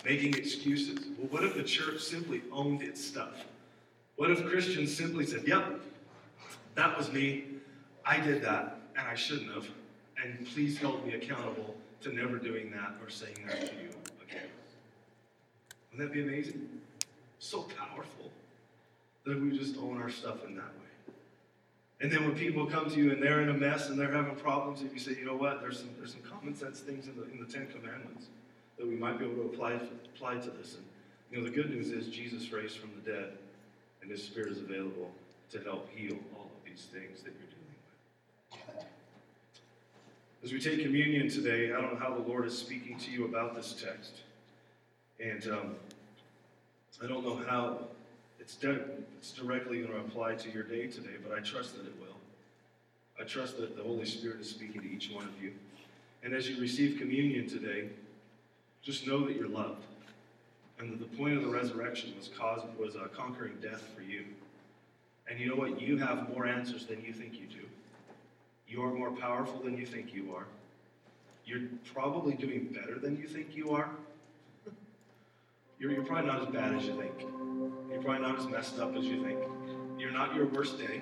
making 0.05 0.33
excuses. 0.35 0.99
Well, 1.17 1.27
what 1.29 1.43
if 1.43 1.55
the 1.55 1.63
church 1.63 2.01
simply 2.01 2.41
owned 2.51 2.81
its 2.81 3.03
stuff? 3.03 3.45
What 4.15 4.31
if 4.31 4.45
Christians 4.45 4.95
simply 4.95 5.25
said, 5.25 5.43
Yep, 5.47 5.81
that 6.75 6.97
was 6.97 7.11
me. 7.11 7.45
I 8.05 8.19
did 8.19 8.41
that, 8.43 8.79
and 8.97 9.07
I 9.07 9.15
shouldn't 9.15 9.53
have. 9.53 9.67
And 10.23 10.47
please 10.47 10.79
hold 10.79 11.05
me 11.05 11.13
accountable 11.13 11.75
to 12.01 12.13
never 12.13 12.37
doing 12.37 12.71
that 12.71 12.95
or 13.01 13.09
saying 13.09 13.37
that 13.47 13.59
to 13.59 13.75
you 13.75 13.89
again. 14.25 14.47
Wouldn't 15.91 16.09
that 16.09 16.13
be 16.13 16.21
amazing? 16.21 16.69
So 17.39 17.63
powerful 17.63 18.31
that 19.25 19.41
we 19.41 19.57
just 19.57 19.77
own 19.77 20.01
our 20.01 20.09
stuff 20.09 20.45
in 20.45 20.55
that 20.55 20.63
way. 20.63 21.13
And 21.99 22.11
then 22.11 22.23
when 22.25 22.35
people 22.35 22.65
come 22.65 22.89
to 22.89 22.95
you 22.95 23.11
and 23.11 23.21
they're 23.21 23.41
in 23.41 23.49
a 23.49 23.53
mess 23.53 23.89
and 23.89 23.99
they're 23.99 24.11
having 24.11 24.35
problems, 24.35 24.81
if 24.83 24.93
you 24.93 24.99
say, 24.99 25.19
you 25.19 25.25
know 25.25 25.35
what, 25.35 25.61
there's 25.61 25.79
some, 25.79 25.89
there's 25.97 26.11
some 26.11 26.21
common 26.21 26.55
sense 26.55 26.79
things 26.79 27.07
in 27.07 27.15
the, 27.17 27.23
in 27.23 27.39
the 27.39 27.51
Ten 27.51 27.67
Commandments 27.67 28.27
that 28.77 28.87
we 28.87 28.95
might 28.95 29.19
be 29.19 29.25
able 29.25 29.43
to 29.43 29.49
apply, 29.49 29.79
apply 30.15 30.35
to 30.35 30.49
this. 30.51 30.75
And 30.75 30.85
you 31.31 31.37
know, 31.37 31.43
the 31.43 31.49
good 31.49 31.69
news 31.69 31.91
is 31.91 32.07
Jesus 32.07 32.51
raised 32.51 32.77
from 32.77 32.91
the 32.95 33.11
dead 33.11 33.33
and 34.01 34.09
his 34.09 34.23
spirit 34.23 34.51
is 34.51 34.59
available 34.59 35.11
to 35.51 35.59
help 35.61 35.89
heal 35.93 36.17
all 36.35 36.45
of 36.45 36.65
these 36.65 36.87
things 36.91 37.21
that 37.23 37.31
you're 37.31 37.49
dealing 37.49 38.67
with. 38.75 38.85
As 40.43 40.53
we 40.53 40.59
take 40.59 40.83
communion 40.83 41.29
today, 41.29 41.73
I 41.73 41.81
don't 41.81 41.93
know 41.93 41.99
how 41.99 42.13
the 42.13 42.27
Lord 42.27 42.45
is 42.45 42.57
speaking 42.57 42.97
to 42.99 43.11
you 43.11 43.25
about 43.25 43.55
this 43.55 43.73
text. 43.73 44.21
And 45.19 45.45
um, 45.51 45.75
I 47.03 47.07
don't 47.07 47.25
know 47.25 47.41
how 47.47 47.79
it's, 48.39 48.57
it's 48.63 49.31
directly 49.31 49.81
going 49.81 49.91
to 49.91 49.99
apply 49.99 50.35
to 50.35 50.51
your 50.51 50.63
day 50.63 50.87
today, 50.87 51.15
but 51.27 51.37
I 51.37 51.41
trust 51.41 51.75
that 51.75 51.85
it 51.85 51.93
will. 51.99 52.15
I 53.19 53.23
trust 53.23 53.57
that 53.57 53.75
the 53.75 53.83
Holy 53.83 54.05
Spirit 54.05 54.39
is 54.39 54.49
speaking 54.49 54.81
to 54.81 54.87
each 54.87 55.09
one 55.11 55.25
of 55.25 55.41
you. 55.41 55.53
And 56.23 56.33
as 56.33 56.47
you 56.47 56.61
receive 56.61 56.99
communion 56.99 57.47
today, 57.47 57.89
just 58.87 59.05
know 59.05 59.25
that 59.25 59.35
you're 59.35 59.49
loved. 59.49 59.83
And 60.79 60.93
that 60.93 60.99
the 60.99 61.17
point 61.17 61.35
of 61.35 61.43
the 61.43 61.49
resurrection 61.49 62.13
was, 62.17 62.29
cause, 62.29 62.61
was 62.79 62.95
uh, 62.95 63.09
conquering 63.13 63.55
death 63.61 63.83
for 63.93 64.01
you. 64.01 64.23
And 65.29 65.37
you 65.37 65.49
know 65.49 65.55
what? 65.55 65.81
You 65.81 65.97
have 65.97 66.29
more 66.29 66.47
answers 66.47 66.85
than 66.85 67.03
you 67.03 67.11
think 67.11 67.33
you 67.33 67.47
do. 67.47 67.65
You 68.65 68.81
are 68.83 68.93
more 68.93 69.11
powerful 69.11 69.59
than 69.59 69.77
you 69.77 69.85
think 69.85 70.13
you 70.13 70.33
are. 70.33 70.45
You're 71.45 71.63
probably 71.93 72.35
doing 72.35 72.73
better 72.73 72.97
than 72.97 73.17
you 73.17 73.27
think 73.27 73.57
you 73.57 73.71
are. 73.71 73.89
You're, 75.79 75.91
you're 75.91 76.05
probably 76.05 76.27
not 76.27 76.43
as 76.43 76.47
bad 76.47 76.73
as 76.73 76.85
you 76.85 76.93
think. 76.97 77.19
You're 77.91 78.01
probably 78.01 78.21
not 78.21 78.39
as 78.39 78.47
messed 78.47 78.79
up 78.79 78.95
as 78.95 79.03
you 79.03 79.21
think. 79.21 79.39
You're 79.99 80.11
not 80.11 80.33
your 80.33 80.45
worst 80.45 80.77
day. 80.77 81.01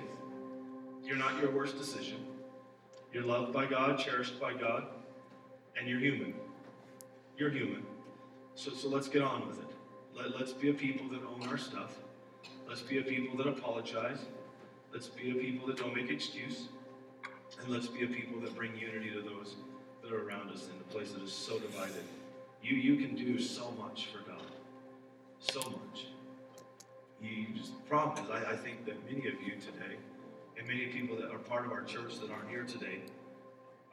You're 1.04 1.18
not 1.18 1.40
your 1.40 1.52
worst 1.52 1.78
decision. 1.78 2.18
You're 3.12 3.24
loved 3.24 3.52
by 3.52 3.66
God, 3.66 3.96
cherished 4.00 4.40
by 4.40 4.54
God, 4.54 4.86
and 5.78 5.88
you're 5.88 6.00
human. 6.00 6.34
You're 7.36 7.50
human. 7.50 7.84
So, 8.54 8.72
so 8.72 8.88
let's 8.88 9.08
get 9.08 9.22
on 9.22 9.46
with 9.46 9.58
it. 9.58 9.68
Let, 10.16 10.38
let's 10.38 10.52
be 10.52 10.70
a 10.70 10.74
people 10.74 11.06
that 11.10 11.20
own 11.22 11.46
our 11.48 11.58
stuff. 11.58 11.96
Let's 12.66 12.80
be 12.80 12.98
a 12.98 13.02
people 13.02 13.36
that 13.36 13.46
apologize. 13.46 14.20
Let's 14.92 15.08
be 15.08 15.30
a 15.30 15.34
people 15.34 15.66
that 15.68 15.76
don't 15.76 15.94
make 15.94 16.10
excuse. 16.10 16.68
And 17.60 17.68
let's 17.68 17.86
be 17.88 18.04
a 18.04 18.06
people 18.06 18.40
that 18.40 18.54
bring 18.56 18.76
unity 18.76 19.10
to 19.10 19.20
those 19.20 19.56
that 20.02 20.12
are 20.12 20.26
around 20.26 20.50
us 20.50 20.64
in 20.64 20.80
a 20.80 20.92
place 20.92 21.12
that 21.12 21.22
is 21.22 21.32
so 21.32 21.58
divided. 21.58 22.04
You, 22.62 22.76
you 22.76 22.96
can 23.06 23.14
do 23.14 23.38
so 23.38 23.70
much 23.72 24.06
for 24.06 24.28
God. 24.28 24.42
So 25.38 25.60
much. 25.60 26.06
You 27.20 27.46
just, 27.54 27.74
the 27.74 27.88
problem 27.88 28.24
is, 28.24 28.30
I, 28.30 28.52
I 28.52 28.56
think 28.56 28.86
that 28.86 28.96
many 29.10 29.28
of 29.28 29.34
you 29.42 29.56
today, 29.56 29.96
and 30.58 30.66
many 30.66 30.86
people 30.86 31.16
that 31.16 31.30
are 31.30 31.38
part 31.38 31.66
of 31.66 31.72
our 31.72 31.82
church 31.82 32.18
that 32.20 32.30
aren't 32.30 32.48
here 32.48 32.64
today, 32.64 33.02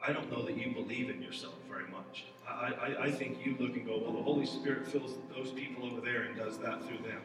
I 0.06 0.12
don't 0.12 0.30
know 0.30 0.42
that 0.42 0.56
you 0.58 0.72
believe 0.74 1.08
in 1.08 1.22
yourself 1.22 1.54
very 1.68 1.88
much. 1.88 2.26
I, 2.46 2.72
I, 2.72 3.04
I 3.04 3.10
think 3.10 3.44
you 3.44 3.56
look 3.58 3.74
and 3.74 3.86
go, 3.86 3.98
well, 3.98 4.12
the 4.12 4.22
Holy 4.22 4.44
Spirit 4.44 4.86
fills 4.86 5.14
those 5.34 5.50
people 5.50 5.86
over 5.86 6.00
there 6.02 6.22
and 6.22 6.36
does 6.36 6.58
that 6.58 6.84
through 6.86 6.98
them. 6.98 7.22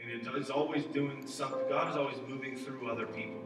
And 0.00 0.36
it's 0.36 0.50
always 0.50 0.84
doing 0.84 1.26
something. 1.26 1.68
God 1.68 1.90
is 1.90 1.96
always 1.96 2.16
moving 2.28 2.56
through 2.56 2.90
other 2.90 3.06
people. 3.06 3.42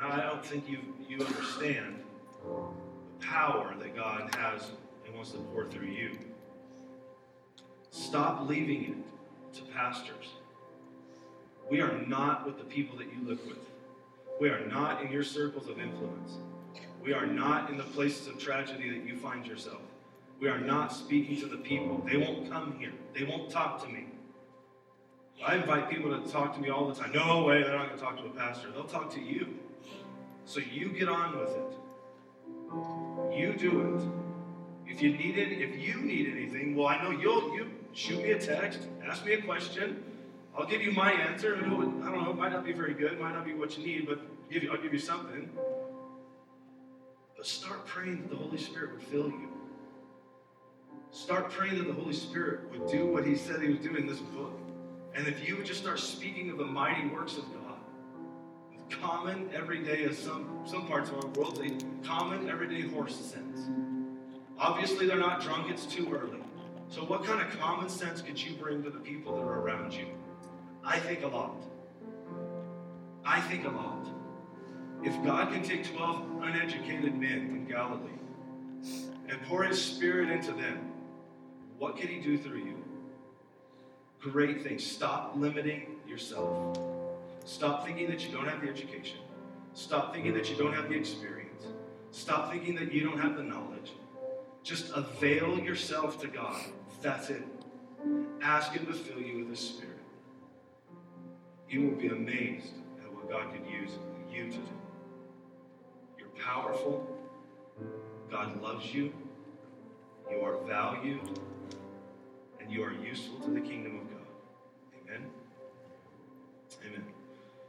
Now, 0.00 0.10
I 0.10 0.22
don't 0.22 0.44
think 0.44 0.68
you, 0.68 0.78
you 1.08 1.24
understand 1.24 2.02
the 2.42 3.26
power 3.26 3.74
that 3.78 3.94
God 3.94 4.34
has 4.34 4.70
and 5.06 5.14
wants 5.14 5.32
to 5.32 5.38
pour 5.38 5.66
through 5.66 5.86
you. 5.86 6.18
Stop 7.90 8.48
leaving 8.48 8.84
it 8.84 9.56
to 9.56 9.62
pastors. 9.72 10.30
We 11.70 11.80
are 11.80 11.98
not 12.06 12.44
with 12.44 12.58
the 12.58 12.64
people 12.64 12.98
that 12.98 13.06
you 13.06 13.26
live 13.26 13.40
with. 13.46 13.58
We 14.40 14.48
are 14.48 14.66
not 14.66 15.02
in 15.02 15.12
your 15.12 15.22
circles 15.22 15.68
of 15.68 15.78
influence. 15.78 16.38
We 17.04 17.12
are 17.12 17.26
not 17.26 17.68
in 17.68 17.76
the 17.76 17.84
places 17.84 18.28
of 18.28 18.38
tragedy 18.38 18.88
that 18.88 19.06
you 19.06 19.18
find 19.18 19.46
yourself. 19.46 19.82
We 20.40 20.48
are 20.48 20.58
not 20.58 20.90
speaking 20.90 21.38
to 21.40 21.46
the 21.46 21.58
people. 21.58 22.02
They 22.10 22.16
won't 22.16 22.50
come 22.50 22.76
here. 22.78 22.92
They 23.12 23.24
won't 23.24 23.50
talk 23.50 23.82
to 23.84 23.88
me. 23.92 24.06
I 25.46 25.56
invite 25.56 25.90
people 25.90 26.18
to 26.18 26.30
talk 26.32 26.54
to 26.54 26.60
me 26.60 26.70
all 26.70 26.88
the 26.88 26.94
time. 26.94 27.12
No 27.12 27.44
way, 27.44 27.62
they're 27.62 27.76
not 27.76 27.88
going 27.88 27.98
to 27.98 28.02
talk 28.02 28.16
to 28.16 28.24
a 28.24 28.30
pastor. 28.30 28.70
They'll 28.70 28.84
talk 28.84 29.12
to 29.12 29.20
you. 29.20 29.48
So 30.46 30.60
you 30.60 30.88
get 30.90 31.10
on 31.10 31.38
with 31.38 31.50
it. 31.50 33.38
You 33.38 33.52
do 33.52 33.96
it. 33.96 34.90
If 34.90 35.02
you 35.02 35.10
need 35.10 35.36
it, 35.36 35.52
if 35.52 35.78
you 35.78 36.00
need 36.00 36.30
anything, 36.30 36.74
well, 36.74 36.86
I 36.86 37.02
know 37.02 37.10
you'll 37.10 37.54
you 37.54 37.70
shoot 37.92 38.22
me 38.22 38.30
a 38.30 38.38
text, 38.38 38.80
ask 39.06 39.24
me 39.24 39.34
a 39.34 39.42
question. 39.42 40.02
I'll 40.56 40.66
give 40.66 40.82
you 40.82 40.92
my 40.92 41.12
answer. 41.12 41.56
I 41.56 41.60
don't 41.60 42.22
know, 42.22 42.30
it 42.30 42.36
might 42.36 42.52
not 42.52 42.64
be 42.64 42.72
very 42.72 42.94
good, 42.94 43.20
might 43.20 43.34
not 43.34 43.44
be 43.44 43.54
what 43.54 43.76
you 43.76 43.84
need, 43.84 44.06
but 44.06 44.20
I'll 44.70 44.82
give 44.82 44.92
you 44.92 44.98
something. 44.98 45.50
But 47.44 47.50
start 47.50 47.84
praying 47.84 48.22
that 48.22 48.30
the 48.30 48.36
Holy 48.36 48.56
Spirit 48.56 48.92
would 48.92 49.02
fill 49.02 49.28
you. 49.28 49.50
Start 51.10 51.50
praying 51.50 51.76
that 51.76 51.86
the 51.86 51.92
Holy 51.92 52.14
Spirit 52.14 52.70
would 52.70 52.90
do 52.90 53.04
what 53.04 53.26
He 53.26 53.36
said 53.36 53.60
He 53.60 53.68
was 53.68 53.80
doing 53.80 53.96
in 53.96 54.06
this 54.06 54.20
book. 54.20 54.58
And 55.14 55.28
if 55.28 55.46
you 55.46 55.58
would 55.58 55.66
just 55.66 55.82
start 55.82 55.98
speaking 55.98 56.48
of 56.48 56.56
the 56.56 56.64
mighty 56.64 57.06
works 57.08 57.36
of 57.36 57.44
God, 57.52 57.76
common, 58.88 59.50
everyday, 59.52 60.04
as 60.04 60.16
some, 60.16 60.62
some 60.64 60.86
parts 60.86 61.10
of 61.10 61.16
our 61.22 61.26
world, 61.32 61.62
they 61.62 61.76
common, 62.02 62.48
everyday 62.48 62.88
horse 62.88 63.14
sense. 63.14 63.68
Obviously, 64.58 65.06
they're 65.06 65.18
not 65.18 65.42
drunk, 65.42 65.70
it's 65.70 65.84
too 65.84 66.10
early. 66.14 66.40
So, 66.88 67.02
what 67.02 67.24
kind 67.24 67.42
of 67.42 67.60
common 67.60 67.90
sense 67.90 68.22
could 68.22 68.40
you 68.40 68.56
bring 68.56 68.82
to 68.84 68.88
the 68.88 69.00
people 69.00 69.36
that 69.36 69.42
are 69.42 69.60
around 69.60 69.92
you? 69.92 70.06
I 70.82 70.98
think 70.98 71.22
a 71.24 71.28
lot. 71.28 71.62
I 73.22 73.42
think 73.42 73.66
a 73.66 73.70
lot. 73.70 74.13
If 75.04 75.22
God 75.22 75.52
can 75.52 75.62
take 75.62 75.84
12 75.94 76.42
uneducated 76.42 77.14
men 77.14 77.50
in 77.50 77.66
Galilee 77.68 78.10
and 79.28 79.42
pour 79.46 79.62
his 79.62 79.82
spirit 79.82 80.30
into 80.30 80.52
them, 80.52 80.92
what 81.76 81.98
can 81.98 82.08
he 82.08 82.20
do 82.20 82.38
through 82.38 82.60
you? 82.60 82.82
Great 84.18 84.62
things. 84.62 84.82
Stop 84.82 85.34
limiting 85.36 85.96
yourself. 86.08 86.78
Stop 87.44 87.84
thinking 87.84 88.08
that 88.08 88.26
you 88.26 88.32
don't 88.32 88.48
have 88.48 88.62
the 88.62 88.68
education. 88.70 89.18
Stop 89.74 90.14
thinking 90.14 90.32
that 90.32 90.48
you 90.48 90.56
don't 90.56 90.72
have 90.72 90.88
the 90.88 90.94
experience. 90.94 91.66
Stop 92.10 92.50
thinking 92.50 92.74
that 92.76 92.90
you 92.90 93.04
don't 93.04 93.18
have 93.18 93.36
the 93.36 93.42
knowledge. 93.42 93.92
Just 94.62 94.90
avail 94.94 95.58
yourself 95.58 96.18
to 96.22 96.28
God. 96.28 96.62
That's 97.02 97.28
it. 97.28 97.42
Ask 98.40 98.72
Him 98.72 98.86
to 98.86 98.94
fill 98.94 99.20
you 99.20 99.40
with 99.40 99.50
His 99.50 99.60
Spirit. 99.60 99.98
You 101.68 101.82
will 101.82 101.96
be 101.96 102.08
amazed 102.08 102.72
at 103.02 103.12
what 103.12 103.28
God 103.28 103.52
could 103.52 103.70
use 103.70 103.90
you 104.32 104.44
to 104.44 104.56
do. 104.56 104.83
Powerful. 106.44 107.08
God 108.30 108.60
loves 108.60 108.92
you. 108.92 109.12
You 110.30 110.40
are 110.40 110.58
valued. 110.66 111.20
And 112.60 112.70
you 112.70 112.82
are 112.82 112.92
useful 112.92 113.38
to 113.40 113.50
the 113.50 113.60
kingdom 113.60 114.00
of 114.00 114.10
God. 114.10 114.26
Amen. 115.02 115.30
Amen. 116.86 117.04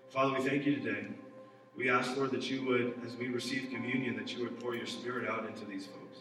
Father, 0.09 0.38
we 0.38 0.47
thank 0.47 0.65
you 0.65 0.76
today. 0.76 1.07
We 1.78 1.89
ask, 1.89 2.17
Lord, 2.17 2.32
that 2.32 2.49
you 2.49 2.65
would, 2.65 2.99
as 3.05 3.15
we 3.15 3.30
receive 3.30 3.69
communion, 3.71 4.17
that 4.17 4.36
you 4.36 4.43
would 4.43 4.59
pour 4.59 4.76
your 4.76 4.88
spirit 4.88 5.30
out 5.30 5.45
into 5.45 5.65
these 5.65 5.88
folks. 5.88 6.19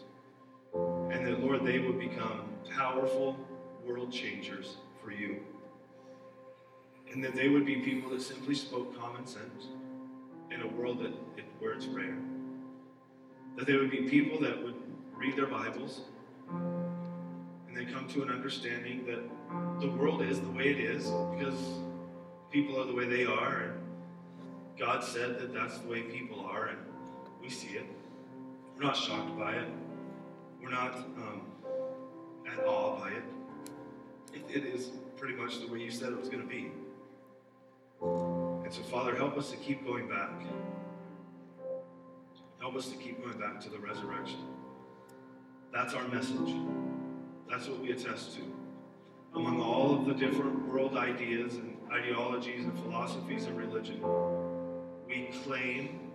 And 1.13 1.27
that, 1.27 1.41
Lord, 1.41 1.65
they 1.65 1.79
would 1.79 1.99
become 1.99 2.49
powerful 2.69 3.37
world 3.85 4.13
changers 4.13 4.77
for 5.03 5.11
you. 5.11 5.39
And 7.11 7.21
that 7.23 7.35
they 7.35 7.49
would 7.49 7.65
be 7.65 7.77
people 7.77 8.09
that 8.11 8.21
simply 8.21 8.55
spoke 8.55 8.97
common 8.97 9.25
sense 9.25 9.67
in 10.51 10.61
a 10.61 10.67
world 10.67 10.99
that 11.03 11.11
where 11.59 11.73
it's 11.73 11.85
rare. 11.87 12.17
That 13.55 13.67
they 13.67 13.75
would 13.75 13.91
be 13.91 14.09
people 14.09 14.39
that 14.41 14.61
would 14.63 14.75
read 15.15 15.35
their 15.35 15.47
Bibles 15.47 16.01
and 17.75 17.87
they 17.87 17.91
come 17.91 18.07
to 18.07 18.23
an 18.23 18.29
understanding 18.29 19.05
that 19.05 19.19
the 19.81 19.89
world 19.89 20.21
is 20.21 20.39
the 20.39 20.49
way 20.51 20.69
it 20.69 20.79
is 20.79 21.03
because 21.37 21.59
people 22.51 22.79
are 22.79 22.85
the 22.85 22.93
way 22.93 23.05
they 23.05 23.25
are, 23.25 23.63
and 23.63 23.73
God 24.79 25.03
said 25.03 25.39
that 25.39 25.53
that's 25.53 25.77
the 25.79 25.87
way 25.89 26.03
people 26.03 26.39
are, 26.39 26.67
and 26.67 26.77
we 27.41 27.49
see 27.49 27.75
it. 27.75 27.85
We're 28.75 28.83
not 28.83 28.95
shocked 28.95 29.37
by 29.37 29.53
it. 29.53 29.67
We're 30.61 30.71
not 30.71 30.95
um, 30.95 31.41
at 32.49 32.65
awe 32.65 32.99
by 32.99 33.09
it. 33.09 33.23
it. 34.33 34.63
It 34.63 34.65
is 34.65 34.91
pretty 35.17 35.35
much 35.35 35.59
the 35.59 35.67
way 35.67 35.79
you 35.79 35.91
said 35.91 36.13
it 36.13 36.19
was 36.19 36.29
going 36.29 36.43
to 36.43 36.47
be. 36.47 36.71
And 38.01 38.73
so, 38.73 38.81
Father, 38.83 39.15
help 39.15 39.37
us 39.37 39.51
to 39.51 39.57
keep 39.57 39.85
going 39.85 40.07
back. 40.07 40.31
Help 42.65 42.77
us 42.77 42.87
to 42.87 42.95
keep 42.95 43.23
going 43.23 43.37
back 43.37 43.61
to 43.61 43.69
the 43.69 43.77
resurrection. 43.77 44.39
That's 45.71 45.93
our 45.93 46.07
message. 46.07 46.55
That's 47.47 47.67
what 47.67 47.79
we 47.79 47.91
attest 47.91 48.35
to. 48.37 48.41
Among 49.35 49.61
all 49.61 49.93
of 49.93 50.07
the 50.07 50.15
different 50.15 50.67
world 50.67 50.97
ideas 50.97 51.57
and 51.57 51.77
ideologies 51.93 52.65
and 52.65 52.75
philosophies 52.79 53.45
of 53.45 53.55
religion, 53.55 54.01
we 55.07 55.29
claim 55.43 56.09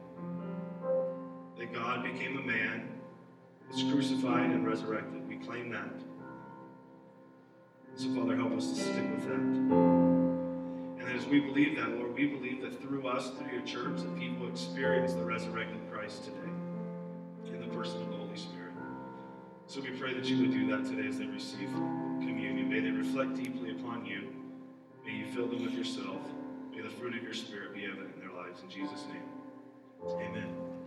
that 1.57 1.73
God 1.73 2.03
became 2.03 2.39
a 2.39 2.43
man, 2.43 2.99
was 3.71 3.85
crucified, 3.85 4.51
and 4.51 4.67
resurrected. 4.67 5.29
We 5.29 5.37
claim 5.37 5.71
that. 5.71 6.01
So, 7.95 8.13
Father, 8.13 8.35
help 8.35 8.55
us 8.55 8.71
to 8.71 8.75
stick 8.75 9.09
with 9.15 9.29
that. 9.29 10.30
As 11.21 11.27
we 11.27 11.39
believe 11.39 11.77
that, 11.77 11.91
Lord, 11.99 12.15
we 12.15 12.25
believe 12.29 12.63
that 12.63 12.81
through 12.81 13.07
us, 13.07 13.31
through 13.33 13.53
your 13.53 13.61
church, 13.67 14.01
that 14.01 14.19
people 14.19 14.49
experience 14.49 15.13
the 15.13 15.23
resurrected 15.23 15.79
Christ 15.93 16.25
today 16.25 16.51
in 17.45 17.61
the 17.61 17.67
person 17.77 18.01
of 18.01 18.09
the 18.09 18.17
Holy 18.17 18.39
Spirit. 18.39 18.73
So 19.67 19.83
we 19.83 19.91
pray 19.91 20.15
that 20.15 20.25
you 20.25 20.39
would 20.41 20.51
do 20.51 20.67
that 20.69 20.89
today 20.89 21.09
as 21.09 21.19
they 21.19 21.27
receive 21.27 21.69
communion. 21.69 22.71
May 22.71 22.81
they 22.81 22.91
reflect 22.91 23.35
deeply 23.35 23.73
upon 23.73 24.07
you. 24.07 24.33
May 25.05 25.13
you 25.13 25.27
fill 25.27 25.47
them 25.47 25.63
with 25.63 25.75
yourself. 25.75 26.23
May 26.75 26.81
the 26.81 26.89
fruit 26.89 27.15
of 27.15 27.23
your 27.23 27.35
Spirit 27.35 27.75
be 27.75 27.85
evident 27.85 28.15
in 28.15 28.21
their 28.21 28.33
lives. 28.33 28.63
In 28.63 28.71
Jesus' 28.71 29.05
name, 29.13 29.29
amen. 30.07 30.80